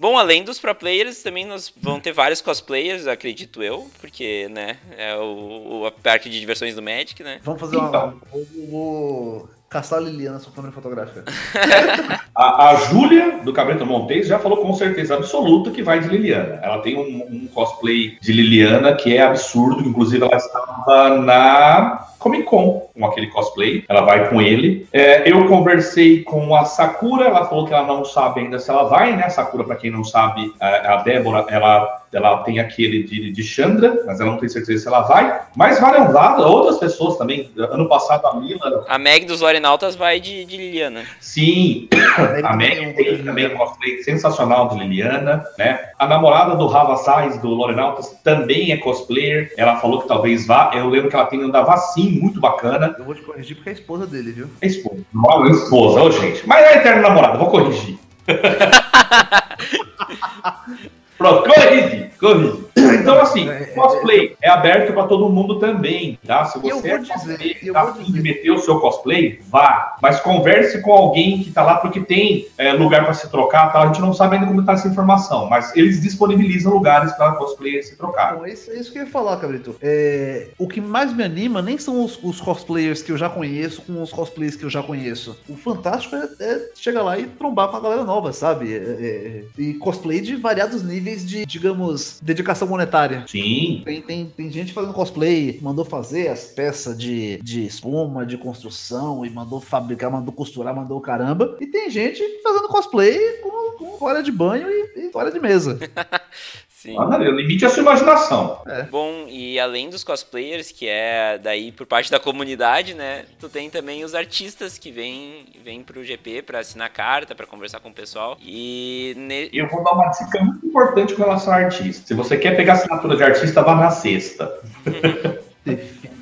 Bom, 0.00 0.16
além 0.16 0.42
dos 0.42 0.58
pro 0.58 0.74
players, 0.74 1.22
também 1.22 1.44
nós 1.44 1.70
vão 1.76 2.00
ter 2.00 2.10
vários 2.10 2.40
cosplayers, 2.40 3.06
acredito 3.06 3.62
eu, 3.62 3.86
porque, 4.00 4.48
né, 4.50 4.78
é 4.96 5.14
o, 5.14 5.84
a 5.84 5.90
parte 5.90 6.30
de 6.30 6.40
diversões 6.40 6.74
do 6.74 6.80
Magic, 6.80 7.22
né? 7.22 7.38
Vamos 7.44 7.60
fazer 7.60 7.76
uma. 7.76 7.88
Então. 7.88 9.46
caçar 9.68 9.98
a 9.98 10.02
Liliana 10.02 10.38
na 10.38 10.40
sua 10.40 10.54
câmera 10.54 10.72
fotográfica. 10.72 11.22
A, 12.34 12.70
a 12.70 12.74
Júlia, 12.76 13.40
do 13.44 13.52
Cabrito 13.52 13.84
Montes, 13.84 14.26
já 14.26 14.38
falou 14.38 14.58
com 14.58 14.72
certeza 14.72 15.14
absoluta 15.14 15.70
que 15.70 15.82
vai 15.82 16.00
de 16.00 16.08
Liliana. 16.08 16.58
Ela 16.62 16.78
tem 16.78 16.96
um, 16.96 17.34
um 17.34 17.46
cosplay 17.48 18.16
de 18.18 18.32
Liliana 18.32 18.94
que 18.94 19.14
é 19.14 19.22
absurdo, 19.22 19.86
inclusive 19.86 20.24
ela 20.24 20.36
estava 20.36 21.18
na 21.18 22.08
Comic 22.20 22.44
Con 22.44 22.90
com 22.94 23.06
aquele 23.06 23.28
cosplay. 23.28 23.84
Ela 23.88 24.02
vai 24.02 24.28
com 24.28 24.40
ele. 24.40 24.86
É, 24.92 25.28
eu 25.30 25.46
conversei 25.48 26.22
com 26.22 26.54
a 26.54 26.64
Sakura, 26.64 27.26
ela 27.26 27.46
falou 27.46 27.66
que 27.66 27.72
ela 27.72 27.86
não 27.86 28.04
sabe 28.04 28.40
ainda 28.40 28.58
se 28.58 28.70
ela 28.70 28.84
vai, 28.84 29.16
né? 29.16 29.24
A 29.24 29.30
Sakura, 29.30 29.64
para 29.64 29.76
quem 29.76 29.90
não 29.90 30.04
sabe, 30.04 30.52
a, 30.60 30.94
a 30.94 30.96
Débora, 31.02 31.46
ela 31.48 32.00
ela 32.12 32.38
tem 32.38 32.58
aquele 32.58 33.04
de, 33.04 33.30
de 33.30 33.42
Chandra, 33.44 34.02
mas 34.04 34.20
ela 34.20 34.32
não 34.32 34.38
tem 34.38 34.48
certeza 34.48 34.82
se 34.82 34.88
ela 34.88 35.02
vai. 35.02 35.42
Mas 35.54 35.78
várias 35.78 36.12
outras 36.44 36.78
pessoas 36.78 37.16
também. 37.16 37.50
Ano 37.56 37.88
passado 37.88 38.26
a 38.26 38.34
Mila. 38.34 38.84
A 38.88 38.98
Meg 38.98 39.26
dos 39.26 39.40
Lorenautas 39.40 39.94
vai 39.94 40.18
de, 40.18 40.44
de 40.44 40.56
Liliana. 40.56 41.04
Sim, 41.20 41.88
a 42.42 42.56
Meg 42.56 42.94
tem 42.94 43.22
também 43.22 43.46
um 43.46 43.56
cosplay 43.56 44.02
sensacional 44.02 44.68
de 44.68 44.78
Liliana, 44.78 45.44
né? 45.56 45.90
A 45.98 46.06
namorada 46.06 46.56
do 46.56 46.66
Rava 46.66 46.96
Sais, 46.96 47.38
do 47.38 47.48
Lorenautas, 47.48 48.08
também 48.24 48.72
é 48.72 48.76
cosplayer. 48.76 49.52
Ela 49.56 49.76
falou 49.76 50.02
que 50.02 50.08
talvez 50.08 50.46
vá. 50.46 50.72
Eu 50.74 50.88
lembro 50.88 51.10
que 51.10 51.16
ela 51.16 51.26
tem 51.26 51.44
um 51.44 51.50
da 51.50 51.62
Vacim 51.62 52.09
muito 52.10 52.40
bacana. 52.40 52.94
Eu 52.98 53.04
vou 53.04 53.14
te 53.14 53.22
corrigir 53.22 53.56
porque 53.56 53.70
é 53.70 53.72
a 53.72 53.74
esposa 53.74 54.06
dele, 54.06 54.32
viu? 54.32 54.48
É 54.60 54.66
esposa. 54.66 55.00
Não, 55.12 55.46
é 55.46 55.50
esposa, 55.50 56.02
ô 56.02 56.10
gente. 56.10 56.46
Mas 56.46 56.66
é 56.66 56.78
eterno 56.78 57.02
namorado, 57.02 57.38
vou 57.38 57.48
corrigir. 57.48 57.98
Pronto, 61.20 61.50
corrige, 61.50 62.10
corrige. 62.18 62.70
Então, 62.76 63.20
assim, 63.20 63.48
é, 63.48 63.62
é, 63.62 63.64
cosplay 63.66 64.36
é 64.40 64.48
aberto 64.48 64.92
para 64.92 65.06
todo 65.06 65.28
mundo 65.28 65.58
também, 65.58 66.18
tá? 66.26 66.44
Se 66.46 66.58
você 66.58 66.88
é 66.88 66.98
cosplay, 66.98 67.54
dizer, 67.54 67.72
tá 67.72 67.82
afim 67.82 68.10
de 68.10 68.22
meter 68.22 68.50
o 68.50 68.58
seu 68.58 68.80
cosplay, 68.80 69.38
vá. 69.48 69.96
Mas 70.00 70.20
converse 70.20 70.80
com 70.80 70.92
alguém 70.92 71.42
que 71.42 71.50
tá 71.50 71.62
lá, 71.62 71.76
porque 71.76 72.00
tem 72.00 72.46
é, 72.56 72.72
lugar 72.72 73.04
para 73.04 73.14
se 73.14 73.30
trocar, 73.30 73.72
tá? 73.72 73.80
A 73.80 73.86
gente 73.86 74.00
não 74.00 74.12
sabe 74.12 74.36
ainda 74.36 74.46
como 74.46 74.64
tá 74.64 74.72
essa 74.72 74.88
informação, 74.88 75.48
mas 75.48 75.76
eles 75.76 76.00
disponibilizam 76.00 76.72
lugares 76.72 77.12
para 77.12 77.32
cosplayer 77.32 77.84
se 77.84 77.96
trocar. 77.96 78.34
Então, 78.34 78.46
é 78.46 78.52
isso, 78.52 78.70
é 78.70 78.74
isso 78.76 78.92
que 78.92 78.98
eu 78.98 79.04
ia 79.04 79.10
falar, 79.10 79.36
Cabrito. 79.36 79.76
É, 79.82 80.48
o 80.58 80.66
que 80.66 80.80
mais 80.80 81.12
me 81.12 81.22
anima 81.22 81.60
nem 81.60 81.76
são 81.76 82.02
os, 82.04 82.18
os, 82.22 82.40
cosplayers 82.40 83.02
que 83.02 83.12
eu 83.12 83.18
já 83.18 83.28
conheço 83.28 83.82
com 83.82 84.02
os 84.02 84.12
cosplayers 84.12 84.56
que 84.56 84.64
eu 84.64 84.70
já 84.70 84.82
conheço. 84.82 85.38
O 85.48 85.56
fantástico 85.56 86.16
é, 86.16 86.28
é 86.40 86.70
chegar 86.74 87.02
lá 87.02 87.18
e 87.18 87.26
trombar 87.26 87.68
com 87.68 87.76
a 87.76 87.80
galera 87.80 88.04
nova, 88.04 88.32
sabe? 88.32 88.74
É, 88.74 89.44
e 89.58 89.74
cosplay 89.74 90.20
de 90.20 90.36
variados 90.36 90.82
níveis 90.82 91.09
de, 91.18 91.44
digamos, 91.46 92.18
dedicação 92.22 92.68
monetária. 92.68 93.24
Sim. 93.28 93.82
Tem, 93.84 94.00
tem, 94.02 94.26
tem 94.26 94.50
gente 94.50 94.72
fazendo 94.72 94.92
cosplay, 94.92 95.58
mandou 95.62 95.84
fazer 95.84 96.28
as 96.28 96.44
peças 96.44 96.96
de, 96.96 97.38
de 97.42 97.64
espuma, 97.64 98.24
de 98.24 98.36
construção, 98.36 99.24
e 99.24 99.30
mandou 99.30 99.60
fabricar, 99.60 100.10
mandou 100.10 100.32
costurar, 100.32 100.74
mandou 100.74 101.00
caramba. 101.00 101.56
E 101.60 101.66
tem 101.66 101.90
gente 101.90 102.22
fazendo 102.42 102.68
cosplay 102.68 103.18
com, 103.42 103.76
com 103.78 103.98
toalha 103.98 104.22
de 104.22 104.32
banho 104.32 104.68
e, 104.68 105.06
e 105.06 105.08
toalha 105.10 105.30
de 105.30 105.40
mesa. 105.40 105.78
Sim. 106.80 106.96
Ah, 106.98 107.18
limite 107.18 107.66
a 107.66 107.68
sua 107.68 107.82
imaginação. 107.82 108.62
É. 108.66 108.84
Bom, 108.84 109.26
e 109.28 109.60
além 109.60 109.90
dos 109.90 110.02
cosplayers, 110.02 110.72
que 110.72 110.88
é 110.88 111.36
daí 111.36 111.70
por 111.70 111.86
parte 111.86 112.10
da 112.10 112.18
comunidade, 112.18 112.94
né? 112.94 113.26
Tu 113.38 113.50
tem 113.50 113.68
também 113.68 114.02
os 114.02 114.14
artistas 114.14 114.78
que 114.78 114.90
vêm, 114.90 115.44
vêm 115.62 115.82
pro 115.82 116.02
GP 116.02 116.40
para 116.40 116.60
assinar 116.60 116.88
carta, 116.88 117.34
para 117.34 117.46
conversar 117.46 117.80
com 117.80 117.90
o 117.90 117.92
pessoal. 117.92 118.38
E 118.40 119.12
ne... 119.14 119.50
eu 119.52 119.68
vou 119.68 119.84
dar 119.84 119.92
uma 119.92 120.08
dica 120.08 120.42
muito 120.42 120.64
importante 120.64 121.14
com 121.14 121.22
relação 121.22 121.52
a 121.52 121.56
artista. 121.56 122.06
Se 122.06 122.14
você 122.14 122.38
quer 122.38 122.56
pegar 122.56 122.72
assinatura 122.72 123.14
de 123.14 123.24
artista, 123.24 123.62
vá 123.62 123.74
na 123.74 123.90
sexta. 123.90 124.50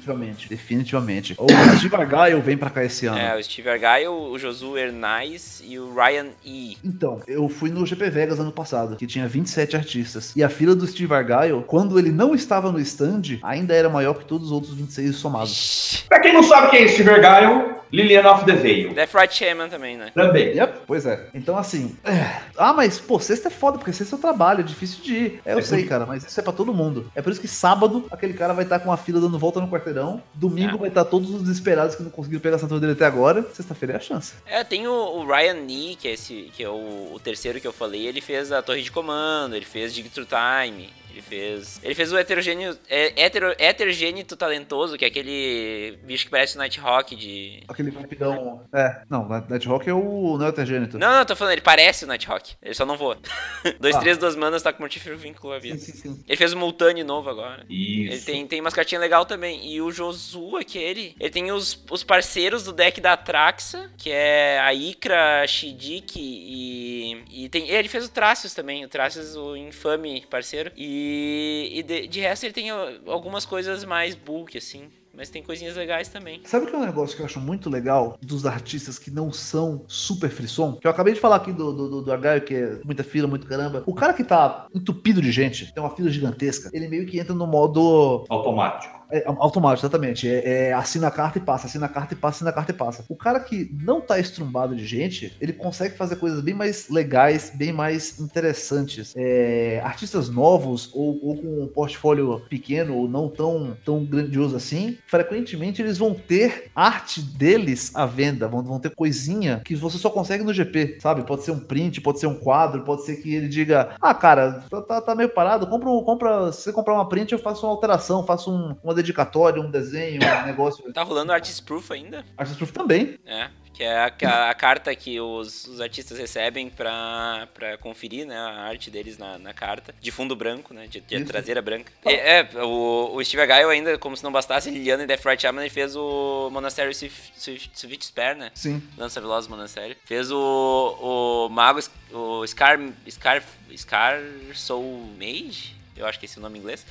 Definitivamente, 0.09 0.49
definitivamente. 0.49 1.37
O 1.39 1.47
Steve 1.77 1.95
Argyle 1.97 2.41
vem 2.41 2.57
pra 2.57 2.71
cá 2.71 2.85
esse 2.85 3.07
ano. 3.07 3.19
É, 3.19 3.37
o 3.37 3.43
Steve 3.43 3.69
Argyle, 3.69 4.09
o 4.09 4.39
Josu 4.39 4.77
Hernais 4.77 5.63
e 5.67 5.79
o 5.79 5.93
Ryan 5.95 6.29
E. 6.45 6.79
Então, 6.83 7.21
eu 7.27 7.49
fui 7.49 7.71
no 7.71 7.85
GP 7.85 8.09
Vegas 8.11 8.41
ano 8.41 8.53
passado, 8.53 8.97
que 8.97 9.07
tinha 9.07 9.27
27 9.29 9.77
artistas. 9.77 10.33
E 10.35 10.43
a 10.43 10.49
fila 10.49 10.75
do 10.75 10.87
Steve 10.87 11.13
Argyle, 11.13 11.63
quando 11.67 11.99
ele 11.99 12.11
não 12.11 12.35
estava 12.35 12.73
no 12.73 12.81
stand, 12.81 13.39
ainda 13.43 13.75
era 13.75 13.89
maior 13.89 14.15
que 14.15 14.25
todos 14.25 14.47
os 14.47 14.53
outros 14.53 14.75
26 14.75 15.17
somados. 15.17 16.05
Pra 16.09 16.21
quem 16.21 16.33
não 16.33 16.43
sabe 16.43 16.71
quem 16.71 16.85
é 16.85 16.89
Steve 16.89 17.11
Argyle, 17.11 17.78
Liliana 17.93 18.33
of 18.33 18.45
the 18.45 18.55
Veil. 18.55 18.95
Death 18.95 19.15
Right 19.15 19.35
Shaman 19.35 19.69
também, 19.69 19.97
né? 19.97 20.11
Também. 20.15 20.49
Yep, 20.57 20.81
pois 20.87 21.07
é. 21.07 21.29
Então, 21.35 21.57
assim. 21.57 21.97
É... 22.05 22.41
Ah, 22.57 22.73
mas, 22.73 22.99
pô, 22.99 23.19
sexta 23.19 23.49
é 23.49 23.51
foda, 23.51 23.79
porque 23.79 23.93
sexta 23.93 24.17
é 24.17 24.19
o 24.19 24.21
trabalho, 24.21 24.61
é 24.61 24.63
difícil 24.63 25.03
de 25.03 25.15
ir. 25.15 25.41
É, 25.45 25.55
eu 25.55 25.59
é 25.59 25.63
sei, 25.63 25.85
cara, 25.85 26.05
mas 26.07 26.25
isso 26.25 26.39
é 26.39 26.43
pra 26.43 26.53
todo 26.53 26.75
mundo. 26.75 27.11
É 27.15 27.23
por 27.23 27.31
isso 27.31 27.41
que 27.41 27.49
sábado, 27.49 28.07
aquele 28.11 28.35
cara 28.35 28.53
vai 28.53 28.65
estar 28.65 28.79
com 28.81 28.89
uma 28.89 28.97
fila 28.97 29.21
dando 29.21 29.39
volta 29.39 29.61
no 29.61 29.69
quarteirão. 29.69 30.23
Domingo 30.35 30.77
é. 30.77 30.79
vai 30.79 30.89
estar 30.89 31.05
todos 31.05 31.31
os 31.31 31.43
desesperados 31.43 31.95
que 31.95 32.03
não 32.03 32.11
conseguiram 32.11 32.41
pegar 32.41 32.55
a 32.55 32.57
assinatura 32.57 32.81
dele 32.81 32.93
até 32.93 33.07
agora. 33.07 33.45
Sexta-feira 33.53 33.95
é 33.95 33.97
a 33.97 34.01
chance. 34.01 34.35
É, 34.47 34.65
tem 34.65 34.87
o, 34.87 34.93
o 34.93 35.27
Ryan 35.27 35.55
Nee, 35.55 35.97
que 35.97 36.09
é, 36.09 36.13
esse, 36.13 36.51
que 36.55 36.63
é 36.63 36.69
o, 36.69 37.13
o, 37.15 37.21
terceiro 37.23 37.61
que 37.61 37.67
eu 37.67 37.73
falei. 37.73 38.07
Ele 38.07 38.21
fez 38.21 38.53
a 38.53 38.63
Torre 38.63 38.83
de 38.83 38.91
Comando, 38.91 39.55
ele 39.55 39.65
fez 39.65 39.95
Dig 39.95 40.09
Through 40.09 40.29
Time. 40.29 40.91
Ele 41.11 41.23
fez. 41.23 41.81
Ele 41.83 41.95
fez 41.95 42.13
o 42.13 42.19
heterogêneo. 42.19 42.77
É, 42.89 43.25
hetero, 43.25 43.55
heterogênito 43.59 44.37
talentoso, 44.37 44.97
que 44.97 45.05
é 45.05 45.09
aquele 45.09 45.99
bicho 46.05 46.25
que 46.25 46.31
parece 46.31 46.57
o 46.57 46.59
Nighthawk 46.59 47.15
de. 47.17 47.63
Aquele 47.69 47.91
vampirão. 47.91 48.63
É, 48.73 49.03
não, 49.09 49.29
Nighthawk 49.29 49.89
é 49.89 49.93
o. 49.93 50.37
Não 50.39 50.47
é 50.47 50.49
heterogênito. 50.49 50.99
Não, 50.99 51.13
não, 51.13 51.25
tô 51.25 51.35
falando, 51.35 51.53
ele 51.53 51.63
parece 51.63 52.05
o 52.05 52.09
Nighthawk. 52.09 52.55
Ele 52.63 52.75
só 52.75 52.85
não 52.85 52.97
voa. 52.97 53.19
dois, 53.81 53.97
ah. 53.97 54.01
três, 54.01 54.19
duas 54.19 54.37
manas, 54.37 54.63
tá 54.63 54.73
com 54.73 54.83
mortífero 54.83 55.17
vínculo 55.17 55.53
a 55.53 55.59
vida. 55.59 55.79
Sim, 55.79 55.93
sim, 55.93 55.99
sim. 55.99 56.25
Ele 56.27 56.37
fez 56.37 56.53
o 56.53 56.59
Multani 56.59 57.03
novo 57.03 57.31
agora. 57.31 57.65
Isso. 57.69 58.13
Ele 58.13 58.21
tem, 58.23 58.47
tem 58.47 58.61
umas 58.61 58.75
cartinhas 58.75 59.03
legal 59.03 59.25
também. 59.25 59.67
E 59.73 59.81
o 59.81 59.91
Josu, 59.91 60.57
aquele. 60.57 61.15
Ele 61.19 61.31
tem 61.31 61.51
os, 61.51 61.85
os 61.91 62.05
parceiros 62.05 62.65
do 62.65 62.73
deck 62.73 63.01
da 63.01 63.15
Atraxa, 63.15 63.91
que 63.97 64.11
é 64.11 64.59
a 64.61 64.73
Ikra, 64.75 65.47
Shidik 65.47 66.19
e. 66.19 66.88
E 67.31 67.49
tem. 67.49 67.69
Ele 67.69 67.89
fez 67.89 68.07
o 68.07 68.11
Tracius 68.11 68.55
também. 68.55 68.85
O 68.85 68.89
Tracius, 68.89 69.37
o 69.37 69.57
infame 69.57 70.25
parceiro. 70.29 70.71
E 70.77 71.59
e, 71.73 71.83
de, 71.83 72.07
de, 72.07 72.21
resto 72.21 72.45
ele 72.45 72.53
tem 72.53 72.71
algumas 72.71 73.45
coisas 73.45 73.85
mais 73.85 74.15
bulk, 74.15 74.57
assim. 74.57 74.89
Mas 75.15 75.31
tem 75.31 75.43
coisinhas 75.43 75.75
legais 75.75 76.09
também. 76.09 76.41
Sabe 76.45 76.67
o 76.67 76.69
que 76.69 76.75
é 76.77 76.79
um 76.79 76.85
negócio 76.85 77.17
que 77.17 77.23
eu 77.23 77.27
acho 77.27 77.41
muito 77.41 77.69
legal 77.69 78.17
dos 78.23 78.47
artistas 78.47 79.01
que 79.01 79.11
não 79.11 79.33
são 79.33 79.85
super 79.89 80.31
frisson? 80.31 80.75
Que 80.75 80.87
eu 80.87 80.91
acabei 80.93 81.13
de 81.13 81.19
falar 81.19 81.37
aqui 81.37 81.53
do, 81.53 81.73
do, 81.73 81.89
do, 81.89 82.03
do 82.03 82.13
Argaio, 82.13 82.43
que 82.43 82.55
é 82.55 82.81
muita 82.85 83.03
fila, 83.03 83.27
muito 83.27 83.45
caramba. 83.45 83.83
O 83.85 83.95
cara 83.95 84.13
que 84.13 84.23
tá 84.23 84.69
entupido 84.73 85.21
de 85.21 85.33
gente, 85.33 85.73
tem 85.75 85.83
uma 85.83 85.95
fila 85.95 86.09
gigantesca, 86.09 86.71
ele 86.73 86.87
meio 86.87 87.05
que 87.05 87.19
entra 87.19 87.35
no 87.35 87.49
modo 87.49 88.25
automático. 88.29 88.97
É, 89.11 89.25
automático, 89.27 89.87
exatamente. 89.87 90.29
É, 90.29 90.69
é, 90.69 90.73
assina 90.73 91.09
a 91.09 91.11
carta 91.11 91.39
e 91.39 91.41
passa, 91.41 91.67
assina 91.67 91.87
a 91.87 91.89
carta 91.89 92.15
e 92.15 92.17
passa, 92.17 92.37
assina 92.37 92.51
a 92.51 92.53
carta 92.53 92.73
e 92.73 92.75
passa. 92.75 93.05
O 93.09 93.17
cara 93.17 93.41
que 93.41 93.71
não 93.83 94.01
tá 94.01 94.19
estrumbado 94.19 94.77
de 94.77 94.87
gente, 94.87 95.35
ele 95.41 95.53
consegue 95.53 95.97
fazer 95.97 96.17
coisas 96.17 96.41
bem 96.41 96.55
mais 96.55 96.89
legais, 96.89 97.51
bem 97.55 97.73
mais 97.73 98.21
interessantes. 98.21 99.15
É, 99.17 99.81
artistas 99.85 100.29
novos 100.29 100.91
ou, 100.95 101.19
ou, 101.23 101.37
com 101.37 101.63
um 101.65 101.69
portfólio 101.69 102.41
pequeno 102.49 102.97
ou 102.97 103.09
não 103.09 103.29
tão, 103.29 103.77
tão 103.85 104.05
grandioso 104.05 104.57
assim, 104.57 104.99
frequentemente 105.07 105.81
eles 105.81 105.99
vão 105.99 106.15
ter 106.15 106.71
arte 106.75 107.21
deles 107.21 107.95
à 107.95 108.05
venda, 108.05 108.49
vão, 108.49 108.63
vão 108.63 108.79
ter 108.79 108.91
coisinha 108.91 109.63
que 109.65 109.75
você 109.75 109.99
só 109.99 110.11
consegue 110.11 110.45
no 110.45 110.53
GP, 110.53 110.99
sabe? 111.01 111.25
Pode 111.25 111.43
ser 111.43 111.51
um 111.51 111.61
print, 111.61 112.01
pode 112.01 112.21
ser 112.21 112.27
um 112.27 112.35
quadro, 112.35 112.85
pode 112.85 113.05
ser 113.05 113.17
que 113.17 113.35
ele 113.35 113.49
diga: 113.49 113.95
Ah, 114.01 114.15
cara, 114.15 114.65
tá, 114.69 114.83
tá, 114.83 115.01
tá 115.01 115.15
meio 115.15 115.29
parado, 115.29 115.67
compra, 115.67 115.89
compra, 116.05 116.53
se 116.53 116.63
você 116.63 116.73
comprar 116.73 116.95
uma 116.95 117.09
print, 117.09 117.33
eu 117.33 117.39
faço 117.39 117.65
uma 117.67 117.73
alteração, 117.73 118.25
faço 118.25 118.51
um, 118.51 118.77
uma 118.83 118.95
dedicatória, 118.99 119.61
um 119.61 119.71
desenho, 119.71 120.21
um 120.23 120.47
negócio. 120.47 120.93
Tá 120.93 121.03
rolando 121.03 121.33
Artist 121.33 121.63
Proof 121.65 121.91
ainda? 121.91 122.25
Artist 122.37 122.59
Proof 122.59 122.73
também. 122.73 123.19
É. 123.25 123.49
Que 123.79 123.85
é 123.85 123.97
a, 123.97 124.13
a, 124.25 124.51
a 124.51 124.55
carta 124.55 124.93
que 124.97 125.21
os, 125.21 125.69
os, 125.69 125.81
artistas 125.81 126.19
recebem 126.19 126.69
pra, 126.69 127.47
pra 127.55 127.79
conferir 127.79 128.27
né, 128.27 128.37
a 128.37 128.63
arte 128.63 128.91
deles 128.91 129.17
na, 129.17 129.39
na 129.39 129.55
carta, 129.55 129.95
de 130.01 130.11
fundo 130.11 130.35
branco, 130.35 130.75
né? 130.75 130.89
De, 130.89 131.01
de 131.01 131.25
traseira 131.25 131.63
branca. 131.63 131.93
É, 132.05 132.41
é, 132.41 132.65
o, 132.65 133.15
o 133.15 133.25
Steve 133.25 133.47
Gaio 133.47 133.69
ainda, 133.69 133.97
como 133.97 134.17
se 134.17 134.25
não 134.25 134.33
bastasse, 134.33 134.69
Liliana 134.69 135.05
e 135.05 135.07
Death 135.07 135.25
Right 135.25 135.41
Shaman, 135.41 135.61
ele 135.61 135.71
fez 135.71 135.95
o 135.95 136.51
Monastério 136.51 136.93
Swift 136.93 138.05
Spare, 138.05 138.37
né? 138.37 138.51
Sim. 138.53 138.83
Lança 138.97 139.21
Veloz 139.21 139.47
Monastério. 139.47 139.97
Fez 140.05 140.29
o, 140.33 141.47
o 141.47 141.49
Mago, 141.49 141.79
o 142.13 142.45
Scar, 142.49 142.81
Scar, 143.09 143.45
Scar 143.77 144.21
Soul 144.55 145.09
Mage? 145.17 145.79
Eu 145.99 146.07
acho 146.07 146.19
que 146.19 146.27
esse 146.27 146.39
é 146.39 146.41
o 146.41 146.43
nome 146.43 146.59
em 146.59 146.61
inglês. 146.61 146.87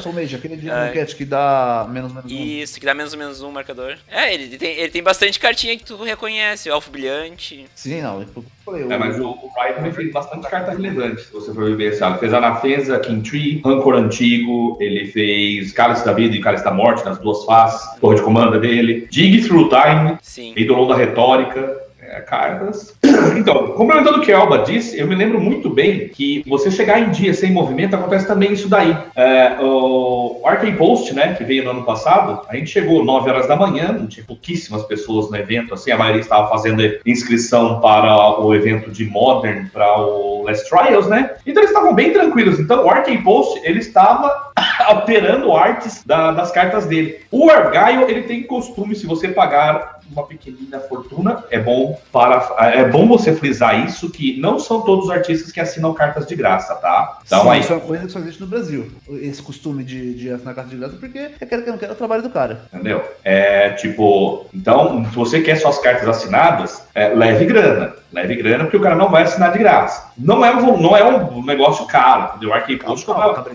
Soul 0.00 0.14
Mage, 0.14 0.36
aquele 0.36 0.56
de 0.56 0.68
uh, 0.70 1.16
que 1.16 1.24
dá 1.24 1.86
menos 1.90 2.12
menos 2.12 2.30
um. 2.30 2.36
Isso, 2.36 2.78
que 2.78 2.86
dá 2.86 2.94
menos 2.94 3.14
menos 3.14 3.42
um 3.42 3.50
marcador. 3.50 3.96
É, 4.08 4.32
ele 4.32 4.56
tem, 4.56 4.76
ele 4.76 4.90
tem 4.90 5.02
bastante 5.02 5.38
cartinha 5.38 5.76
que 5.76 5.84
tu 5.84 5.96
reconhece, 6.02 6.68
o 6.68 6.72
Elfo 6.72 6.90
Brilhante. 6.90 7.66
Sim, 7.74 8.02
não, 8.02 8.22
eu... 8.22 8.44
É, 8.90 8.98
mas 8.98 9.18
o, 9.20 9.28
o 9.28 9.50
Ryan 9.56 9.92
fez 9.92 10.12
bastante 10.12 10.48
carta 10.48 10.72
relevante, 10.72 11.22
se 11.22 11.32
você 11.32 11.54
for 11.54 11.76
ver. 11.76 11.86
Ele 11.86 12.18
fez 12.18 12.34
Anafenza, 12.34 12.98
King 12.98 13.28
Tree, 13.28 13.62
Rancor 13.64 13.94
Antigo, 13.94 14.76
ele 14.80 15.06
fez 15.06 15.72
Cálice 15.72 16.04
da 16.04 16.12
Vida 16.12 16.34
e 16.34 16.40
Cálice 16.40 16.64
da 16.64 16.72
Morte 16.72 17.04
nas 17.04 17.18
duas 17.18 17.44
faces, 17.44 18.00
torre 18.00 18.16
de 18.16 18.22
comanda 18.22 18.58
dele, 18.58 19.06
Dig 19.10 19.46
Through 19.46 19.68
Time, 19.68 20.18
Sim. 20.20 20.52
Eidolon 20.56 20.88
da 20.88 20.96
Retórica, 20.96 21.85
é, 22.16 22.20
cartas. 22.20 22.94
Então, 23.36 23.72
complementando 23.72 24.18
o 24.18 24.20
que 24.20 24.32
a 24.32 24.38
Alba 24.38 24.58
disse, 24.58 24.98
eu 24.98 25.06
me 25.06 25.14
lembro 25.14 25.40
muito 25.40 25.68
bem 25.68 26.08
que 26.08 26.42
você 26.46 26.70
chegar 26.70 27.00
em 27.00 27.10
dia 27.10 27.34
sem 27.34 27.52
movimento, 27.52 27.94
acontece 27.94 28.26
também 28.26 28.52
isso 28.52 28.68
daí. 28.68 28.96
É, 29.14 29.56
o 29.60 30.40
Arcade 30.44 30.72
Post, 30.76 31.14
né, 31.14 31.34
que 31.34 31.44
veio 31.44 31.64
no 31.64 31.70
ano 31.70 31.82
passado, 31.82 32.40
a 32.48 32.56
gente 32.56 32.70
chegou 32.70 33.04
9 33.04 33.28
horas 33.28 33.46
da 33.46 33.56
manhã, 33.56 34.06
tinha 34.06 34.24
pouquíssimas 34.24 34.84
pessoas 34.84 35.30
no 35.30 35.36
evento, 35.36 35.74
assim, 35.74 35.90
a 35.90 35.98
maioria 35.98 36.20
estava 36.20 36.48
fazendo 36.48 36.82
inscrição 37.04 37.80
para 37.80 38.40
o 38.40 38.54
evento 38.54 38.90
de 38.90 39.04
Modern, 39.04 39.66
para 39.68 40.00
o 40.00 40.44
Last 40.44 40.68
Trials, 40.68 41.08
né? 41.08 41.32
Então 41.46 41.62
eles 41.62 41.70
estavam 41.70 41.94
bem 41.94 42.12
tranquilos. 42.12 42.58
Então 42.58 42.84
o 42.84 42.90
Arcade 42.90 43.18
Post, 43.18 43.60
ele 43.64 43.80
estava 43.80 44.50
alterando 44.86 45.54
artes 45.54 46.02
da, 46.04 46.30
das 46.32 46.50
cartas 46.52 46.86
dele. 46.86 47.18
O 47.30 47.50
Argyle, 47.50 48.04
ele 48.08 48.22
tem 48.22 48.44
costume, 48.44 48.94
se 48.94 49.06
você 49.06 49.28
pagar 49.28 49.95
uma 50.10 50.26
pequenina 50.26 50.80
fortuna, 50.80 51.44
é 51.50 51.58
bom 51.58 51.98
para 52.12 52.54
é 52.60 52.88
bom 52.88 53.06
você 53.06 53.34
frisar 53.34 53.84
isso 53.84 54.10
que 54.10 54.40
não 54.40 54.58
são 54.58 54.82
todos 54.82 55.06
os 55.06 55.10
artistas 55.10 55.52
que 55.52 55.60
assinam 55.60 55.92
cartas 55.94 56.26
de 56.26 56.34
graça, 56.34 56.74
tá? 56.76 57.18
Então 57.26 57.42
Sim, 57.42 57.50
aí 57.50 57.60
isso 57.60 57.72
é 57.72 57.76
uma 57.76 57.84
coisa 57.84 58.06
que 58.06 58.12
só 58.12 58.18
existe 58.18 58.40
no 58.40 58.46
Brasil. 58.46 58.90
Esse 59.10 59.42
costume 59.42 59.84
de, 59.84 60.14
de 60.14 60.30
assinar 60.30 60.54
cartas 60.54 60.70
de 60.70 60.78
graça 60.78 60.96
porque 60.96 61.18
é 61.18 61.46
quero 61.46 61.62
que 61.62 61.70
não 61.70 61.78
quero 61.78 61.92
o 61.92 61.96
trabalho 61.96 62.22
do 62.22 62.30
cara. 62.30 62.62
Entendeu? 62.72 63.02
É 63.24 63.70
tipo, 63.70 64.46
então, 64.54 65.04
se 65.10 65.16
você 65.16 65.40
quer 65.40 65.56
suas 65.56 65.78
cartas 65.78 66.08
assinadas, 66.08 66.82
é, 66.94 67.08
leve 67.08 67.44
grana 67.46 67.94
leve 68.12 68.36
grana, 68.36 68.64
porque 68.64 68.76
o 68.76 68.80
cara 68.80 68.94
não 68.94 69.10
vai 69.10 69.22
assinar 69.22 69.52
de 69.52 69.58
graça. 69.58 70.10
Não 70.18 70.44
é 70.44 70.54
um, 70.54 70.80
não 70.80 70.96
é 70.96 71.04
um 71.04 71.44
negócio 71.44 71.86
caro, 71.86 72.36
entendeu? 72.36 72.50
O 72.50 72.78
Post 72.84 73.10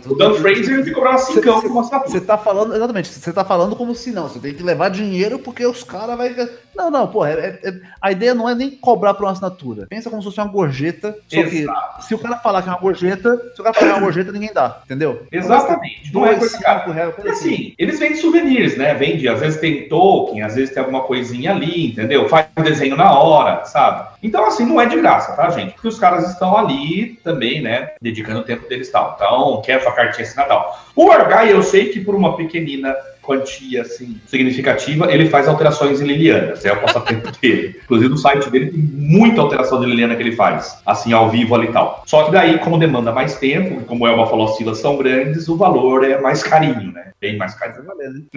O 0.08 0.16
Dan 0.16 0.34
Fraser 0.36 0.80
ele 0.80 0.92
cobrar 0.92 1.18
5 1.18 1.42
por 1.42 1.72
uma 1.72 1.82
assinatura. 1.82 2.12
Você 2.12 2.22
tá 2.22 2.38
falando, 2.38 2.76
exatamente, 2.76 3.10
você 3.10 3.34
tá 3.34 3.44
falando 3.44 3.76
como 3.76 3.96
se 3.96 4.12
não, 4.12 4.28
você 4.28 4.40
tem 4.40 4.54
que 4.54 4.64
levar 4.64 4.90
dinheiro 4.90 5.40
porque 5.40 5.66
os 5.66 5.84
caras 5.84 6.18
vai 6.18 6.36
Não, 6.76 6.92
não, 6.92 7.08
pô, 7.08 7.26
é, 7.26 7.60
é, 7.64 7.74
a 8.02 8.12
ideia 8.12 8.36
não 8.36 8.48
é 8.48 8.54
nem 8.54 8.72
cobrar 8.72 9.14
por 9.14 9.24
uma 9.24 9.32
assinatura. 9.32 9.88
Pensa 9.90 10.10
como 10.10 10.22
se 10.22 10.28
fosse 10.28 10.40
uma 10.40 10.52
gorjeta, 10.52 11.18
só 11.28 11.40
Exato. 11.40 11.98
que 11.98 12.06
se 12.06 12.16
o 12.16 12.20
cara 12.20 12.38
falar 12.38 12.62
que 12.62 12.70
é 12.70 12.72
uma 12.72 12.80
gorjeta, 12.80 13.38
se 13.56 13.62
o 13.62 13.64
cara 13.64 13.74
falar 13.74 13.88
que 13.88 13.94
é 13.94 13.98
uma 13.98 14.06
gorjeta, 14.06 14.32
ninguém 14.32 14.54
dá, 14.54 14.82
entendeu? 14.86 15.26
Exatamente. 15.32 16.14
Não 16.14 16.26
é 16.26 16.36
coisa 16.36 16.60
cara. 16.60 16.86
Assim, 17.30 17.30
assim, 17.30 17.74
eles 17.78 18.00
vendem 18.00 18.18
souvenirs, 18.18 18.78
né? 18.78 18.94
Vende, 18.94 19.28
às 19.28 19.40
vezes 19.40 19.60
tem 19.60 19.88
token, 19.88 20.42
às 20.44 20.56
vezes 20.56 20.74
tem 20.74 20.82
alguma 20.82 21.02
coisinha 21.02 21.52
ali, 21.52 21.88
entendeu? 21.88 22.28
Faz 22.30 22.48
o 22.58 22.62
desenho 22.62 22.96
na 22.96 23.18
hora, 23.18 23.66
sabe? 23.66 24.11
Então, 24.24 24.46
assim, 24.46 24.66
não 24.66 24.80
é 24.80 24.86
de 24.86 24.98
graça, 24.98 25.34
tá, 25.34 25.50
gente? 25.50 25.74
Porque 25.74 25.88
os 25.88 26.00
caras 26.00 26.30
estão 26.30 26.56
ali 26.56 27.20
também, 27.24 27.62
né, 27.62 27.92
dedicando 28.02 28.42
o 28.42 28.44
tempo 28.44 28.68
deles 28.68 28.92
tal. 28.92 29.14
Então, 29.16 29.62
quer 29.64 29.82
sua 29.82 29.94
cartinha 29.94 30.28
assim 30.28 30.38
Natal. 30.38 30.80
O 30.96 31.12
Argai, 31.12 31.52
eu 31.52 31.64
sei 31.64 31.90
que 31.90 32.00
por 32.00 32.14
uma 32.14 32.38
pequenina 32.38 32.96
quantia 33.22 33.82
assim, 33.82 34.20
significativa, 34.26 35.12
ele 35.12 35.30
faz 35.30 35.48
alterações 35.48 36.02
em 36.02 36.06
Lilianas, 36.06 36.66
é 36.66 36.74
o 36.74 36.82
passatempo 36.82 37.32
dele. 37.40 37.80
Inclusive 37.84 38.10
no 38.10 38.18
site 38.18 38.50
dele 38.50 38.72
tem 38.72 38.80
muita 38.82 39.42
alteração 39.42 39.80
de 39.80 39.86
Liliana 39.86 40.16
que 40.16 40.22
ele 40.22 40.36
faz, 40.36 40.82
assim, 40.86 41.14
ao 41.14 41.30
vivo 41.30 41.56
ali 41.56 41.68
e 41.68 41.72
tal. 41.72 42.04
Só 42.06 42.24
que 42.24 42.32
daí, 42.32 42.60
como 42.60 42.78
demanda 42.78 43.12
mais 43.12 43.38
tempo, 43.38 43.82
como 43.86 44.04
o 44.04 44.08
Elba 44.08 44.28
falou, 44.28 44.48
as 44.48 44.58
filas 44.58 44.80
são 44.80 44.98
grandes, 44.98 45.48
o 45.48 45.56
valor 45.56 46.04
é 46.04 46.20
mais 46.20 46.44
carinho, 46.44 46.92
né? 46.92 47.12
Bem 47.20 47.38
mais 47.38 47.54
carinho. 47.54 47.72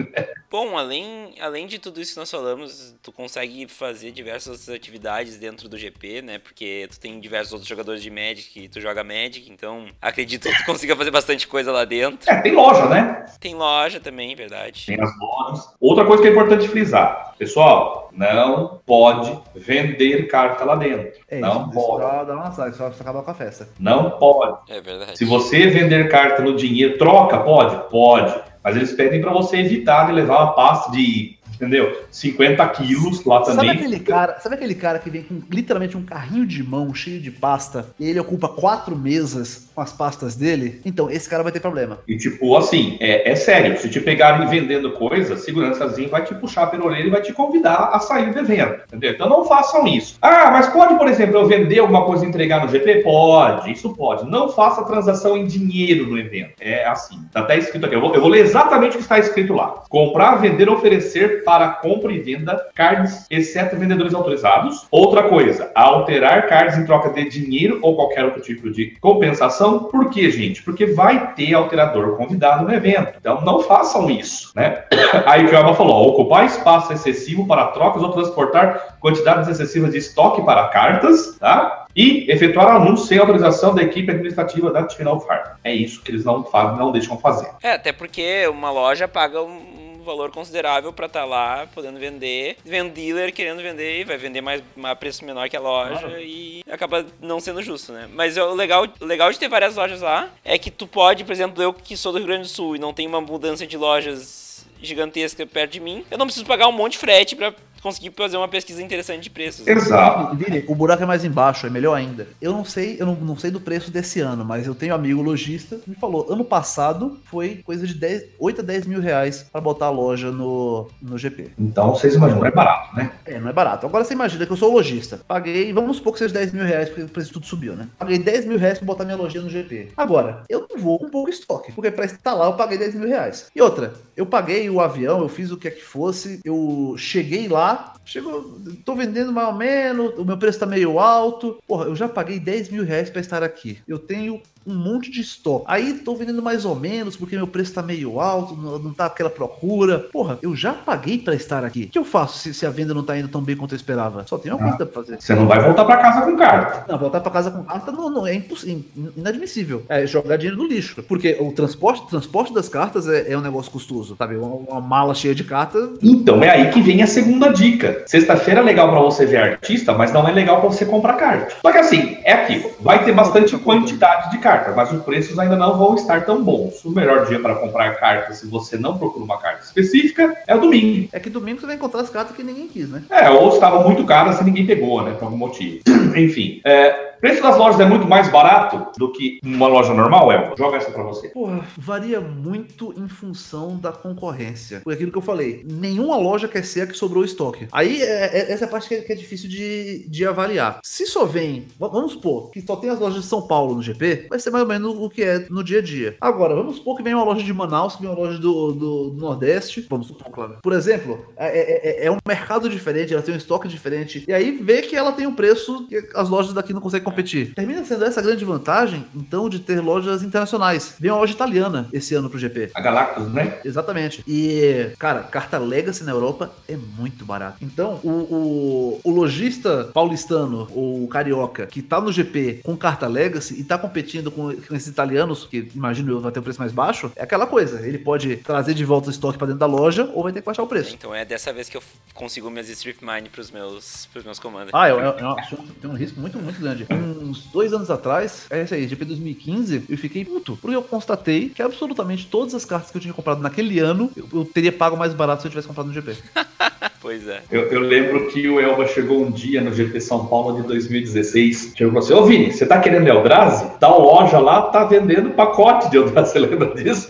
Bom, 0.49 0.77
além, 0.77 1.33
além 1.39 1.67
de 1.67 1.79
tudo 1.79 1.99
isso 1.99 2.13
que 2.13 2.19
nós 2.19 2.31
falamos, 2.31 2.95
tu 3.01 3.11
consegue 3.11 3.67
fazer 3.67 4.11
diversas 4.11 4.69
atividades 4.69 5.37
dentro 5.37 5.67
do 5.67 5.77
GP, 5.77 6.21
né? 6.21 6.39
Porque 6.39 6.87
tu 6.89 6.99
tem 6.99 7.19
diversos 7.19 7.53
outros 7.53 7.67
jogadores 7.67 8.01
de 8.01 8.09
Magic 8.09 8.59
e 8.59 8.69
tu 8.69 8.79
joga 8.79 9.03
Magic, 9.03 9.51
então 9.51 9.87
acredito 10.01 10.47
que 10.47 10.57
tu 10.57 10.65
consiga 10.65 10.95
fazer 10.95 11.11
bastante 11.11 11.47
coisa 11.47 11.71
lá 11.71 11.83
dentro. 11.83 12.29
É, 12.29 12.41
tem 12.41 12.53
loja, 12.53 12.87
né? 12.87 13.25
Tem 13.39 13.55
loja 13.55 13.99
também, 13.99 14.35
verdade. 14.35 14.74
Tem 14.85 14.99
as 14.99 15.17
lojas. 15.19 15.69
Outra 15.79 16.05
coisa 16.05 16.21
que 16.21 16.29
é 16.29 16.31
importante 16.31 16.67
frisar, 16.67 17.33
pessoal, 17.37 18.09
não 18.11 18.79
pode 18.85 19.37
vender 19.55 20.27
carta 20.27 20.63
lá 20.63 20.75
dentro. 20.75 21.19
É, 21.29 21.39
não 21.39 21.69
pode. 21.69 22.03
Só 22.03 22.23
dá 22.23 22.33
uma 22.33 22.51
só, 22.51 22.71
só 22.71 22.87
acabar 22.87 23.23
com 23.23 23.31
a 23.31 23.33
festa. 23.33 23.67
Não 23.79 24.11
pode. 24.11 24.57
É 24.69 24.81
verdade. 24.81 25.17
Se 25.17 25.25
você 25.25 25.67
vender 25.67 26.09
carta 26.09 26.41
no 26.41 26.55
dinheiro, 26.55 26.97
troca, 26.97 27.39
pode? 27.39 27.89
Pode. 27.89 28.33
Mas 28.63 28.75
eles 28.75 28.93
pedem 28.93 29.21
para 29.21 29.31
você 29.31 29.57
evitar 29.57 30.07
de 30.07 30.13
levar 30.13 30.43
uma 30.43 30.53
pasta 30.53 30.91
de 30.91 31.37
entendeu? 31.55 32.05
50 32.11 32.67
quilos 32.69 33.23
lá 33.25 33.41
também. 33.41 33.67
Sabe 33.67 33.69
aquele 33.71 33.99
cara, 33.99 34.39
sabe 34.39 34.55
aquele 34.55 34.75
cara 34.75 34.99
que 34.99 35.09
vem 35.09 35.23
com 35.23 35.41
literalmente 35.49 35.97
um 35.97 36.03
carrinho 36.03 36.45
de 36.45 36.63
mão 36.63 36.93
cheio 36.93 37.19
de 37.19 37.31
pasta 37.31 37.87
e 37.99 38.09
ele 38.09 38.19
ocupa 38.19 38.47
quatro 38.47 38.95
mesas 38.95 39.69
com 39.73 39.81
as 39.81 39.91
pastas 39.91 40.35
dele? 40.35 40.81
Então, 40.85 41.09
esse 41.09 41.29
cara 41.29 41.43
vai 41.43 41.51
ter 41.51 41.59
problema. 41.59 41.99
E 42.07 42.17
tipo, 42.17 42.55
assim, 42.55 42.97
é, 42.99 43.29
é 43.31 43.35
sério, 43.35 43.77
se 43.77 43.89
te 43.89 43.99
pegarem 43.99 44.47
vendendo 44.47 44.91
coisa, 44.91 45.35
segurançazinho 45.35 46.09
vai 46.09 46.23
te 46.23 46.33
puxar 46.35 46.67
pela 46.67 46.85
orelha 46.85 47.07
e 47.07 47.09
vai 47.09 47.21
te 47.21 47.33
convidar 47.33 47.89
a 47.93 47.99
sair 47.99 48.31
do 48.31 48.39
evento, 48.39 48.83
entendeu? 48.87 49.11
Então 49.11 49.29
não 49.29 49.45
façam 49.45 49.85
isso. 49.87 50.17
Ah, 50.21 50.49
mas 50.51 50.67
pode, 50.67 50.95
por 50.95 51.07
exemplo, 51.07 51.37
eu 51.37 51.47
vender 51.47 51.79
alguma 51.79 52.05
coisa 52.05 52.25
e 52.25 52.27
entregar 52.27 52.63
no 52.63 52.71
GP? 52.71 53.03
Pode, 53.03 53.71
isso 53.71 53.93
pode. 53.93 54.29
Não 54.29 54.49
faça 54.49 54.85
transação 54.85 55.37
em 55.37 55.45
dinheiro 55.45 56.07
no 56.07 56.17
evento. 56.17 56.53
É 56.59 56.85
assim, 56.87 57.19
tá 57.31 57.41
até 57.41 57.57
escrito 57.57 57.85
aqui. 57.85 57.95
Eu 57.95 58.01
vou, 58.01 58.13
eu 58.15 58.21
vou 58.21 58.29
ler 58.29 58.39
exatamente 58.39 58.95
o 58.95 58.97
que 58.97 59.03
está 59.03 59.19
escrito 59.19 59.53
lá. 59.53 59.83
Comprar, 59.89 60.35
vender, 60.35 60.69
oferecer 60.69 61.43
para 61.45 61.69
compra 61.69 62.11
e 62.11 62.19
venda 62.19 62.69
cards, 62.75 63.25
exceto 63.29 63.77
vendedores 63.77 64.13
autorizados. 64.13 64.87
Outra 64.91 65.23
coisa, 65.29 65.71
alterar 65.75 66.47
cards 66.47 66.77
em 66.77 66.85
troca 66.85 67.11
de 67.11 67.29
dinheiro 67.29 67.79
ou 67.81 67.95
qualquer 67.95 68.25
outro 68.25 68.41
tipo 68.41 68.69
de 68.69 68.97
compensação. 68.99 69.85
Por 69.85 70.09
quê, 70.09 70.29
gente? 70.31 70.63
Porque 70.63 70.87
vai 70.87 71.33
ter 71.33 71.53
alterador 71.53 72.17
convidado 72.17 72.65
no 72.65 72.73
evento. 72.73 73.13
Então 73.19 73.41
não 73.41 73.61
façam 73.61 74.09
isso, 74.09 74.51
né? 74.55 74.83
Aí 75.25 75.45
o 75.45 75.49
que 75.49 75.55
a 75.55 75.73
falou, 75.73 76.09
ocupar 76.09 76.45
espaço 76.45 76.91
excessivo 76.91 77.47
para 77.47 77.67
trocas 77.67 78.01
ou 78.01 78.11
transportar 78.11 78.97
quantidades 78.99 79.47
excessivas 79.47 79.91
de 79.91 79.99
estoque 79.99 80.41
para 80.43 80.67
cartas, 80.69 81.37
tá? 81.37 81.85
E 81.95 82.29
efetuar 82.29 82.75
anúncios 82.75 83.07
sem 83.07 83.17
autorização 83.17 83.73
da 83.73 83.81
equipe 83.81 84.11
administrativa 84.11 84.71
da 84.71 84.89
Final 84.89 85.19
Farm. 85.21 85.57
É 85.63 85.73
isso 85.73 86.01
que 86.01 86.11
eles 86.11 86.25
não 86.25 86.43
fazem, 86.43 86.77
não 86.77 86.91
deixam 86.91 87.17
fazer. 87.17 87.49
É, 87.63 87.71
até 87.71 87.93
porque 87.93 88.47
uma 88.47 88.71
loja 88.71 89.07
paga 89.07 89.41
um 89.41 89.74
valor 90.05 90.31
considerável 90.31 90.93
para 90.93 91.07
estar 91.07 91.21
tá 91.21 91.25
lá 91.25 91.67
podendo 91.73 91.99
vender. 91.99 92.57
Vem 92.63 92.83
um 92.83 92.89
dealer 92.89 93.33
querendo 93.33 93.61
vender 93.61 94.01
e 94.01 94.03
vai 94.03 94.17
vender 94.17 94.41
mais 94.41 94.63
a 94.83 94.95
preço 94.95 95.25
menor 95.25 95.49
que 95.49 95.57
a 95.57 95.59
loja 95.59 95.99
claro. 95.99 96.21
e 96.21 96.63
acaba 96.69 97.05
não 97.19 97.39
sendo 97.39 97.61
justo, 97.61 97.91
né? 97.91 98.07
Mas 98.13 98.37
o 98.37 98.53
legal, 98.53 98.87
legal 99.01 99.31
de 99.31 99.39
ter 99.39 99.49
várias 99.49 99.75
lojas 99.75 100.01
lá 100.01 100.29
é 100.43 100.57
que 100.57 100.71
tu 100.71 100.87
pode, 100.87 101.23
por 101.23 101.31
exemplo, 101.31 101.61
eu 101.61 101.73
que 101.73 101.97
sou 101.97 102.11
do 102.11 102.19
Rio 102.19 102.27
Grande 102.27 102.43
do 102.43 102.47
Sul 102.47 102.75
e 102.75 102.79
não 102.79 102.93
tem 102.93 103.07
uma 103.07 103.19
mudança 103.19 103.65
de 103.65 103.77
lojas 103.77 104.65
gigantesca 104.81 105.45
perto 105.45 105.71
de 105.73 105.79
mim, 105.79 106.05
eu 106.11 106.17
não 106.17 106.25
preciso 106.25 106.45
pagar 106.45 106.67
um 106.67 106.71
monte 106.71 106.93
de 106.93 106.99
frete 106.99 107.35
para 107.35 107.53
conseguir 107.85 108.11
fazer 108.17 108.35
uma 108.35 108.47
pesquisa 108.47 108.81
interessante 108.81 109.21
de 109.21 109.29
preços. 109.29 109.67
Exato. 109.67 110.35
Vire, 110.35 110.65
o 110.67 110.73
buraco 110.73 111.03
é 111.03 111.05
mais 111.05 111.23
embaixo, 111.23 111.67
é 111.67 111.69
melhor 111.69 111.93
ainda. 111.93 112.27
Eu 112.41 112.51
não 112.51 112.65
sei, 112.65 112.97
eu 112.99 113.05
não, 113.05 113.13
não 113.13 113.37
sei 113.37 113.51
do 113.51 113.59
preço 113.59 113.91
desse 113.91 114.19
ano, 114.19 114.43
mas 114.43 114.65
eu 114.65 114.73
tenho 114.73 114.91
um 114.93 114.95
amigo 114.95 115.21
lojista 115.21 115.75
que 115.75 115.91
me 115.91 115.95
falou, 115.95 116.25
ano 116.27 116.43
passado 116.43 117.19
foi 117.25 117.61
coisa 117.63 117.85
de 117.85 117.93
10, 117.93 118.23
8 118.39 118.61
a 118.61 118.63
10 118.63 118.87
mil 118.87 118.99
reais 118.99 119.45
para 119.51 119.61
botar 119.61 119.85
a 119.85 119.89
loja 119.91 120.31
no, 120.31 120.87
no 120.99 121.15
GP. 121.15 121.51
Então 121.59 121.91
vocês 121.91 122.15
imaginam, 122.15 122.39
não 122.39 122.47
é 122.47 122.51
barato, 122.51 122.95
né? 122.95 123.11
É, 123.23 123.39
não 123.39 123.49
é 123.49 123.53
barato. 123.53 123.85
Agora 123.85 124.03
você 124.03 124.15
imagina 124.15 124.47
que 124.47 124.51
eu 124.51 124.57
sou 124.57 124.73
lojista. 124.73 125.21
Paguei, 125.27 125.71
vamos 125.71 125.97
supor 125.97 126.13
que 126.13 126.19
seja 126.19 126.33
10 126.33 126.53
mil 126.53 126.65
reais, 126.65 126.89
porque 126.89 127.03
o 127.03 127.09
preço 127.09 127.33
tudo 127.33 127.45
subiu, 127.45 127.75
né? 127.75 127.87
Paguei 127.99 128.17
10 128.17 128.45
mil 128.45 128.57
reais 128.57 128.79
pra 128.79 128.87
botar 128.87 129.05
minha 129.05 129.17
lojinha 129.17 129.43
no 129.43 129.49
GP. 129.49 129.89
Agora, 129.95 130.41
eu 130.49 130.67
não 130.67 130.79
vou 130.79 130.97
com 130.97 131.07
pouco 131.07 131.29
estoque, 131.29 131.71
porque 131.71 131.91
pra 131.91 132.05
instalar 132.05 132.47
eu 132.47 132.53
paguei 132.53 132.79
10 132.79 132.95
mil 132.95 133.07
reais. 133.07 133.51
E 133.55 133.61
outra, 133.61 133.93
eu 134.17 134.25
paguei 134.25 134.67
o 134.71 134.81
avião, 134.81 135.21
eu 135.21 135.29
fiz 135.29 135.51
o 135.51 135.57
que 135.57 135.67
é 135.67 135.71
que 135.71 135.83
fosse, 135.83 136.39
eu 136.43 136.95
cheguei 136.97 137.47
lá, 137.47 137.74
chegou, 138.03 138.59
tô 138.83 138.95
vendendo 138.95 139.31
mais 139.31 139.47
ou 139.47 139.53
menos, 139.55 140.17
o 140.17 140.25
meu 140.25 140.37
preço 140.37 140.59
tá 140.59 140.65
meio 140.65 140.99
alto. 140.99 141.61
Porra, 141.67 141.85
eu 141.85 141.95
já 141.95 142.07
paguei 142.07 142.39
10 142.39 142.69
mil 142.69 142.83
reais 142.83 143.09
pra 143.09 143.21
estar 143.21 143.43
aqui. 143.43 143.79
Eu 143.87 143.99
tenho 143.99 144.41
um 144.65 144.73
monte 144.73 145.11
de 145.11 145.21
estoque. 145.21 145.65
Aí 145.67 145.93
tô 145.93 146.15
vendendo 146.15 146.41
mais 146.41 146.65
ou 146.65 146.75
menos 146.75 147.15
porque 147.15 147.35
meu 147.35 147.47
preço 147.47 147.73
tá 147.73 147.83
meio 147.83 148.19
alto, 148.19 148.55
não, 148.55 148.79
não 148.79 148.93
tá 148.93 149.05
aquela 149.05 149.29
procura. 149.29 149.99
Porra, 150.11 150.39
eu 150.41 150.55
já 150.55 150.73
paguei 150.73 151.19
para 151.19 151.35
estar 151.35 151.63
aqui. 151.63 151.83
O 151.83 151.89
que 151.89 151.99
eu 151.99 152.05
faço 152.05 152.39
se, 152.39 152.53
se, 152.53 152.65
a 152.65 152.69
venda 152.69 152.93
não 152.93 153.03
tá 153.03 153.17
indo 153.17 153.27
tão 153.27 153.41
bem 153.41 153.55
quanto 153.55 153.73
eu 153.73 153.77
esperava? 153.77 154.25
Só 154.27 154.37
tem 154.37 154.51
uma 154.51 154.59
coisa 154.59 154.77
pra 154.77 154.87
fazer. 154.87 155.21
Você 155.21 155.35
não 155.35 155.47
vai 155.47 155.61
voltar 155.61 155.85
para 155.85 155.97
casa 155.97 156.21
com 156.21 156.35
carta. 156.35 156.91
Não, 156.91 156.97
voltar 156.97 157.19
para 157.19 157.31
casa 157.31 157.51
com 157.51 157.63
carta 157.63 157.91
não, 157.91 158.09
não 158.09 158.27
é 158.27 158.33
impossível, 158.33 158.83
inadmissível. 159.15 159.83
É 159.87 160.07
jogar 160.07 160.37
dinheiro 160.37 160.57
no 160.57 160.67
lixo. 160.67 161.03
Porque 161.03 161.37
o 161.39 161.51
transporte, 161.51 162.03
o 162.03 162.07
transporte 162.07 162.53
das 162.53 162.67
cartas 162.67 163.07
é, 163.07 163.31
é 163.31 163.37
um 163.37 163.41
negócio 163.41 163.71
custoso, 163.71 164.15
sabe? 164.17 164.35
Uma, 164.35 164.55
uma, 164.55 164.81
mala 164.81 165.13
cheia 165.13 165.35
de 165.35 165.43
cartas. 165.43 165.89
Então 166.01 166.43
é 166.43 166.49
aí 166.49 166.69
que 166.71 166.81
vem 166.81 167.03
a 167.03 167.07
segunda 167.07 167.49
dica. 167.49 168.03
Sexta-feira 168.07 168.61
é 168.61 168.63
legal 168.63 168.89
para 168.89 168.99
você 168.99 169.25
ver 169.25 169.37
artista, 169.37 169.93
mas 169.93 170.11
não 170.11 170.27
é 170.27 170.31
legal 170.31 170.59
para 170.59 170.69
você 170.69 170.85
comprar 170.85 171.13
carta. 171.13 171.53
Só 171.61 171.71
que 171.71 171.77
assim, 171.77 172.17
é 172.23 172.33
aquilo. 172.33 172.71
Vai 172.79 173.03
ter 173.03 173.13
bastante 173.13 173.55
quantidade 173.57 174.31
de 174.31 174.37
cartas 174.39 174.54
carta, 174.55 174.73
mas 174.73 174.91
os 174.91 175.03
preços 175.03 175.37
ainda 175.37 175.55
não 175.55 175.77
vão 175.77 175.95
estar 175.95 176.25
tão 176.25 176.43
bons. 176.43 176.83
O 176.85 176.91
melhor 176.91 177.25
dia 177.25 177.39
para 177.39 177.55
comprar 177.55 177.95
carta, 177.95 178.33
se 178.33 178.47
você 178.47 178.77
não 178.77 178.97
procura 178.97 179.25
uma 179.25 179.37
carta 179.37 179.65
específica, 179.65 180.35
é 180.47 180.55
o 180.55 180.61
domingo. 180.61 181.09
É 181.11 181.19
que 181.19 181.29
domingo 181.29 181.59
você 181.59 181.65
vai 181.65 181.75
encontrar 181.75 182.01
as 182.01 182.09
cartas 182.09 182.35
que 182.35 182.43
ninguém 182.43 182.67
quis, 182.67 182.89
né? 182.89 183.03
É, 183.09 183.29
ou 183.29 183.49
estavam 183.49 183.83
muito 183.83 184.05
caras 184.05 184.39
e 184.39 184.43
ninguém 184.43 184.65
pegou, 184.65 185.03
né, 185.03 185.13
por 185.13 185.25
algum 185.25 185.37
motivo. 185.37 185.79
Enfim, 186.15 186.61
é, 186.63 187.15
preço 187.25 187.41
das 187.41 187.57
lojas 187.57 187.79
é 187.79 187.85
muito 187.85 188.07
mais 188.07 188.29
barato 188.29 188.91
do 188.99 189.11
que 189.11 189.39
uma 189.43 189.67
loja 189.67 189.93
normal, 189.95 190.31
Elba? 190.31 190.55
Joga 190.55 190.77
essa 190.77 190.91
pra 190.91 191.01
você. 191.01 191.29
Porra, 191.29 191.65
varia 191.75 192.21
muito 192.21 192.93
em 192.95 193.07
função 193.07 193.77
da 193.77 193.91
concorrência. 193.91 194.81
Foi 194.83 194.93
aquilo 194.93 195.11
que 195.11 195.17
eu 195.17 195.23
falei. 195.23 195.65
Nenhuma 195.67 196.17
loja 196.17 196.47
quer 196.47 196.63
ser 196.63 196.81
a 196.81 196.87
que 196.87 196.93
sobrou 196.93 197.25
estoque. 197.25 197.67
Aí, 197.71 197.99
é, 197.99 198.25
é, 198.25 198.51
essa 198.51 198.65
é 198.65 198.67
a 198.67 198.69
parte 198.69 198.87
que 198.87 198.93
é, 198.93 199.01
que 199.01 199.11
é 199.11 199.15
difícil 199.15 199.49
de, 199.49 200.07
de 200.07 200.23
avaliar. 200.23 200.79
Se 200.83 201.07
só 201.07 201.25
vem, 201.25 201.65
vamos 201.79 202.11
supor, 202.13 202.51
que 202.51 202.61
só 202.61 202.75
tem 202.75 202.91
as 202.91 202.99
lojas 202.99 203.23
de 203.23 203.27
São 203.27 203.41
Paulo 203.47 203.73
no 203.73 203.81
GP, 203.81 204.27
vai 204.29 204.39
ser 204.45 204.51
mais 204.51 204.63
ou 204.63 204.69
menos 204.69 204.95
o 204.97 205.09
que 205.09 205.23
é 205.23 205.45
no 205.49 205.63
dia 205.63 205.79
a 205.79 205.81
dia. 205.81 206.15
Agora, 206.21 206.55
vamos 206.55 206.77
supor 206.77 206.95
que 206.95 207.03
vem 207.03 207.13
uma 207.13 207.23
loja 207.23 207.43
de 207.43 207.53
Manaus, 207.53 207.95
que 207.95 208.01
vem 208.01 208.09
uma 208.09 208.17
loja 208.17 208.37
do, 208.37 208.71
do, 208.71 209.09
do 209.09 209.21
Nordeste. 209.21 209.85
Vamos 209.89 210.07
supor, 210.07 210.31
claro. 210.31 210.57
Por 210.61 210.73
exemplo, 210.73 211.25
é, 211.35 211.47
é, 211.47 212.03
é, 212.03 212.05
é 212.07 212.11
um 212.11 212.17
mercado 212.25 212.69
diferente, 212.69 213.13
ela 213.13 213.21
tem 213.21 213.33
um 213.33 213.37
estoque 213.37 213.67
diferente. 213.67 214.23
E 214.27 214.33
aí 214.33 214.51
vê 214.51 214.81
que 214.81 214.95
ela 214.95 215.11
tem 215.11 215.27
um 215.27 215.35
preço 215.35 215.87
que 215.87 216.09
as 216.13 216.29
lojas 216.29 216.53
daqui 216.53 216.73
não 216.73 216.81
conseguem 216.81 217.03
competir. 217.03 217.53
Termina 217.53 217.83
sendo 217.83 218.05
essa 218.05 218.21
grande 218.21 218.45
vantagem, 218.45 219.05
então, 219.15 219.49
de 219.49 219.59
ter 219.59 219.81
lojas 219.81 220.23
internacionais. 220.23 220.95
Vem 220.99 221.11
uma 221.11 221.19
loja 221.19 221.33
italiana 221.33 221.89
esse 221.91 222.13
ano 222.15 222.29
pro 222.29 222.39
GP. 222.39 222.71
A 222.73 222.81
Galactus, 222.81 223.31
né? 223.33 223.57
Exatamente. 223.65 224.23
E, 224.27 224.91
cara, 224.99 225.23
carta 225.23 225.57
Legacy 225.57 226.03
na 226.03 226.11
Europa 226.11 226.51
é 226.67 226.77
muito 226.77 227.25
barato. 227.25 227.57
Então, 227.61 227.99
o, 228.03 228.09
o, 228.09 229.01
o 229.03 229.11
lojista 229.11 229.89
paulistano 229.93 230.67
ou 230.73 231.07
carioca 231.07 231.65
que 231.65 231.81
tá 231.81 231.99
no 231.99 232.11
GP 232.11 232.61
com 232.63 232.77
carta 232.77 233.07
Legacy 233.07 233.59
e 233.59 233.63
tá 233.63 233.77
competindo 233.77 234.31
com, 234.35 234.53
com 234.53 234.75
esses 234.75 234.87
italianos, 234.87 235.45
que 235.45 235.69
imagino 235.73 236.11
eu 236.11 236.19
vai 236.19 236.31
ter 236.31 236.39
um 236.39 236.43
preço 236.43 236.59
mais 236.59 236.71
baixo, 236.71 237.11
é 237.15 237.23
aquela 237.23 237.47
coisa. 237.47 237.85
Ele 237.85 237.97
pode 237.97 238.37
trazer 238.37 238.73
de 238.73 238.85
volta 238.85 239.07
o 239.07 239.11
estoque 239.11 239.37
para 239.37 239.47
dentro 239.47 239.59
da 239.59 239.65
loja 239.65 240.09
ou 240.13 240.23
vai 240.23 240.31
ter 240.31 240.41
que 240.41 240.45
baixar 240.45 240.63
o 240.63 240.67
preço. 240.67 240.93
Então 240.93 241.13
é 241.13 241.25
dessa 241.25 241.51
vez 241.51 241.69
que 241.69 241.77
eu 241.77 241.83
consigo 242.13 242.49
minhas 242.49 242.69
Strip 242.69 243.03
Mine 243.03 243.29
pros 243.29 243.51
meus, 243.51 244.07
pros 244.11 244.23
meus 244.23 244.39
comandos. 244.39 244.71
Ah, 244.73 244.89
eu, 244.89 244.99
eu, 244.99 245.11
eu 245.13 245.29
acho 245.31 245.55
que 245.57 245.71
tem 245.73 245.89
um 245.89 245.95
risco 245.95 246.19
muito, 246.19 246.37
muito 246.37 246.59
grande. 246.59 246.85
Uns 246.91 247.45
dois 247.45 247.73
anos 247.73 247.89
atrás, 247.89 248.45
é 248.49 248.63
isso 248.63 248.73
aí, 248.73 248.87
GP 248.87 249.05
2015, 249.05 249.85
eu 249.89 249.97
fiquei 249.97 250.25
puto, 250.25 250.57
porque 250.61 250.75
eu 250.75 250.83
constatei 250.83 251.49
que 251.49 251.61
absolutamente 251.61 252.27
todas 252.27 252.53
as 252.53 252.65
cartas 252.65 252.91
que 252.91 252.97
eu 252.97 253.01
tinha 253.01 253.13
comprado 253.13 253.41
naquele 253.41 253.79
ano, 253.79 254.11
eu, 254.15 254.27
eu 254.33 254.45
teria 254.45 254.71
pago 254.71 254.97
mais 254.97 255.13
barato 255.13 255.41
se 255.41 255.47
eu 255.47 255.51
tivesse 255.51 255.67
comprado 255.67 255.87
no 255.87 255.93
GP. 255.93 256.17
Pois 257.05 257.27
é. 257.27 257.39
Eu, 257.51 257.67
eu, 257.69 257.81
lembro 257.81 258.29
que 258.29 258.49
o 258.49 258.59
Elba 258.59 258.87
chegou 258.87 259.21
um 259.21 259.29
dia 259.29 259.61
no 259.61 259.71
GP 259.71 260.01
São 260.01 260.25
Paulo 260.25 260.59
de 260.59 260.67
2016. 260.67 261.73
Chegou 261.77 261.91
e 261.91 261.93
falou 261.93 261.99
assim: 261.99 262.13
Ô 262.15 262.25
Vini, 262.25 262.51
você 262.51 262.65
tá 262.65 262.79
querendo 262.79 263.07
Eldrazi? 263.07 263.77
Tal 263.79 264.01
loja 264.01 264.39
lá 264.39 264.63
tá 264.63 264.85
vendendo 264.85 265.29
pacote 265.29 265.91
de 265.91 265.97
Eldrazi. 265.97 266.33
Você 266.33 266.39
lembra 266.39 266.73
disso? 266.73 267.07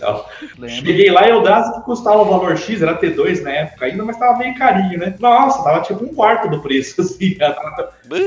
Cheguei 0.68 1.10
lá, 1.10 1.26
Eldrazi 1.26 1.72
que 1.72 1.80
custava 1.80 2.18
o 2.18 2.26
valor 2.26 2.58
X, 2.58 2.82
era 2.82 3.00
T2 3.00 3.40
na 3.40 3.50
época 3.50 3.86
ainda, 3.86 4.04
mas 4.04 4.18
tava 4.18 4.36
meio 4.36 4.54
carinho, 4.54 4.98
né? 4.98 5.14
Nossa, 5.18 5.64
tava 5.64 5.80
tipo 5.80 6.04
um 6.04 6.14
quarto 6.14 6.50
do 6.50 6.60
preço, 6.60 7.00
assim. 7.00 7.38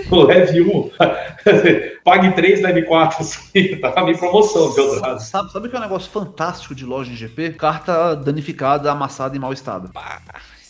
o 0.09 0.23
leve 0.23 0.61
1, 0.61 0.89
pague 2.03 2.31
3, 2.31 2.61
leve 2.63 2.81
4, 2.81 3.21
assim. 3.21 3.77
Tava 3.77 4.05
meio 4.05 4.17
promoção 4.17 4.73
de 4.73 4.79
Eldrazi. 4.79 5.29
Sabe, 5.29 5.51
sabe 5.51 5.69
que 5.69 5.75
é 5.75 5.77
um 5.77 5.83
negócio 5.83 6.09
fantástico 6.09 6.73
de 6.73 6.83
loja 6.83 7.11
em 7.11 7.15
GP? 7.15 7.51
Carta 7.51 8.15
danificada, 8.15 8.91
amassada 8.91 9.37
em 9.37 9.39
mau 9.39 9.53
estado. 9.53 9.89
Pá. 9.93 10.19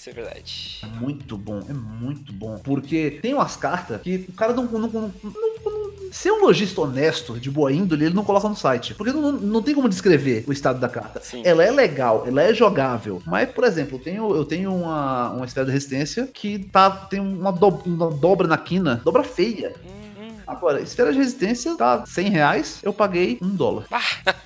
Isso 0.10 0.20
é 0.20 0.24
verdade. 0.24 0.80
É 0.84 0.88
muito 0.88 1.38
bom, 1.38 1.62
é 1.70 1.74
muito 1.74 2.34
bom. 2.34 2.58
Porque 2.58 3.20
tem 3.22 3.34
umas 3.34 3.56
cartas 3.56 4.02
que 4.02 4.26
o 4.28 4.34
cara 4.34 4.54
não, 4.54 4.64
não, 4.66 4.80
não, 4.80 5.14
não 5.24 5.90
se 6.12 6.28
é 6.28 6.34
um 6.34 6.42
lojista 6.42 6.82
honesto, 6.82 7.40
de 7.40 7.52
boa 7.52 7.72
índole, 7.72 8.06
ele 8.06 8.16
não 8.16 8.24
coloca 8.24 8.50
no 8.50 8.56
site. 8.56 8.96
Porque 8.96 9.14
não, 9.14 9.32
não 9.32 9.62
tem 9.62 9.76
como 9.76 9.88
descrever 9.88 10.44
o 10.48 10.52
estado 10.52 10.80
da 10.80 10.90
carta. 10.90 11.22
Sim. 11.22 11.44
Ela 11.46 11.64
é 11.64 11.70
legal, 11.70 12.24
ela 12.26 12.42
é 12.42 12.54
jogável. 12.54 13.22
Mas, 13.28 13.52
por 13.52 13.64
exemplo, 13.64 13.98
eu 13.98 14.04
tenho, 14.04 14.36
eu 14.36 14.46
tenho 14.46 14.74
uma, 14.74 15.32
uma 15.32 15.46
esfera 15.46 15.68
de 15.68 15.72
resistência 15.72 16.26
que 16.26 16.58
tá, 16.58 16.90
tem 16.90 17.20
uma, 17.20 17.52
do, 17.52 17.68
uma 17.68 18.10
dobra 18.10 18.48
na 18.48 18.58
quina, 18.58 19.02
dobra 19.06 19.24
feia. 19.24 19.76
Hum. 19.86 19.99
Agora, 20.50 20.82
esfera 20.82 21.12
de 21.12 21.20
resistência 21.20 21.76
tá 21.76 22.04
100 22.06 22.30
reais, 22.30 22.80
eu 22.82 22.92
paguei 22.92 23.38
um 23.40 23.50
dólar. 23.50 23.86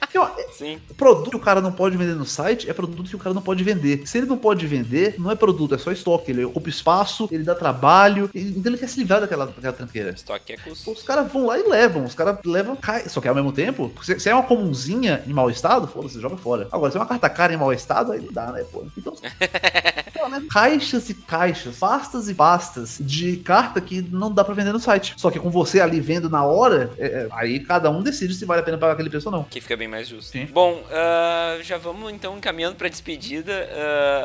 Então, 0.09 0.29
Sim. 0.53 0.79
Produto 0.95 1.31
que 1.31 1.35
o 1.35 1.39
cara 1.39 1.61
não 1.61 1.71
pode 1.71 1.97
vender 1.97 2.13
no 2.13 2.25
site 2.25 2.69
é 2.69 2.73
produto 2.73 3.09
que 3.09 3.15
o 3.15 3.19
cara 3.19 3.33
não 3.33 3.41
pode 3.41 3.63
vender. 3.63 4.05
Se 4.05 4.17
ele 4.19 4.27
não 4.27 4.37
pode 4.37 4.67
vender, 4.67 5.15
não 5.17 5.31
é 5.31 5.35
produto, 5.35 5.73
é 5.73 5.77
só 5.77 5.91
estoque. 5.91 6.31
Ele 6.31 6.45
ocupa 6.45 6.69
espaço, 6.69 7.27
ele 7.31 7.43
dá 7.43 7.55
trabalho, 7.55 8.29
então 8.33 8.71
ele 8.71 8.77
quer 8.77 8.87
se 8.87 8.99
livrar 8.99 9.19
daquela, 9.19 9.47
daquela 9.47 9.73
tranqueira. 9.73 10.11
Estoque 10.11 10.53
é 10.53 10.57
custo. 10.57 10.91
Os 10.91 11.01
caras 11.01 11.31
vão 11.31 11.45
lá 11.45 11.57
e 11.57 11.67
levam, 11.67 12.03
os 12.03 12.13
caras 12.13 12.37
levam, 12.45 12.75
cai. 12.75 13.09
Só 13.09 13.19
que 13.19 13.27
ao 13.27 13.35
mesmo 13.35 13.51
tempo, 13.51 13.91
se, 14.03 14.19
se 14.19 14.29
é 14.29 14.33
uma 14.33 14.43
comunzinha 14.43 15.23
em 15.25 15.33
mau 15.33 15.49
estado, 15.49 15.87
foda-se, 15.87 16.21
joga 16.21 16.37
fora. 16.37 16.67
Agora, 16.71 16.91
se 16.91 16.97
é 16.97 16.99
uma 16.99 17.07
carta 17.07 17.29
cara 17.29 17.53
em 17.53 17.57
mau 17.57 17.73
estado, 17.73 18.11
aí 18.11 18.21
não 18.21 18.31
dá, 18.31 18.51
né, 18.51 18.63
pô? 18.71 18.85
Então. 18.95 19.13
né? 20.29 20.43
Caixas 20.49 21.09
e 21.09 21.13
caixas, 21.13 21.77
pastas 21.77 22.29
e 22.29 22.33
pastas 22.33 22.97
de 22.99 23.37
carta 23.37 23.79
que 23.81 24.01
não 24.01 24.31
dá 24.31 24.43
para 24.43 24.53
vender 24.53 24.71
no 24.71 24.79
site. 24.79 25.13
Só 25.17 25.29
que 25.29 25.39
com 25.39 25.49
você 25.49 25.79
ali 25.79 25.92
vendo 25.99 26.29
na 26.29 26.43
hora, 26.45 26.91
é, 26.97 27.05
é, 27.05 27.27
aí 27.31 27.59
cada 27.59 27.89
um 27.89 28.01
decide 28.01 28.33
se 28.33 28.45
vale 28.45 28.61
a 28.61 28.63
pena 28.63 28.77
pagar 28.77 28.93
aquele 28.93 29.09
preço 29.09 29.29
ou 29.29 29.31
não. 29.31 29.43
Que 29.43 29.61
fica 29.61 29.75
bem 29.75 29.87
mais 29.87 30.07
justo. 30.07 30.31
Sim. 30.31 30.45
Bom, 30.45 30.73
uh, 30.73 31.63
já 31.63 31.77
vamos 31.77 32.11
então 32.11 32.37
encaminhando 32.37 32.75
pra 32.75 32.89
despedida. 32.89 33.69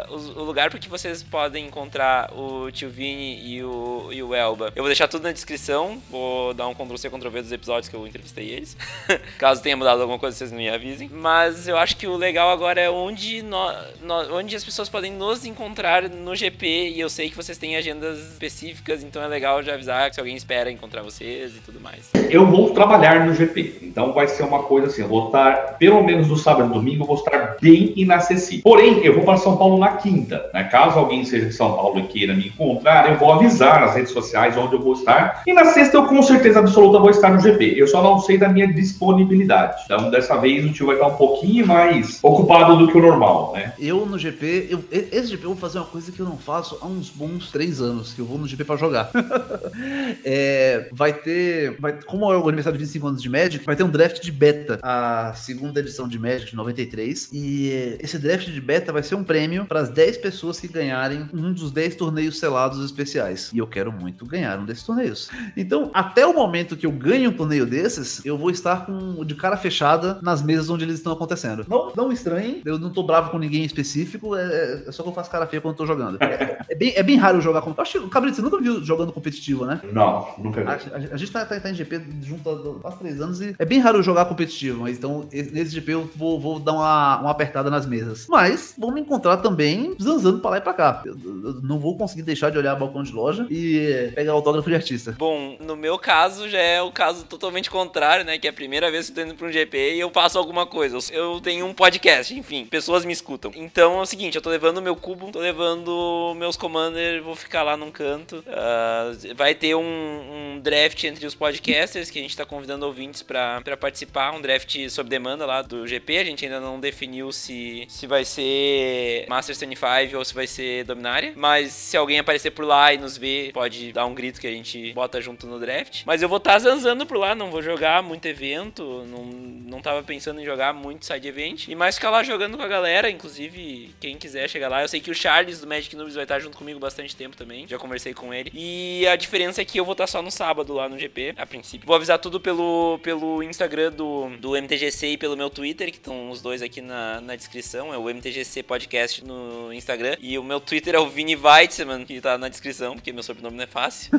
Uh, 0.09 0.14
o, 0.14 0.40
o, 0.40 0.44
lugar 0.44 0.70
para 0.70 0.78
que 0.78 0.88
vocês 0.88 1.22
podem 1.22 1.66
encontrar 1.66 2.33
o 2.33 2.70
Tio 2.70 2.88
Vini 2.88 3.40
e 3.44 3.62
o, 3.62 4.09
e 4.12 4.22
o 4.22 4.35
Elba. 4.35 4.72
Eu 4.74 4.83
vou 4.83 4.88
deixar 4.88 5.09
tudo 5.09 5.22
na 5.22 5.33
descrição. 5.33 6.00
Vou 6.11 6.54
dar 6.54 6.68
um 6.68 6.74
Ctrl-C, 6.74 7.11
Ctrl-V 7.11 7.42
dos 7.42 7.52
episódios 7.52 7.88
que 7.88 7.96
eu 7.96 8.07
entrevistei 8.07 8.48
eles. 8.48 8.76
Caso 9.38 9.62
tenha 9.62 9.76
mudado 9.76 10.00
alguma 10.00 10.18
coisa, 10.18 10.37
vocês 10.37 10.52
me 10.52 10.68
avisem. 10.68 11.09
Mas 11.12 11.68
eu 11.68 11.76
acho 11.76 11.96
que 11.96 12.07
o 12.07 12.16
legal 12.16 12.50
agora 12.50 12.81
é 12.81 12.90
onde, 12.90 13.42
no, 13.42 13.72
no, 14.02 14.37
onde 14.37 14.57
as 14.57 14.64
pessoas 14.64 14.88
podem 14.88 15.12
nos 15.12 15.44
encontrar 15.44 16.09
no 16.09 16.35
GP. 16.35 16.90
E 16.90 17.00
eu 17.00 17.09
sei 17.09 17.31
que 17.31 17.37
vocês 17.37 17.59
têm 17.59 17.76
agendas 17.76 18.18
específicas, 18.33 19.02
então 19.02 19.22
é 19.22 19.26
legal 19.26 19.62
já 19.62 19.74
avisar 19.74 20.09
que 20.09 20.14
se 20.14 20.20
alguém 20.20 20.37
espera 20.37 20.70
encontrar 20.70 21.02
vocês 21.02 21.52
e 21.59 21.61
tudo 21.64 21.81
mais. 21.81 22.11
Eu 22.31 22.47
vou 22.47 22.71
trabalhar 22.71 23.27
no 23.27 23.35
GP, 23.35 23.79
então 23.83 24.12
vai 24.12 24.29
ser 24.29 24.42
uma 24.44 24.62
coisa 24.62 24.87
assim, 24.87 25.03
eu 25.03 25.09
vou 25.09 25.27
estar, 25.27 25.77
pelo 25.79 26.03
menos 26.03 26.29
no 26.29 26.37
sábado 26.37 26.71
e 26.71 26.75
domingo, 26.75 27.03
eu 27.03 27.07
vou 27.07 27.16
estar 27.16 27.57
bem 27.61 27.92
inacessível. 27.97 28.62
Porém, 28.62 29.05
eu 29.05 29.14
vou 29.14 29.25
para 29.25 29.37
São 29.37 29.57
Paulo 29.57 29.79
na 29.79 29.92
quinta, 29.92 30.49
né? 30.53 30.64
Caso 30.64 30.99
alguém 30.99 31.25
seja 31.25 31.47
de 31.47 31.55
São 31.55 31.73
Paulo 31.75 31.99
e 31.99 32.03
queira 32.05 32.35
me 32.35 32.49
encontrar, 32.49 33.11
eu 33.11 33.18
vou 33.18 33.33
avisar 33.33 33.81
nas 33.81 33.94
redes 33.94 34.12
sociais 34.12 34.57
onde 34.57 34.75
eu 34.75 34.81
vou 34.81 34.92
estar. 34.92 35.42
E 35.47 35.53
na 35.53 35.64
sexta 35.66 35.97
eu 35.97 36.07
com 36.07 36.23
certeza 36.23 36.61
absoluta 36.61 36.99
vou 36.99 37.11
estar 37.11 37.31
no 37.31 37.40
GP. 37.40 37.75
Eu 37.77 37.87
só 37.87 38.03
não 38.03 38.18
sei 38.21 38.38
da 38.38 38.49
minha 38.49 38.66
disponibilidade. 38.73 39.83
Então, 39.85 40.11
dessa 40.11 40.37
vez 40.37 40.64
o 40.64 40.73
tio 40.73 40.87
vai 40.87 40.97
estar 40.97 41.09
um 41.09 41.16
pouquinho 41.16 41.66
mais 41.66 42.18
ocupado 42.23 42.77
do 42.77 42.88
que 42.88 42.97
o 42.97 43.01
normal, 43.01 43.53
né? 43.55 43.73
Eu 43.79 44.07
no 44.07 44.18
GP, 44.18 44.68
eu, 44.71 44.85
esse 44.90 45.29
GP 45.29 45.44
eu 45.44 45.51
vou 45.51 45.59
fazer 45.59 45.79
uma 45.79 45.87
coisa 45.87 46.12
que 46.12 46.21
eu 46.21 46.27
não 46.27 46.37
faço 46.37 46.79
há 46.81 46.87
uns 46.87 47.11
bons 47.11 47.51
três 47.51 47.81
anos, 47.81 48.12
que 48.12 48.21
eu 48.21 48.27
vou 48.27 48.38
no 48.38 48.47
GP 48.47 48.64
para 48.64 48.77
jogar. 48.77 49.11
é, 50.25 50.88
vai 50.92 51.12
ter, 51.12 51.47
vai, 51.78 52.00
como 52.02 52.32
é 52.32 52.37
o 52.37 52.48
aniversário 52.48 52.78
de 52.78 52.84
25 52.84 53.06
anos 53.06 53.22
de 53.22 53.28
Magic, 53.28 53.64
vai 53.64 53.76
ter 53.76 53.84
um 53.84 53.90
draft 53.90 54.20
de 54.20 54.32
beta, 54.32 54.78
a 54.82 55.32
segunda 55.34 55.80
edição 55.80 56.08
de 56.08 56.18
Magic 56.18 56.50
de 56.50 56.56
93, 56.56 57.30
e 57.32 57.96
esse 58.00 58.18
draft 58.18 58.46
de 58.46 58.61
beta 58.61 58.92
vai 58.92 59.02
ser 59.02 59.14
um 59.14 59.24
prêmio 59.24 59.64
para 59.66 59.80
as 59.80 59.88
10 59.90 60.18
pessoas 60.18 60.61
que 60.61 60.68
ganharem 60.68 61.28
um 61.32 61.52
dos 61.52 61.70
10 61.70 61.96
torneios 61.96 62.38
selados 62.38 62.84
especiais. 62.84 63.50
E 63.52 63.58
eu 63.58 63.66
quero 63.66 63.92
muito 63.92 64.26
ganhar 64.26 64.58
um 64.58 64.64
desses 64.64 64.84
torneios. 64.84 65.30
Então, 65.56 65.90
até 65.94 66.26
o 66.26 66.34
momento 66.34 66.76
que 66.76 66.87
eu 66.87 66.92
ganho 66.92 67.30
um 67.30 67.32
torneio 67.32 67.66
desses, 67.66 68.24
eu 68.24 68.37
vou 68.37 68.50
estar 68.50 68.87
com 68.87 69.24
de 69.24 69.34
cara 69.34 69.56
fechada 69.56 70.18
nas 70.22 70.42
mesas 70.42 70.70
onde 70.70 70.84
eles 70.84 70.96
estão 70.96 71.12
acontecendo. 71.12 71.64
Não, 71.68 71.92
não 71.94 72.12
estranhem, 72.12 72.62
eu 72.64 72.78
não 72.78 72.90
tô 72.90 73.02
bravo 73.02 73.30
com 73.30 73.38
ninguém 73.38 73.64
específico, 73.64 74.37
é, 74.37 74.84
é 74.87 74.92
só 74.92 75.02
que 75.02 75.08
eu 75.08 75.12
faço 75.12 75.30
cara 75.30 75.46
feia 75.46 75.61
quando 75.61 75.74
eu 75.74 75.78
tô 75.78 75.87
jogando. 75.87 76.18
É, 76.20 76.58
é, 76.68 76.74
bem, 76.74 76.92
é 76.94 77.02
bem 77.02 77.16
raro 77.16 77.40
jogar 77.40 77.61
competitivo. 77.61 77.82
Acho 77.82 77.92
que 77.92 78.06
o 78.06 78.08
Cabrito, 78.11 78.37
você 78.37 78.42
nunca 78.42 78.61
viu 78.61 78.84
jogando 78.84 79.12
competitivo, 79.12 79.64
né? 79.64 79.80
Não, 79.92 80.28
nunca 80.38 80.62
vi. 80.62 80.68
A, 80.68 80.72
a, 80.72 81.14
a 81.14 81.16
gente 81.16 81.30
tá, 81.30 81.38
tá, 81.44 81.61
tá, 81.61 81.70
em 81.70 81.74
GP 81.74 82.03
junto 82.22 82.51
há 82.51 82.81
quase 82.81 82.98
três 82.98 83.20
anos 83.20 83.40
e 83.40 83.55
é 83.59 83.64
bem 83.64 83.79
raro 83.79 84.03
jogar 84.03 84.24
competitivo, 84.27 84.83
mas 84.83 84.96
então 84.96 85.29
nesse 85.33 85.70
GP 85.70 85.92
eu 85.92 86.11
vou, 86.14 86.38
vou 86.40 86.59
dar 86.59 86.72
uma, 86.72 87.20
uma 87.20 87.31
apertada 87.31 87.70
nas 87.70 87.87
mesas. 87.87 88.27
Mas 88.29 88.74
vou 88.79 88.92
me 88.92 89.01
encontrar 89.01 89.38
também 89.38 89.94
zanzando 90.01 90.40
pra 90.40 90.51
lá 90.51 90.59
e 90.59 90.61
pra 90.61 90.74
cá. 90.74 91.03
Eu, 91.05 91.14
eu 91.14 91.55
não 91.62 91.79
vou 91.79 91.96
conseguir 91.96 92.22
deixar 92.22 92.51
de 92.51 92.59
olhar 92.59 92.77
balcão 92.77 93.03
de 93.03 93.12
loja 93.12 93.46
e 93.51 94.12
pegar 94.14 94.33
autógrafo 94.33 94.68
de 94.68 94.74
artista. 94.74 95.14
Bom, 95.18 95.57
no 95.61 95.77
meu 95.77 95.98
caso 95.98 96.48
já 96.48 96.59
é 96.59 96.83
o 96.83 96.90
caso 96.90 97.24
totalmente 97.24 97.70
contrário, 97.70 98.24
né? 98.24 98.38
Que 98.38 98.46
é 98.46 98.51
a 98.51 98.53
primeira 98.53 98.90
vez 98.90 99.07
que 99.07 99.12
eu 99.12 99.24
tô 99.24 99.31
indo 99.31 99.38
pra 99.38 99.48
um 99.48 99.53
GP 99.53 99.94
e 99.94 100.01
eu 100.01 100.11
passo 100.11 100.38
alguma 100.38 100.66
coisa. 100.66 100.98
Eu 101.12 101.40
tenho 101.40 101.66
um 101.66 101.74
podcast, 101.74 102.35
enfim, 102.35 102.66
pessoas 102.66 103.05
me 103.05 103.12
escutam. 103.12 103.53
Então 103.55 103.98
é 103.98 104.03
o 104.03 104.07
seguinte, 104.07 104.37
eu 104.37 104.42
tô 104.42 104.51
levando 104.51 104.83
meu 104.83 104.96
cubo, 104.96 105.31
tô 105.31 105.38
levando 105.38 106.35
meus 106.37 106.57
commander, 106.57 107.22
vou 107.22 107.35
ficar 107.35 107.62
lá 107.62 107.77
num 107.77 107.90
canto. 107.90 108.44
Uh, 108.46 109.35
vai 109.35 109.55
ter 109.55 109.74
um, 109.74 109.81
um, 109.81 110.61
draft 110.61 111.03
entre 111.05 111.27
os 111.29 111.35
podcasters 111.35 112.11
que 112.11 112.19
a 112.19 112.23
gente 112.23 112.37
tá 112.37 112.45
convidando 112.45 112.87
ouvintes 112.87 113.23
para 113.23 113.77
participar, 113.79 114.33
um 114.33 114.41
draft 114.41 114.88
sob 114.88 115.09
demanda 115.09 115.47
lá 115.47 115.62
do 115.62 115.87
GP. 115.87 116.19
A 116.19 116.25
gente 116.25 116.45
ainda 116.45 116.59
não 116.59 116.81
definiu 116.81 117.31
se, 117.31 117.87
se 117.88 118.07
vai 118.07 118.25
ser 118.25 119.27
Masters 119.29 119.61
25 119.61 120.17
ou 120.17 120.25
se 120.25 120.35
vai 120.35 120.47
ser 120.47 120.85
Dominária. 120.85 121.33
Mas 121.37 121.73
se 121.73 121.97
alguém 121.97 122.19
aparecer 122.19 122.51
por 122.51 122.64
lá 122.64 122.93
e 122.93 122.99
nos 122.99 123.17
ver, 123.17 123.53
pode 123.53 123.93
dar 123.93 124.07
um 124.07 124.14
grito 124.14 124.41
que 124.41 124.47
a 124.47 124.51
gente 124.51 124.93
bota 124.93 125.21
junto 125.21 125.47
no 125.47 125.61
draft. 125.61 126.03
Mas 126.07 126.23
eu 126.23 126.29
vou 126.29 126.38
estar 126.38 126.55
tá 126.55 126.59
zanzando 126.59 127.07
por 127.07 127.19
lá, 127.19 127.35
não 127.35 127.51
vou 127.51 127.62
jogar 127.62 128.03
muito 128.03 128.27
evento, 128.27 129.05
não, 129.07 129.25
não 129.25 129.83
tava 129.83 130.03
pensando 130.03 130.41
em 130.41 130.45
jogar 130.45 130.73
muito 130.73 131.05
side 131.05 131.29
event. 131.29 131.69
E 131.69 131.75
mais 131.75 131.97
ficar 131.97 132.11
lá 132.11 132.23
jogando 132.23 132.57
com 132.57 132.62
a 132.62 132.69
galera, 132.69 133.11
inclusive 133.11 133.95
quem 134.01 134.17
quiser 134.17 134.49
chegar 134.49 134.69
lá. 134.69 134.83
Eu 134.83 134.88
sei 134.88 135.01
que 135.01 135.11
o 135.11 135.14
Charles 135.14 135.61
do 135.61 135.67
Magic 135.67 135.95
Noobs 135.95 136.14
vai 136.14 136.25
estar 136.25 136.41
junto 136.41 136.57
comigo 136.57 136.81
bastante 136.81 137.14
tempo 137.14 137.37
também. 137.37 137.67
Já 137.69 137.79
conversei 137.79 138.14
com 138.14 138.33
ele. 138.33 138.51
E 138.55 139.07
a 139.07 139.14
diferença 139.14 139.61
é 139.61 139.64
que 139.64 139.79
eu 139.79 139.85
vou 139.85 139.93
estar 139.93 140.07
só 140.07 140.23
no 140.23 140.31
sábado 140.31 140.73
lá 140.73 140.88
no 140.88 140.99
GP, 140.99 141.08
a 141.37 141.47
princípio. 141.47 141.87
Vou 141.87 141.97
avisar 141.97 142.18
tudo 142.18 142.40
pelo, 142.40 142.99
pelo 143.03 143.42
Instagram 143.42 143.92
do, 143.92 144.31
do 144.38 144.57
MTGC 144.57 145.09
e 145.09 145.18
pelo 145.18 145.37
meu 145.37 145.51
Twitter, 145.51 145.90
que 145.90 145.99
estão 145.99 146.31
os 146.31 146.40
dois 146.40 146.62
aqui 146.62 146.81
na, 146.81 147.21
na 147.21 147.37
descrição. 147.37 147.92
É 147.92 147.99
o 147.99 148.09
MTGC 148.09 148.62
Podcast 148.62 149.25
no 149.25 149.73
Instagram. 149.73 150.16
E 150.21 150.38
o 150.38 150.42
meu 150.42 150.61
Twitter 150.61 150.94
é 150.94 150.99
o 150.99 151.09
Vini 151.09 151.37
Weitzman, 151.37 152.05
que 152.05 152.21
tá 152.21 152.38
na 152.38 152.49
descrição, 152.49 152.94
porque 152.94 153.12
meu 153.12 153.23
sobrenome 153.23 153.57
não 153.57 153.64
é 153.64 153.66
fácil. 153.66 154.11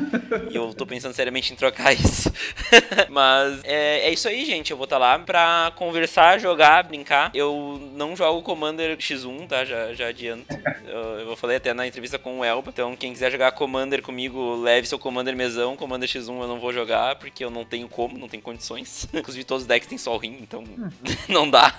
e 0.50 0.56
eu 0.56 0.72
tô 0.74 0.86
pensando 0.86 1.14
seriamente 1.14 1.52
em 1.52 1.56
trocar 1.56 1.92
isso. 1.92 2.32
Mas 3.08 3.60
é, 3.64 4.08
é 4.08 4.12
isso 4.12 4.28
aí, 4.28 4.44
gente. 4.44 4.70
Eu 4.70 4.76
vou 4.76 4.84
estar 4.84 4.98
lá 4.98 5.18
pra 5.18 5.72
conversar, 5.76 6.38
jogar, 6.38 6.84
brincar. 6.84 7.30
Eu 7.34 7.90
não 7.94 8.16
jogo 8.16 8.42
Commander 8.42 8.96
X1, 8.96 9.46
tá? 9.46 9.64
Já, 9.64 9.92
já 9.94 10.08
adianto. 10.08 10.46
Eu, 10.86 11.30
eu 11.30 11.36
falei 11.36 11.56
até 11.56 11.72
na 11.72 11.86
entrevista 11.86 12.18
com 12.18 12.40
o 12.40 12.44
Elba. 12.44 12.70
Então, 12.72 12.96
quem 12.96 13.12
quiser 13.12 13.30
jogar 13.30 13.52
Commander 13.52 14.02
comigo, 14.02 14.56
leve 14.56 14.86
seu 14.86 14.98
Commander 14.98 15.36
mesão. 15.36 15.76
Commander 15.76 16.08
X1 16.08 16.40
eu 16.40 16.48
não 16.48 16.58
vou 16.58 16.72
jogar, 16.72 16.79
porque 17.18 17.44
eu 17.44 17.50
não 17.50 17.64
tenho 17.64 17.88
como, 17.88 18.18
não 18.18 18.28
tenho 18.28 18.42
condições. 18.42 19.08
Inclusive, 19.14 19.44
todos 19.44 19.62
os 19.62 19.68
decks 19.68 19.88
têm 19.88 19.98
Sol 19.98 20.18
Ring, 20.18 20.38
então 20.40 20.64
não 21.28 21.48
dá. 21.48 21.74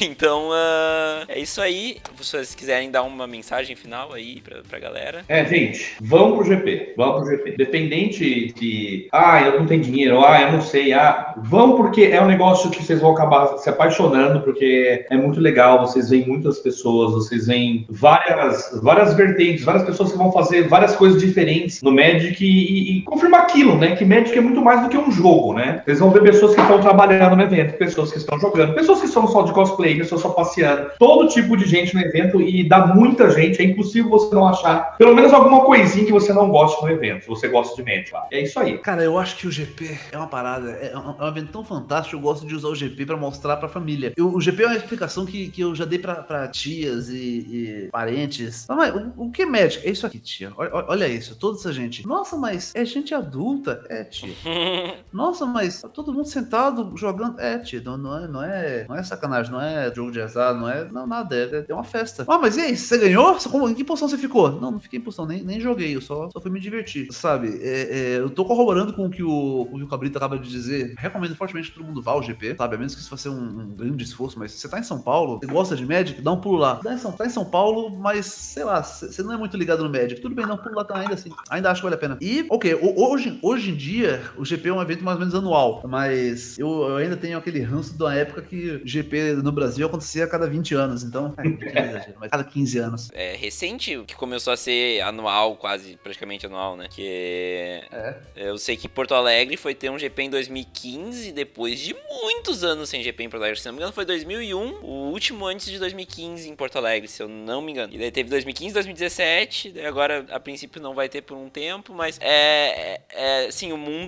Então, 0.00 0.50
uh, 0.50 1.24
é 1.28 1.38
isso 1.38 1.60
aí. 1.60 1.98
Se 2.16 2.24
vocês 2.24 2.54
quiserem 2.54 2.90
dar 2.90 3.02
uma 3.02 3.26
mensagem 3.26 3.76
final 3.76 4.12
aí 4.12 4.40
pra, 4.40 4.62
pra 4.68 4.78
galera. 4.78 5.24
É, 5.28 5.44
gente, 5.44 5.96
vamos 6.00 6.36
pro 6.38 6.46
GP. 6.46 6.94
Vamos 6.96 7.22
pro 7.22 7.36
GP. 7.36 7.56
Dependente 7.56 8.52
de, 8.52 9.08
ah, 9.12 9.42
eu 9.42 9.58
não 9.58 9.66
tenho 9.66 9.82
dinheiro, 9.82 10.24
ah, 10.24 10.40
eu 10.42 10.52
não 10.52 10.60
sei, 10.60 10.92
ah, 10.92 11.34
vão 11.36 11.76
porque 11.76 12.02
é 12.02 12.20
um 12.20 12.26
negócio 12.26 12.70
que 12.70 12.82
vocês 12.82 13.00
vão 13.00 13.12
acabar 13.12 13.58
se 13.58 13.68
apaixonando, 13.68 14.40
porque 14.40 15.06
é 15.10 15.16
muito 15.16 15.40
legal, 15.40 15.86
vocês 15.86 16.10
veem 16.10 16.26
muitas 16.26 16.58
pessoas, 16.58 17.12
vocês 17.12 17.46
veem 17.46 17.86
várias, 17.88 18.78
várias 18.82 19.14
vertentes, 19.14 19.64
várias 19.64 19.84
pessoas 19.84 20.12
que 20.12 20.18
vão 20.18 20.32
fazer 20.32 20.68
várias 20.68 20.96
coisas 20.96 21.20
diferentes 21.20 21.82
no 21.82 21.92
Magic 21.92 22.44
e, 22.44 22.98
e 22.98 23.02
confirmar 23.02 23.42
aquilo, 23.42 23.76
né? 23.76 23.96
Que 23.96 24.04
Magic 24.04 24.29
é 24.38 24.42
muito 24.42 24.62
mais 24.62 24.82
do 24.82 24.88
que 24.88 24.96
um 24.96 25.10
jogo, 25.10 25.54
né? 25.54 25.82
Vocês 25.84 25.98
vão 25.98 26.10
ver 26.10 26.22
pessoas 26.22 26.54
que 26.54 26.60
estão 26.60 26.80
trabalhando 26.80 27.36
no 27.36 27.42
evento, 27.42 27.76
pessoas 27.76 28.12
que 28.12 28.18
estão 28.18 28.38
jogando, 28.38 28.74
pessoas 28.74 29.00
que 29.00 29.06
estão 29.06 29.26
só 29.26 29.42
de 29.42 29.52
cosplay, 29.52 29.96
pessoas 29.96 30.20
só 30.20 30.30
passeando, 30.30 30.90
todo 30.98 31.28
tipo 31.28 31.56
de 31.56 31.66
gente 31.66 31.94
no 31.94 32.00
evento 32.00 32.40
e 32.40 32.68
dá 32.68 32.86
muita 32.86 33.30
gente, 33.30 33.60
é 33.60 33.64
impossível 33.64 34.10
você 34.10 34.34
não 34.34 34.46
achar 34.46 34.96
pelo 34.96 35.14
menos 35.14 35.32
alguma 35.32 35.64
coisinha 35.64 36.04
que 36.04 36.12
você 36.12 36.32
não 36.32 36.50
goste 36.50 36.82
no 36.82 36.90
evento, 36.90 37.22
se 37.22 37.28
você 37.28 37.48
gosta 37.48 37.76
de 37.76 37.82
Magic. 37.82 38.12
É 38.30 38.42
isso 38.42 38.58
aí. 38.58 38.78
Cara, 38.78 39.02
eu 39.02 39.18
acho 39.18 39.36
que 39.36 39.46
o 39.46 39.50
GP 39.50 39.98
é 40.12 40.16
uma 40.16 40.26
parada, 40.26 40.70
é 40.70 40.96
um, 40.96 41.14
é 41.18 41.24
um 41.24 41.28
evento 41.28 41.52
tão 41.52 41.64
fantástico, 41.64 42.16
eu 42.16 42.20
gosto 42.20 42.46
de 42.46 42.54
usar 42.54 42.68
o 42.68 42.74
GP 42.74 43.06
para 43.06 43.16
mostrar 43.16 43.56
pra 43.56 43.68
família. 43.68 44.12
Eu, 44.16 44.34
o 44.34 44.40
GP 44.40 44.62
é 44.62 44.66
uma 44.66 44.76
explicação 44.76 45.24
que, 45.26 45.48
que 45.48 45.60
eu 45.60 45.74
já 45.74 45.84
dei 45.84 45.98
pra 45.98 46.48
tias 46.48 47.08
e, 47.08 47.14
e 47.14 47.88
parentes. 47.90 48.66
Mas, 48.68 48.94
o, 48.94 49.12
o, 49.16 49.30
que 49.30 49.42
é 49.42 49.46
Magic? 49.46 49.86
É 49.86 49.90
isso 49.90 50.06
aqui, 50.06 50.18
tia. 50.18 50.52
Olha, 50.56 50.70
olha, 50.72 51.08
isso, 51.08 51.36
toda 51.36 51.58
essa 51.58 51.72
gente. 51.72 52.06
Nossa, 52.06 52.36
mas 52.36 52.74
é 52.74 52.84
gente 52.84 53.14
adulta? 53.14 53.84
É, 53.88 54.04
tia. 54.20 54.34
Nossa, 55.12 55.46
mas 55.46 55.82
tá 55.82 55.88
todo 55.88 56.12
mundo 56.12 56.26
sentado 56.26 56.92
jogando? 56.96 57.40
É, 57.40 57.58
tia, 57.58 57.80
não, 57.80 57.96
não, 57.96 58.18
é, 58.18 58.28
não, 58.28 58.42
é, 58.42 58.86
não 58.88 58.96
é 58.96 59.02
sacanagem, 59.02 59.52
não 59.52 59.60
é 59.60 59.92
jogo 59.94 60.10
de 60.10 60.20
azar, 60.20 60.54
não 60.54 60.68
é 60.68 60.84
não, 60.90 61.06
nada, 61.06 61.36
é, 61.36 61.64
é 61.68 61.74
uma 61.74 61.84
festa. 61.84 62.24
Ah, 62.28 62.38
mas 62.38 62.56
e 62.56 62.60
aí, 62.60 62.76
você 62.76 62.98
ganhou? 62.98 63.36
Como, 63.50 63.68
em 63.68 63.74
que 63.74 63.84
posição 63.84 64.08
você 64.08 64.18
ficou? 64.18 64.50
Não, 64.52 64.72
não 64.72 64.80
fiquei 64.80 64.98
em 64.98 65.02
posição, 65.02 65.26
nem, 65.26 65.42
nem 65.42 65.60
joguei, 65.60 65.94
eu 65.94 66.00
só, 66.00 66.28
só 66.30 66.40
fui 66.40 66.50
me 66.50 66.60
divertir. 66.60 67.08
Sabe, 67.12 67.58
é, 67.62 68.14
é, 68.14 68.18
eu 68.18 68.30
tô 68.30 68.44
corroborando 68.44 68.92
com 68.92 69.06
o 69.06 69.10
que 69.10 69.22
o, 69.22 69.62
o, 69.62 69.76
que 69.76 69.84
o 69.84 69.88
Cabrito 69.88 70.16
acaba 70.18 70.38
de 70.38 70.48
dizer. 70.48 70.94
Recomendo 70.98 71.34
fortemente 71.34 71.70
que 71.70 71.74
todo 71.74 71.86
mundo 71.86 72.02
vá 72.02 72.12
ao 72.12 72.22
GP, 72.22 72.56
sabe? 72.56 72.74
A 72.74 72.78
menos 72.78 72.94
que 72.94 73.00
isso 73.00 73.10
fosse 73.10 73.28
um, 73.28 73.60
um 73.60 73.74
grande 73.74 74.04
esforço, 74.04 74.38
mas 74.38 74.52
se 74.52 74.58
você 74.58 74.68
tá 74.68 74.78
em 74.78 74.82
São 74.82 75.00
Paulo, 75.00 75.38
você 75.38 75.46
gosta 75.46 75.76
de 75.76 75.86
Magic, 75.86 76.20
dá 76.20 76.32
um 76.32 76.40
pulo 76.40 76.58
lá. 76.58 76.76
Tá 76.76 76.94
em 76.94 76.98
São, 76.98 77.12
tá 77.12 77.26
em 77.26 77.30
São 77.30 77.44
Paulo, 77.44 77.90
mas 77.90 78.26
sei 78.26 78.64
lá, 78.64 78.82
você 78.82 79.22
não 79.22 79.32
é 79.32 79.36
muito 79.36 79.56
ligado 79.56 79.82
no 79.82 79.90
Magic. 79.90 80.20
Tudo 80.20 80.34
bem, 80.34 80.46
dá 80.46 80.54
um 80.54 80.56
pulo 80.56 80.74
lá 80.74 80.84
tá, 80.84 80.98
ainda 80.98 81.14
assim. 81.14 81.30
Ainda 81.48 81.70
acho 81.70 81.80
que 81.80 81.84
vale 81.84 81.96
a 81.96 81.98
pena. 81.98 82.18
E, 82.20 82.46
ok, 82.50 82.78
hoje, 82.96 83.38
hoje 83.42 83.70
em 83.70 83.76
dia, 83.76 84.09
o 84.36 84.44
GP 84.44 84.68
é 84.68 84.72
um 84.72 84.82
evento 84.82 85.04
mais 85.04 85.16
ou 85.16 85.20
menos 85.20 85.34
anual, 85.34 85.82
mas 85.86 86.58
eu, 86.58 86.68
eu 86.68 86.96
ainda 86.96 87.16
tenho 87.16 87.38
aquele 87.38 87.60
ranço 87.60 87.96
da 87.96 88.14
época 88.14 88.42
que 88.42 88.70
o 88.70 88.86
GP 88.86 89.34
no 89.34 89.52
Brasil 89.52 89.86
acontecia 89.86 90.24
a 90.24 90.28
cada 90.28 90.46
20 90.46 90.74
anos, 90.74 91.02
então, 91.02 91.34
é, 91.38 92.12
mas 92.18 92.30
cada 92.30 92.44
15 92.44 92.78
anos. 92.78 93.10
É 93.12 93.36
recente 93.36 94.02
que 94.06 94.14
começou 94.14 94.52
a 94.52 94.56
ser 94.56 95.00
anual, 95.02 95.56
quase 95.56 95.98
praticamente 96.02 96.46
anual, 96.46 96.76
né? 96.76 96.88
Que 96.90 97.82
é. 97.90 98.16
eu 98.36 98.58
sei 98.58 98.76
que 98.76 98.88
Porto 98.88 99.14
Alegre 99.14 99.56
foi 99.56 99.74
ter 99.74 99.90
um 99.90 99.98
GP 99.98 100.22
em 100.22 100.30
2015, 100.30 101.32
depois 101.32 101.78
de 101.78 101.94
muitos 102.22 102.64
anos 102.64 102.88
sem 102.88 103.02
GP 103.02 103.24
em 103.24 103.30
Porto 103.30 103.42
Alegre. 103.42 103.60
Se 103.60 103.66
não 103.66 103.72
me 103.72 103.78
engano, 103.78 103.92
foi 103.92 104.04
2001, 104.04 104.80
o 104.82 105.10
último 105.10 105.46
antes 105.46 105.66
de 105.66 105.78
2015 105.78 106.48
em 106.48 106.56
Porto 106.56 106.76
Alegre, 106.76 107.08
se 107.08 107.22
eu 107.22 107.28
não 107.28 107.60
me 107.60 107.72
engano. 107.72 107.92
E 107.92 107.98
daí 107.98 108.10
teve 108.10 108.30
2015, 108.30 108.74
2017, 108.74 109.72
daí 109.72 109.86
agora 109.86 110.26
a 110.30 110.40
princípio 110.40 110.80
não 110.80 110.94
vai 110.94 111.08
ter 111.08 111.22
por 111.22 111.36
um 111.36 111.48
tempo, 111.48 111.92
mas 111.94 112.18
é, 112.20 112.30
é, 112.30 113.00
é 113.10 113.46
assim, 113.46 113.72
o 113.72 113.76
mundo 113.76 113.99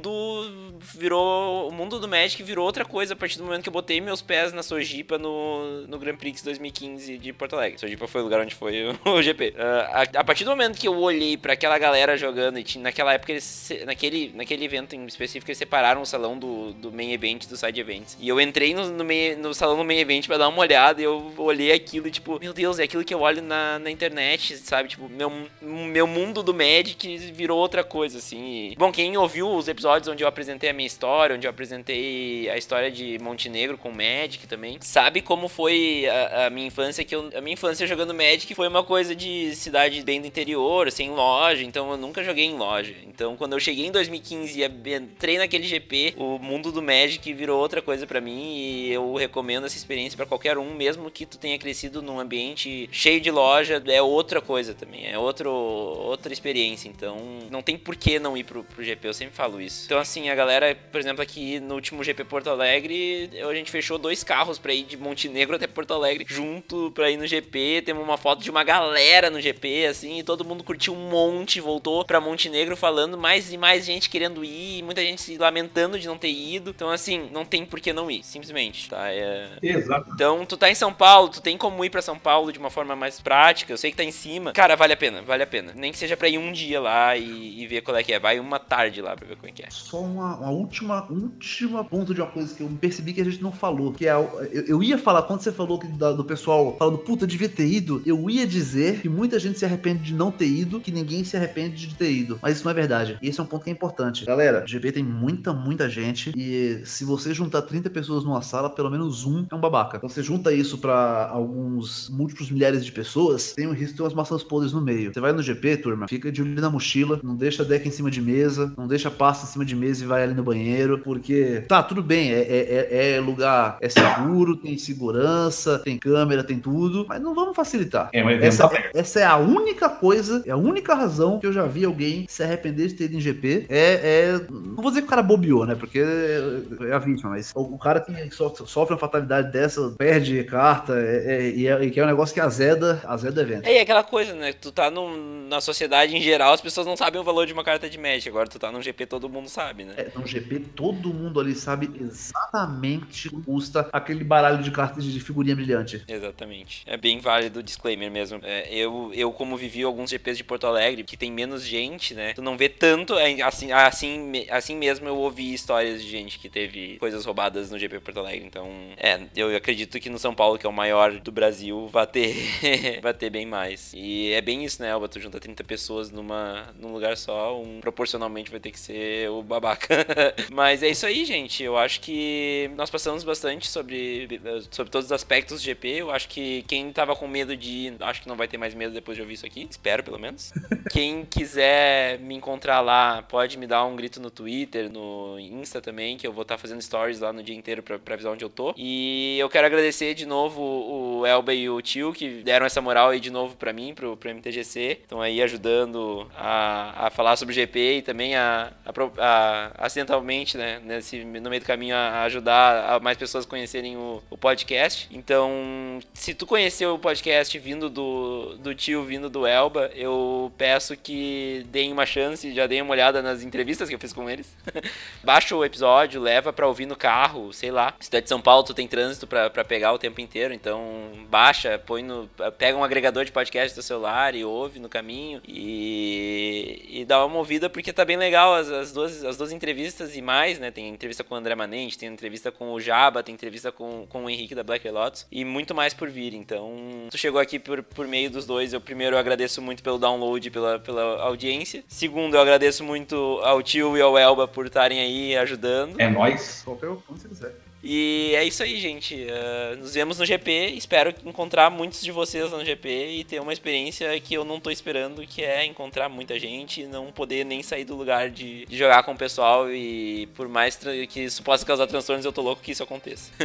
virou, 0.95 1.69
o 1.69 1.73
mundo 1.73 1.99
do 1.99 2.09
Magic 2.09 2.43
virou 2.43 2.65
outra 2.65 2.85
coisa 2.85 3.15
a 3.15 3.17
partir 3.17 3.39
do 3.39 3.45
momento 3.45 3.63
que 3.63 3.69
eu 3.69 3.73
botei 3.73 4.01
meus 4.01 4.23
pés 4.23 4.53
na 4.53 4.63
Sojipa 4.63 5.19
no, 5.19 5.87
no 5.87 5.99
Grand 5.99 6.17
Prix 6.17 6.43
2015 6.43 7.19
de 7.19 7.33
Porto 7.33 7.57
Alegre. 7.57 7.79
Sojipa 7.79 8.07
foi 8.07 8.21
o 8.21 8.25
lugar 8.25 8.41
onde 8.41 8.55
foi 8.55 8.85
o, 9.05 9.23
GP. 9.23 9.51
Uh, 9.51 9.63
a, 9.93 10.21
a, 10.21 10.25
partir 10.25 10.45
do 10.45 10.51
momento 10.51 10.79
que 10.79 10.89
eu 10.89 10.99
olhei 10.99 11.37
para 11.37 11.53
aquela 11.53 11.79
galera 11.79 12.17
jogando, 12.17 12.59
e 12.59 12.65
tinha, 12.65 12.83
naquela 12.83 13.13
época, 13.13 13.33
eles, 13.33 13.73
naquele, 13.87 14.33
naquele 14.35 14.65
evento 14.65 14.95
em 14.95 15.05
específico, 15.07 15.51
eles 15.51 15.59
separaram 15.59 16.03
o 16.03 16.07
salão 16.07 16.39
do, 16.39 16.73
do 16.73 16.93
main 16.93 17.13
event 17.13 17.47
do 17.47 17.57
side 17.57 17.81
events. 17.81 18.17
E 18.21 18.29
eu 18.29 18.41
entrei 18.41 18.75
no, 18.75 18.89
no, 18.91 19.05
no 19.39 19.55
salão 19.55 19.77
do 19.77 19.85
main 19.85 19.99
event 19.99 20.27
pra 20.27 20.39
dar 20.39 20.49
uma 20.49 20.59
olhada 20.59 21.01
e 21.01 21.05
eu 21.05 21.33
olhei 21.37 21.73
aquilo 21.73 22.09
e, 22.09 22.11
tipo, 22.11 22.39
meu 22.41 22.53
Deus, 22.53 22.79
é 22.79 22.85
aquilo 22.85 23.05
que 23.05 23.15
eu 23.15 23.21
olho 23.21 23.43
na, 23.43 23.79
na 23.79 23.91
internet, 23.91 24.57
sabe? 24.59 24.89
Tipo, 24.89 25.09
meu, 25.09 25.31
meu 25.61 26.07
mundo 26.07 26.43
do 26.43 26.55
Magic 26.55 27.17
virou 27.33 27.59
outra 27.59 27.85
coisa, 27.85 28.19
assim. 28.19 28.73
E, 28.73 28.77
bom, 28.77 28.91
quem 28.91 29.17
ouviu 29.17 29.49
os 29.49 29.69
episódios 29.69 29.82
onde 29.85 30.23
eu 30.23 30.29
apresentei 30.29 30.71
a 30.71 30.73
minha 30.73 30.87
história, 30.87 31.37
onde 31.37 31.47
eu 31.47 31.51
apresentei 31.51 32.49
a 32.51 32.57
história 32.57 32.91
de 32.91 33.19
Montenegro 33.19 33.79
com 33.79 33.91
Magic 33.91 34.47
também, 34.47 34.79
sabe 34.81 35.21
como 35.21 35.49
foi 35.49 36.07
a, 36.09 36.47
a 36.47 36.51
minha 36.51 36.67
infância, 36.67 37.05
que 37.05 37.15
eu, 37.15 37.31
a 37.35 37.41
minha 37.41 37.55
infância 37.55 37.87
jogando 37.87 38.15
Magic 38.15 38.55
foi 38.55 38.69
uma 38.69 38.85
coisa 38.85 39.15
de 39.15 39.55
cidade 39.55 40.03
bem 40.03 40.21
do 40.21 40.27
interior, 40.27 40.91
sem 40.91 41.11
loja, 41.11 41.63
então 41.63 41.91
eu 41.91 41.97
nunca 41.97 42.23
joguei 42.23 42.47
em 42.47 42.57
loja. 42.57 42.95
Então 43.07 43.37
quando 43.37 43.53
eu 43.55 43.61
cheguei 43.61 43.87
em 43.87 43.93
2015 43.93 44.61
e 44.61 44.95
entrei 44.95 45.39
naquele 45.39 45.65
GP, 45.65 46.15
o 46.17 46.39
mundo 46.39 46.71
do 46.71 46.83
Magic 46.83 47.33
virou 47.33 47.61
outra 47.61 47.81
coisa 47.81 48.07
para 48.07 48.21
mim 48.21 48.55
e 48.57 48.93
eu 48.93 49.15
recomendo 49.15 49.67
essa 49.67 49.77
experiência 49.77 50.17
para 50.17 50.27
qualquer 50.27 50.59
um, 50.59 50.75
mesmo 50.75 51.11
que 51.11 51.27
tu 51.27 51.39
tenha 51.39 51.59
crescido 51.59 52.03
num 52.03 52.19
ambiente 52.19 52.89
cheio 52.93 53.21
de 53.21 53.31
loja, 53.31 53.83
é 53.87 54.03
outra 54.03 54.41
coisa 54.41 54.75
também, 54.75 55.07
é 55.11 55.19
outro, 55.19 55.51
outra 55.51 56.33
experiência. 56.33 56.89
Então 56.89 57.17
não 57.51 57.63
tem 57.63 57.77
por 57.77 57.97
que 57.97 58.19
não 58.19 58.37
ir 58.37 58.45
pro, 58.45 58.65
pro 58.65 58.85
GP, 58.85 59.09
eu 59.09 59.15
sempre 59.15 59.35
falo 59.35 59.61
isso. 59.61 59.72
Então 59.85 59.99
assim, 59.99 60.29
a 60.29 60.35
galera, 60.35 60.77
por 60.91 61.01
exemplo, 61.01 61.23
aqui 61.23 61.61
no 61.61 61.75
último 61.75 62.03
GP 62.03 62.25
Porto 62.25 62.51
Alegre, 62.51 63.31
a 63.49 63.55
gente 63.55 63.71
fechou 63.71 63.99
dois 63.99 64.23
carros 64.25 64.59
para 64.59 64.73
ir 64.73 64.85
de 64.85 64.97
Montenegro 64.97 65.57
até 65.57 65.67
Porto 65.67 65.95
Alegre 65.95 66.25
junto 66.29 66.91
para 66.93 67.11
ir 67.11 67.17
no 67.17 67.27
GP. 67.27 67.83
Temos 67.85 68.03
uma 68.03 68.17
foto 68.17 68.43
de 68.43 68.51
uma 68.51 68.65
galera 68.65 69.31
no 69.31 69.41
GP, 69.41 69.87
assim, 69.87 70.19
e 70.19 70.23
todo 70.23 70.45
mundo 70.45 70.65
curtiu 70.65 70.95
um 70.95 71.09
monte, 71.09 71.61
voltou 71.61 72.05
para 72.05 72.21
Montenegro 72.21 72.77
falando 72.77 73.17
mais 73.17 73.53
e 73.53 73.59
mais 73.59 73.85
gente 73.85 74.11
querendo 74.11 74.45
ir, 74.45 74.83
muita 74.83 75.03
gente 75.03 75.21
se 75.21 75.37
lamentando 75.39 75.99
de 75.99 76.07
não 76.07 76.19
ter 76.19 76.31
ido. 76.31 76.71
Então, 76.71 76.91
assim, 76.91 77.29
não 77.33 77.45
tem 77.45 77.65
por 77.65 77.81
que 77.81 77.93
não 77.93 78.11
ir, 78.11 78.23
simplesmente, 78.23 78.89
tá? 78.89 79.11
É... 79.11 79.49
Exato. 79.63 80.11
Então, 80.15 80.45
tu 80.45 80.57
tá 80.57 80.71
em 80.71 80.75
São 80.75 80.93
Paulo, 80.93 81.29
tu 81.29 81.41
tem 81.41 81.57
como 81.57 81.85
ir 81.85 81.91
para 81.91 82.03
São 82.03 82.19
Paulo 82.19 82.53
de 82.53 82.59
uma 82.59 82.71
forma 82.71 82.97
mais 82.97 83.21
prática. 83.21 83.73
Eu 83.73 83.79
sei 83.79 83.91
que 83.91 83.97
tá 83.97 84.05
em 84.05 84.11
cima. 84.11 84.53
Cara, 84.53 84.77
vale 84.77 84.93
a 84.93 84.97
pena, 84.97 85.23
vale 85.23 85.43
a 85.43 85.47
pena. 85.47 85.73
Nem 85.75 85.93
que 85.93 85.99
seja 85.99 86.17
pra 86.17 86.29
ir 86.29 86.39
um 86.39 86.53
dia 86.53 86.81
lá 86.81 87.17
e, 87.17 87.63
e 87.63 87.67
ver 87.67 87.83
qual 87.83 87.97
é 87.97 88.03
que 88.03 88.13
é. 88.13 88.19
Vai 88.19 88.39
uma 88.39 88.59
tarde 88.59 89.01
lá 89.01 89.17
pra 89.17 89.27
ver 89.27 89.37
como 89.37 89.49
é 89.49 89.52
que 89.53 89.63
é. 89.63 89.69
Só 89.71 90.01
uma, 90.01 90.37
uma 90.37 90.51
última, 90.51 91.07
última 91.11 91.85
ponto 91.85 92.15
de 92.15 92.21
uma 92.21 92.31
coisa 92.31 92.55
que 92.55 92.63
eu 92.63 92.69
percebi 92.81 93.13
que 93.13 93.21
a 93.21 93.25
gente 93.25 93.43
não 93.43 93.53
falou, 93.53 93.93
que 93.93 94.07
é 94.07 94.13
eu, 94.13 94.65
eu 94.67 94.83
ia 94.83 94.99
falar 94.99 95.23
quando 95.23 95.41
você 95.41 95.53
falou 95.53 95.79
que, 95.79 95.87
da, 95.87 96.13
do 96.13 96.25
pessoal 96.25 96.77
falando 96.79 96.99
puta 96.99 97.27
devia 97.27 97.49
ter 97.49 97.67
ido, 97.67 98.03
eu 98.05 98.29
ia 98.29 98.47
dizer 98.47 99.01
que 99.01 99.09
muita 99.09 99.39
gente 99.39 99.59
se 99.59 99.65
arrepende 99.65 100.03
de 100.03 100.15
não 100.15 100.31
ter 100.31 100.47
ido, 100.47 100.81
que 100.81 100.91
ninguém 100.91 101.25
se 101.25 101.37
arrepende 101.37 101.87
de 101.87 101.95
ter 101.95 102.11
ido, 102.11 102.39
mas 102.43 102.57
isso 102.57 102.65
não 102.65 102.71
é 102.71 102.75
verdade. 102.75 103.19
E 103.23 103.29
esse 103.29 103.41
é 103.41 103.43
um 103.43 103.47
ponto 103.47 103.65
que 103.65 103.71
é 103.71 103.73
importante. 103.73 104.25
Galera, 104.25 104.65
GP 104.67 104.93
tem 104.93 105.05
muita, 105.05 105.53
muita 105.53 105.89
gente 105.89 106.33
e 106.37 106.83
se 106.85 107.05
você 107.05 107.35
juntar 107.35 107.63
30 107.63 107.91
pessoas 107.91 108.25
numa 108.25 108.43
sala, 108.43 108.71
pelo 108.71 108.91
menos 108.91 109.25
um 109.25 109.47
é 109.51 109.55
um 109.55 109.61
babaca. 109.61 109.97
Então 109.97 110.09
você 110.09 110.23
junta 110.23 110.53
isso 110.53 110.79
para 110.79 111.29
alguns 111.29 112.09
múltiplos 112.11 112.51
milhares 112.51 112.85
de 112.85 112.93
pessoas, 112.93 113.53
tem 113.53 113.67
um 113.67 113.73
risco 113.73 113.93
de 113.93 113.97
ter 113.97 114.03
umas 114.03 114.15
maçãs 114.15 114.43
podres 114.43 114.73
no 114.73 114.81
meio. 114.81 115.13
Você 115.13 115.21
vai 115.21 115.33
no 115.33 115.43
GP, 115.43 115.77
turma, 115.79 116.09
fica 116.09 116.31
de 116.31 116.43
olho 116.43 116.61
na 116.61 116.71
mochila, 116.71 117.21
não 117.23 117.37
deixa 117.37 117.65
deck 117.65 117.87
em 117.87 117.91
cima 117.91 118.11
de 118.11 118.21
mesa, 118.21 118.73
não 118.77 118.87
deixa 118.87 119.11
pasta 119.11 119.42
em 119.45 119.49
cima 119.49 119.65
de 119.65 119.75
mesa 119.75 120.05
e 120.05 120.07
vai 120.07 120.23
ali 120.23 120.35
no 120.35 120.43
banheiro, 120.43 120.99
porque 120.99 121.65
tá, 121.69 121.83
tudo 121.83 122.03
bem, 122.03 122.33
é, 122.33 122.41
é, 122.41 122.89
é, 122.91 123.13
é 123.17 123.21
lugar, 123.21 123.79
é 123.81 123.89
seguro, 123.89 124.57
tem 124.57 124.77
segurança, 124.79 125.79
tem 125.79 125.99
câmera, 125.99 126.45
tem 126.45 126.59
tudo, 126.59 127.07
mas 127.09 127.21
não 127.21 127.35
vamos 127.35 127.55
facilitar. 127.55 128.11
É, 128.13 128.23
mas 128.23 128.43
essa, 128.43 128.71
essa 128.95 129.21
é 129.21 129.25
a 129.25 129.37
única 129.37 129.89
coisa, 129.89 130.43
é 130.47 130.51
a 130.51 130.57
única 130.57 130.95
razão 130.95 131.39
que 131.39 131.47
eu 131.47 131.53
já 131.53 131.67
vi 131.67 131.85
alguém 131.85 132.27
se 132.29 132.43
arrepender 132.43 132.89
de 132.89 132.95
ter 132.95 133.05
ido 133.05 133.17
em 133.17 133.21
GP. 133.21 133.67
É, 133.69 133.79
é 133.79 134.41
não 134.51 134.77
vou 134.77 134.91
dizer 134.91 135.03
que 135.03 135.07
o 135.07 135.11
cara 135.11 135.23
bobeou, 135.23 135.67
né? 135.67 135.75
Porque 135.75 136.01
é 136.01 136.93
a 136.93 136.99
vítima, 136.99 137.31
mas 137.31 137.53
o, 137.55 137.61
o 137.61 137.79
cara 137.79 138.01
que 138.01 138.31
sofre 138.67 138.95
uma 138.95 138.99
fatalidade 138.99 139.53
dessa, 139.53 139.95
perde 139.99 140.43
carta, 140.45 140.95
é, 140.99 141.35
é, 141.35 141.51
e, 141.51 141.67
é, 141.67 141.91
que 141.91 142.01
é 142.01 142.05
um 142.05 142.07
negócio 142.07 142.35
que 142.35 142.41
azeda, 142.41 143.01
azeda 143.05 143.41
o 143.41 143.45
evento. 143.45 143.67
É, 143.67 143.79
e 143.79 143.81
aquela 143.81 144.03
coisa, 144.03 144.35
né? 144.35 144.53
Tu 144.53 144.71
tá 144.73 144.91
num, 144.91 145.47
na 145.49 145.61
sociedade 145.61 146.17
em 146.17 146.21
geral, 146.21 146.53
as 146.53 146.61
pessoas 146.61 146.87
não 146.87 146.97
sabem 146.97 147.21
o 147.21 147.25
valor 147.25 147.47
de 147.47 147.53
uma 147.53 147.65
carta 147.65 147.89
de 147.89 147.99
Magic. 147.99 148.29
Agora 148.29 148.49
tu 148.49 148.59
tá 148.59 148.71
num 148.71 148.83
GP, 148.83 149.07
todo 149.07 149.29
mundo 149.33 149.49
sabe, 149.49 149.85
né? 149.85 149.95
É, 149.97 150.13
no 150.15 150.27
GP, 150.27 150.61
todo 150.75 151.13
mundo 151.13 151.41
ali 151.41 151.55
sabe 151.55 151.91
exatamente 152.01 153.29
o 153.29 153.31
que 153.31 153.43
custa 153.43 153.89
aquele 153.93 154.25
baralho 154.25 154.63
de 154.63 154.71
cartas 154.71 155.05
de 155.05 155.21
figurinha 155.21 155.55
brilhante. 155.55 156.03
Exatamente. 156.07 156.83
É 156.87 156.97
bem 156.97 157.19
válido 157.19 157.61
o 157.61 157.63
disclaimer 157.63 158.11
mesmo. 158.11 158.41
É, 158.43 158.73
eu, 158.75 159.11
eu, 159.15 159.33
como 159.33 159.57
vivi 159.57 159.83
alguns 159.83 160.11
GPs 160.11 160.37
de 160.39 160.45
Porto 160.45 160.67
Alegre, 160.67 161.05
que 161.05 161.17
tem 161.17 161.31
menos 161.33 161.63
gente, 161.65 162.15
né? 162.15 162.33
Tu 162.35 162.43
não 162.43 162.57
vê 162.57 162.69
tanto. 162.69 163.15
é, 163.19 163.41
Assim, 163.43 163.73
assim, 163.73 164.47
assim 164.51 164.77
mesmo 164.77 165.09
eu 165.09 165.17
ouvi 165.17 165.53
histórias 165.53 166.03
de 166.03 166.09
gente 166.09 166.39
que 166.39 166.49
teve 166.49 166.97
coisas 166.99 167.25
roubadas 167.25 167.71
no 167.71 167.79
GP 167.79 168.01
Porto 168.01 168.21
Alegre. 168.21 168.47
Então, 168.47 168.69
é, 168.97 169.21
eu 169.37 169.55
acredito 169.57 169.99
que 170.01 170.11
no 170.11 170.19
São 170.19 170.35
Paulo, 170.35 170.59
que 170.59 170.67
é 170.67 170.69
o 170.69 170.73
maior 170.73 171.13
do 171.21 171.33
Brasil, 171.33 171.89
vai 171.89 172.07
ter, 172.07 172.35
vai 173.03 173.15
ter 173.15 173.31
bem 173.31 173.47
mais. 173.47 173.93
E 173.95 174.33
é 174.33 174.41
bem 174.41 174.65
isso, 174.65 174.81
né, 174.83 174.91
Elba? 174.91 175.09
Tu 175.09 175.21
junta 175.21 175.41
30 175.41 175.65
pessoas 175.65 176.11
numa, 176.11 176.73
num 176.79 176.93
lugar 176.93 177.17
só, 177.17 177.61
um 177.61 177.81
proporcionalmente 177.81 178.51
vai 178.51 178.61
ter 178.61 178.71
que 178.71 178.79
ser 178.81 179.22
o 179.29 179.43
babaca. 179.43 180.07
Mas 180.53 180.83
é 180.83 180.89
isso 180.89 181.07
aí, 181.07 181.25
gente. 181.25 181.63
Eu 181.63 181.77
acho 181.77 182.01
que 182.01 182.71
nós 182.77 182.91
passamos 182.91 183.25
bastante 183.25 183.69
sobre, 183.69 184.41
sobre 184.71 184.91
todos 184.91 185.07
os 185.07 185.13
aspectos 185.13 185.61
do 185.61 185.65
GP. 185.65 185.89
Eu 185.89 186.11
acho 186.11 186.29
que 186.29 186.63
quem 186.69 186.93
tava 186.93 187.15
com 187.17 187.27
medo 187.29 187.57
de 187.57 187.71
ir, 187.71 187.97
acho 188.01 188.23
que 188.23 188.29
não 188.29 188.37
vai 188.37 188.49
ter 188.49 188.59
mais 188.59 188.75
medo 188.75 188.93
depois 188.95 189.17
de 189.17 189.23
ouvir 189.23 189.35
isso 189.35 189.47
aqui. 189.47 189.67
Espero, 189.71 190.03
pelo 190.03 190.19
menos. 190.19 190.53
quem 190.91 191.25
quiser 191.25 192.19
me 192.21 192.35
encontrar 192.35 192.81
lá, 192.81 193.23
pode 193.23 193.57
me 193.59 193.67
dar 193.67 193.85
um 193.85 193.97
grito 193.97 194.21
no 194.21 194.31
Twitter, 194.31 194.91
no 194.91 195.39
Insta 195.39 195.81
também, 195.81 196.17
que 196.17 196.27
eu 196.27 196.33
vou 196.33 196.43
estar 196.43 196.59
fazendo 196.59 196.81
stories 196.83 197.21
lá 197.21 197.33
no 197.33 197.43
dia 197.43 197.55
inteiro 197.57 197.83
pra, 197.83 197.99
pra 197.99 198.15
avisar 198.15 198.33
onde 198.33 198.45
eu 198.45 198.51
tô. 198.51 198.75
E 198.77 199.37
eu 199.39 199.49
quero 199.49 199.67
agradecer 199.67 200.15
de 200.15 200.27
novo 200.27 200.61
o 200.63 201.27
Elba 201.27 201.53
e 201.55 201.69
o 201.69 201.81
Tio, 201.81 202.13
que 202.13 202.43
deram 202.43 202.67
essa 202.67 202.81
moral 202.81 203.11
aí 203.11 203.21
de 203.21 203.31
novo 203.31 203.57
pra 203.57 203.73
mim, 203.73 203.95
pro, 203.95 204.17
pro 204.17 204.31
MTGC. 204.35 204.99
Estão 205.03 205.21
aí 205.21 205.43
ajudando 205.43 206.27
a, 206.37 207.07
a 207.07 207.11
falar 207.11 207.37
sobre 207.37 207.53
o 207.53 207.55
GP 207.55 207.99
e 207.99 208.03
também 208.03 208.35
a, 208.35 208.73
a, 208.85 208.93
pro- 208.93 209.12
a- 209.19 209.71
acidentalmente, 209.79 210.57
né, 210.57 210.81
nesse, 210.85 211.25
no 211.25 211.51
meio 211.51 211.61
do 211.61 211.67
caminho, 211.67 211.95
a 211.97 212.23
ajudar 212.23 212.95
a 212.95 213.01
mais 213.01 213.17
pessoas 213.17 213.45
conhecerem 213.45 213.97
o, 213.97 214.23
o 214.31 214.37
podcast. 214.39 215.09
Então, 215.11 215.99
se 216.15 216.35
tu 216.35 216.47
conheceu 216.47 216.95
o 216.95 216.99
podcast 216.99 217.59
vindo 217.59 217.89
do, 217.89 218.57
do 218.59 218.75
tio, 218.75 219.05
vindo 219.05 219.29
do 219.29 219.47
Elba, 219.47 219.91
eu 219.95 220.53
peço 220.57 220.97
que 220.97 221.65
deem 221.69 221.93
uma 221.93 222.07
chance, 222.07 222.53
já 222.55 222.67
deem 222.67 222.83
uma 222.83 222.93
olhada 222.93 223.23
nas 223.23 223.43
entrevistas 223.43 223.89
que 223.89 223.95
eu 223.95 223.99
fiz 223.99 224.13
com 224.13 224.29
eles. 224.29 224.55
Baixa 225.23 225.55
o 225.57 225.65
episódio, 225.65 226.21
leva 226.21 226.53
pra 226.53 226.67
ouvir 226.67 226.87
no 226.87 226.97
carro, 226.97 227.53
sei 227.53 227.71
lá. 227.71 227.95
Se 228.01 228.11
tu 228.11 228.17
é 228.17 228.21
de 228.21 228.29
São 228.29 228.41
Paulo, 228.41 228.63
tu 228.65 228.75
tem 228.75 228.87
trânsito 228.87 229.27
pra, 229.27 229.49
pra 229.51 229.65
pegar 229.65 229.93
o 229.93 229.99
tempo 229.99 230.21
inteiro, 230.21 230.53
então 230.55 230.83
baixa, 231.31 231.79
põe 231.85 232.03
no. 232.03 232.29
Pega 232.59 232.77
um 232.77 232.85
agregador 232.85 233.25
de 233.25 233.33
podcast 233.33 233.75
do 233.77 233.83
celular 233.83 234.35
e 234.35 234.45
ouve 234.45 234.79
no 234.79 234.89
caminho 234.89 235.41
e, 235.47 237.01
e 237.01 237.05
dá 237.05 237.25
uma 237.25 237.37
ouvida 237.39 237.69
porque 237.71 237.93
tá 237.93 238.05
bem 238.05 238.17
legal 238.17 238.55
as, 238.55 238.69
as, 238.71 238.93
duas, 238.93 239.02
as 239.03 239.37
duas 239.37 239.53
entrevistas 239.53 240.17
e 240.17 240.23
mais, 240.23 240.59
né? 240.59 240.71
Tem 240.71 240.89
entrevista 240.89 241.25
com 241.25 241.35
o 241.35 241.39
André 241.39 241.55
Manente, 241.55 241.99
tem 241.99 242.09
entrevista 242.09 242.51
com 242.51 242.73
o 242.73 242.81
Jaba, 242.81 243.23
tem 243.23 243.35
entrevista 243.35 243.73
com, 243.73 244.07
com 244.09 244.25
o 244.25 244.31
Henrique 244.31 244.55
da 244.55 244.63
Black 244.63 244.89
Lotus 244.89 245.27
e 245.31 245.45
muito 245.45 245.75
mais 245.75 245.95
por 245.95 246.09
vir. 246.09 246.35
Então, 246.35 247.09
tu 247.11 247.19
chegou 247.19 247.41
aqui 247.41 247.59
por, 247.59 247.83
por 247.83 248.07
meio 248.07 248.31
dos 248.31 248.47
dois. 248.47 248.73
Eu 248.73 248.81
primeiro 248.81 249.17
eu 249.17 249.21
agradeço 249.21 249.61
muito 249.61 249.83
pelo 249.83 249.99
download, 249.99 250.51
pela, 250.51 250.79
pela 250.79 251.23
audiência. 251.23 251.85
Segundo, 251.89 252.37
eu 252.37 252.41
agradeço 252.41 252.85
muito 252.85 253.41
ao 253.43 253.63
tio 253.63 253.97
e 253.97 254.01
ao 254.01 254.17
Elba 254.17 254.47
por 254.47 254.67
estarem 254.67 255.01
aí 255.01 255.37
ajudando. 255.37 256.01
É 256.01 256.09
nóis. 256.09 256.63
Qualquer 256.65 256.89
um, 256.89 256.97
quando 256.97 257.21
você 257.21 257.29
quiser. 257.29 257.72
E 257.83 258.33
é 258.37 258.45
isso 258.45 258.63
aí, 258.63 258.79
gente. 258.79 259.15
Uh, 259.15 259.77
nos 259.79 259.95
vemos 259.95 260.17
no 260.19 260.25
GP. 260.25 260.75
Espero 260.77 261.13
encontrar 261.25 261.69
muitos 261.69 262.01
de 262.01 262.13
vocês 262.13 262.53
no 262.53 262.65
GP 262.65 262.89
e 263.19 263.25
ter 263.25 263.41
uma 263.41 263.53
experiência 263.53 264.19
que 264.21 264.35
eu 264.35 264.45
não 264.45 264.61
tô 264.61 264.71
esperando, 264.71 265.27
que 265.27 265.43
é 265.43 265.65
encontrar 265.65 266.09
muita 266.09 266.39
gente 266.39 266.83
e 266.83 266.87
não 266.87 267.11
poder 267.11 267.45
nem 267.45 267.61
sair 267.63 267.85
do 267.85 267.97
lugar 267.97 268.31
de, 268.31 268.65
de 268.67 268.77
jogar 268.77 269.03
com 269.03 269.13
o 269.13 269.17
pessoal. 269.17 269.69
E 269.69 270.29
por 270.35 270.47
mais 270.49 270.79
que 271.09 271.21
isso 271.21 271.43
possa 271.43 271.67
causar 271.67 271.89
transtornos, 271.89 272.25
eu 272.25 272.33
tô 272.33 272.41
louco 272.41 272.63
que 272.63 272.71
isso 272.71 272.85
aconteça. 272.85 273.33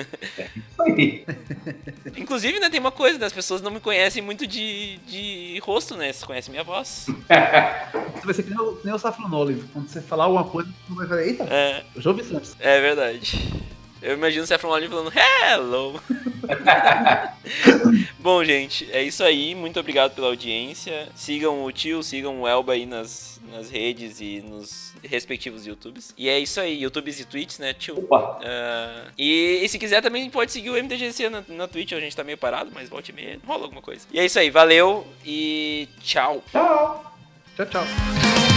Inclusive, 2.15 2.59
né, 2.59 2.69
tem 2.69 2.79
uma 2.79 2.91
coisa, 2.91 3.17
né, 3.17 3.25
as 3.25 3.33
pessoas 3.33 3.61
não 3.61 3.71
me 3.71 3.79
conhecem 3.79 4.21
muito 4.21 4.45
de, 4.45 4.97
de 5.07 5.59
rosto, 5.63 5.95
né? 5.95 6.13
Vocês 6.13 6.23
conhecem 6.23 6.51
minha 6.51 6.63
voz. 6.63 7.07
Você 7.07 8.25
vai 8.25 8.33
ser 8.33 8.43
que 8.43 8.49
nem 8.51 8.59
o, 8.59 8.75
que 8.75 8.85
nem 8.85 8.93
o 8.93 9.35
Olive. 9.35 9.67
Quando 9.73 9.87
você 9.87 9.99
falar 10.01 10.25
alguma 10.25 10.43
coisa, 10.43 10.69
você 10.87 10.95
vai 10.95 11.07
falar, 11.07 11.25
eita, 11.25 11.43
É, 11.45 11.83
eu 11.95 12.01
já 12.01 12.09
ouvi 12.11 12.21
isso 12.21 12.37
antes. 12.37 12.55
é 12.59 12.79
verdade. 12.79 13.76
Eu 14.01 14.13
imagino 14.13 14.43
o 14.43 14.47
Saffron 14.47 14.69
Olive 14.69 14.93
falando 14.93 15.13
Hello! 15.15 16.01
Bom, 18.19 18.43
gente, 18.43 18.87
é 18.91 19.01
isso 19.01 19.23
aí. 19.23 19.55
Muito 19.55 19.79
obrigado 19.79 20.13
pela 20.13 20.27
audiência. 20.27 21.07
Sigam 21.15 21.63
o 21.63 21.71
tio, 21.71 22.03
sigam 22.03 22.41
o 22.41 22.47
Elba 22.47 22.73
aí 22.73 22.85
nas, 22.85 23.39
nas 23.51 23.69
redes 23.69 24.19
e 24.21 24.41
nos 24.41 24.93
respectivos 25.03 25.65
YouTubes. 25.65 26.13
E 26.17 26.29
é 26.29 26.39
isso 26.39 26.59
aí, 26.59 26.81
YouTubes 26.81 27.19
e 27.19 27.25
Twitch, 27.25 27.59
né, 27.59 27.73
tio? 27.73 27.99
Opa. 27.99 28.39
Ah, 28.43 29.05
e, 29.17 29.61
e 29.63 29.69
se 29.69 29.79
quiser 29.79 30.01
também 30.01 30.29
pode 30.29 30.51
seguir 30.51 30.69
o 30.69 30.75
MTGC 30.75 31.29
na, 31.29 31.43
na 31.47 31.67
Twitch, 31.67 31.93
a 31.93 31.99
gente 31.99 32.15
tá 32.15 32.23
meio 32.23 32.37
parado, 32.37 32.71
mas 32.73 32.89
volte 32.89 33.09
e 33.09 33.15
meia, 33.15 33.39
rola 33.45 33.63
alguma 33.63 33.81
coisa. 33.81 34.05
E 34.11 34.19
é 34.19 34.25
isso 34.25 34.39
aí, 34.39 34.49
valeu 34.49 35.05
e 35.25 35.87
tchau. 36.01 36.43
Tchau. 36.51 37.13
Tchau, 37.55 37.65
tchau. 37.65 38.56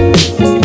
Thank 0.00 0.59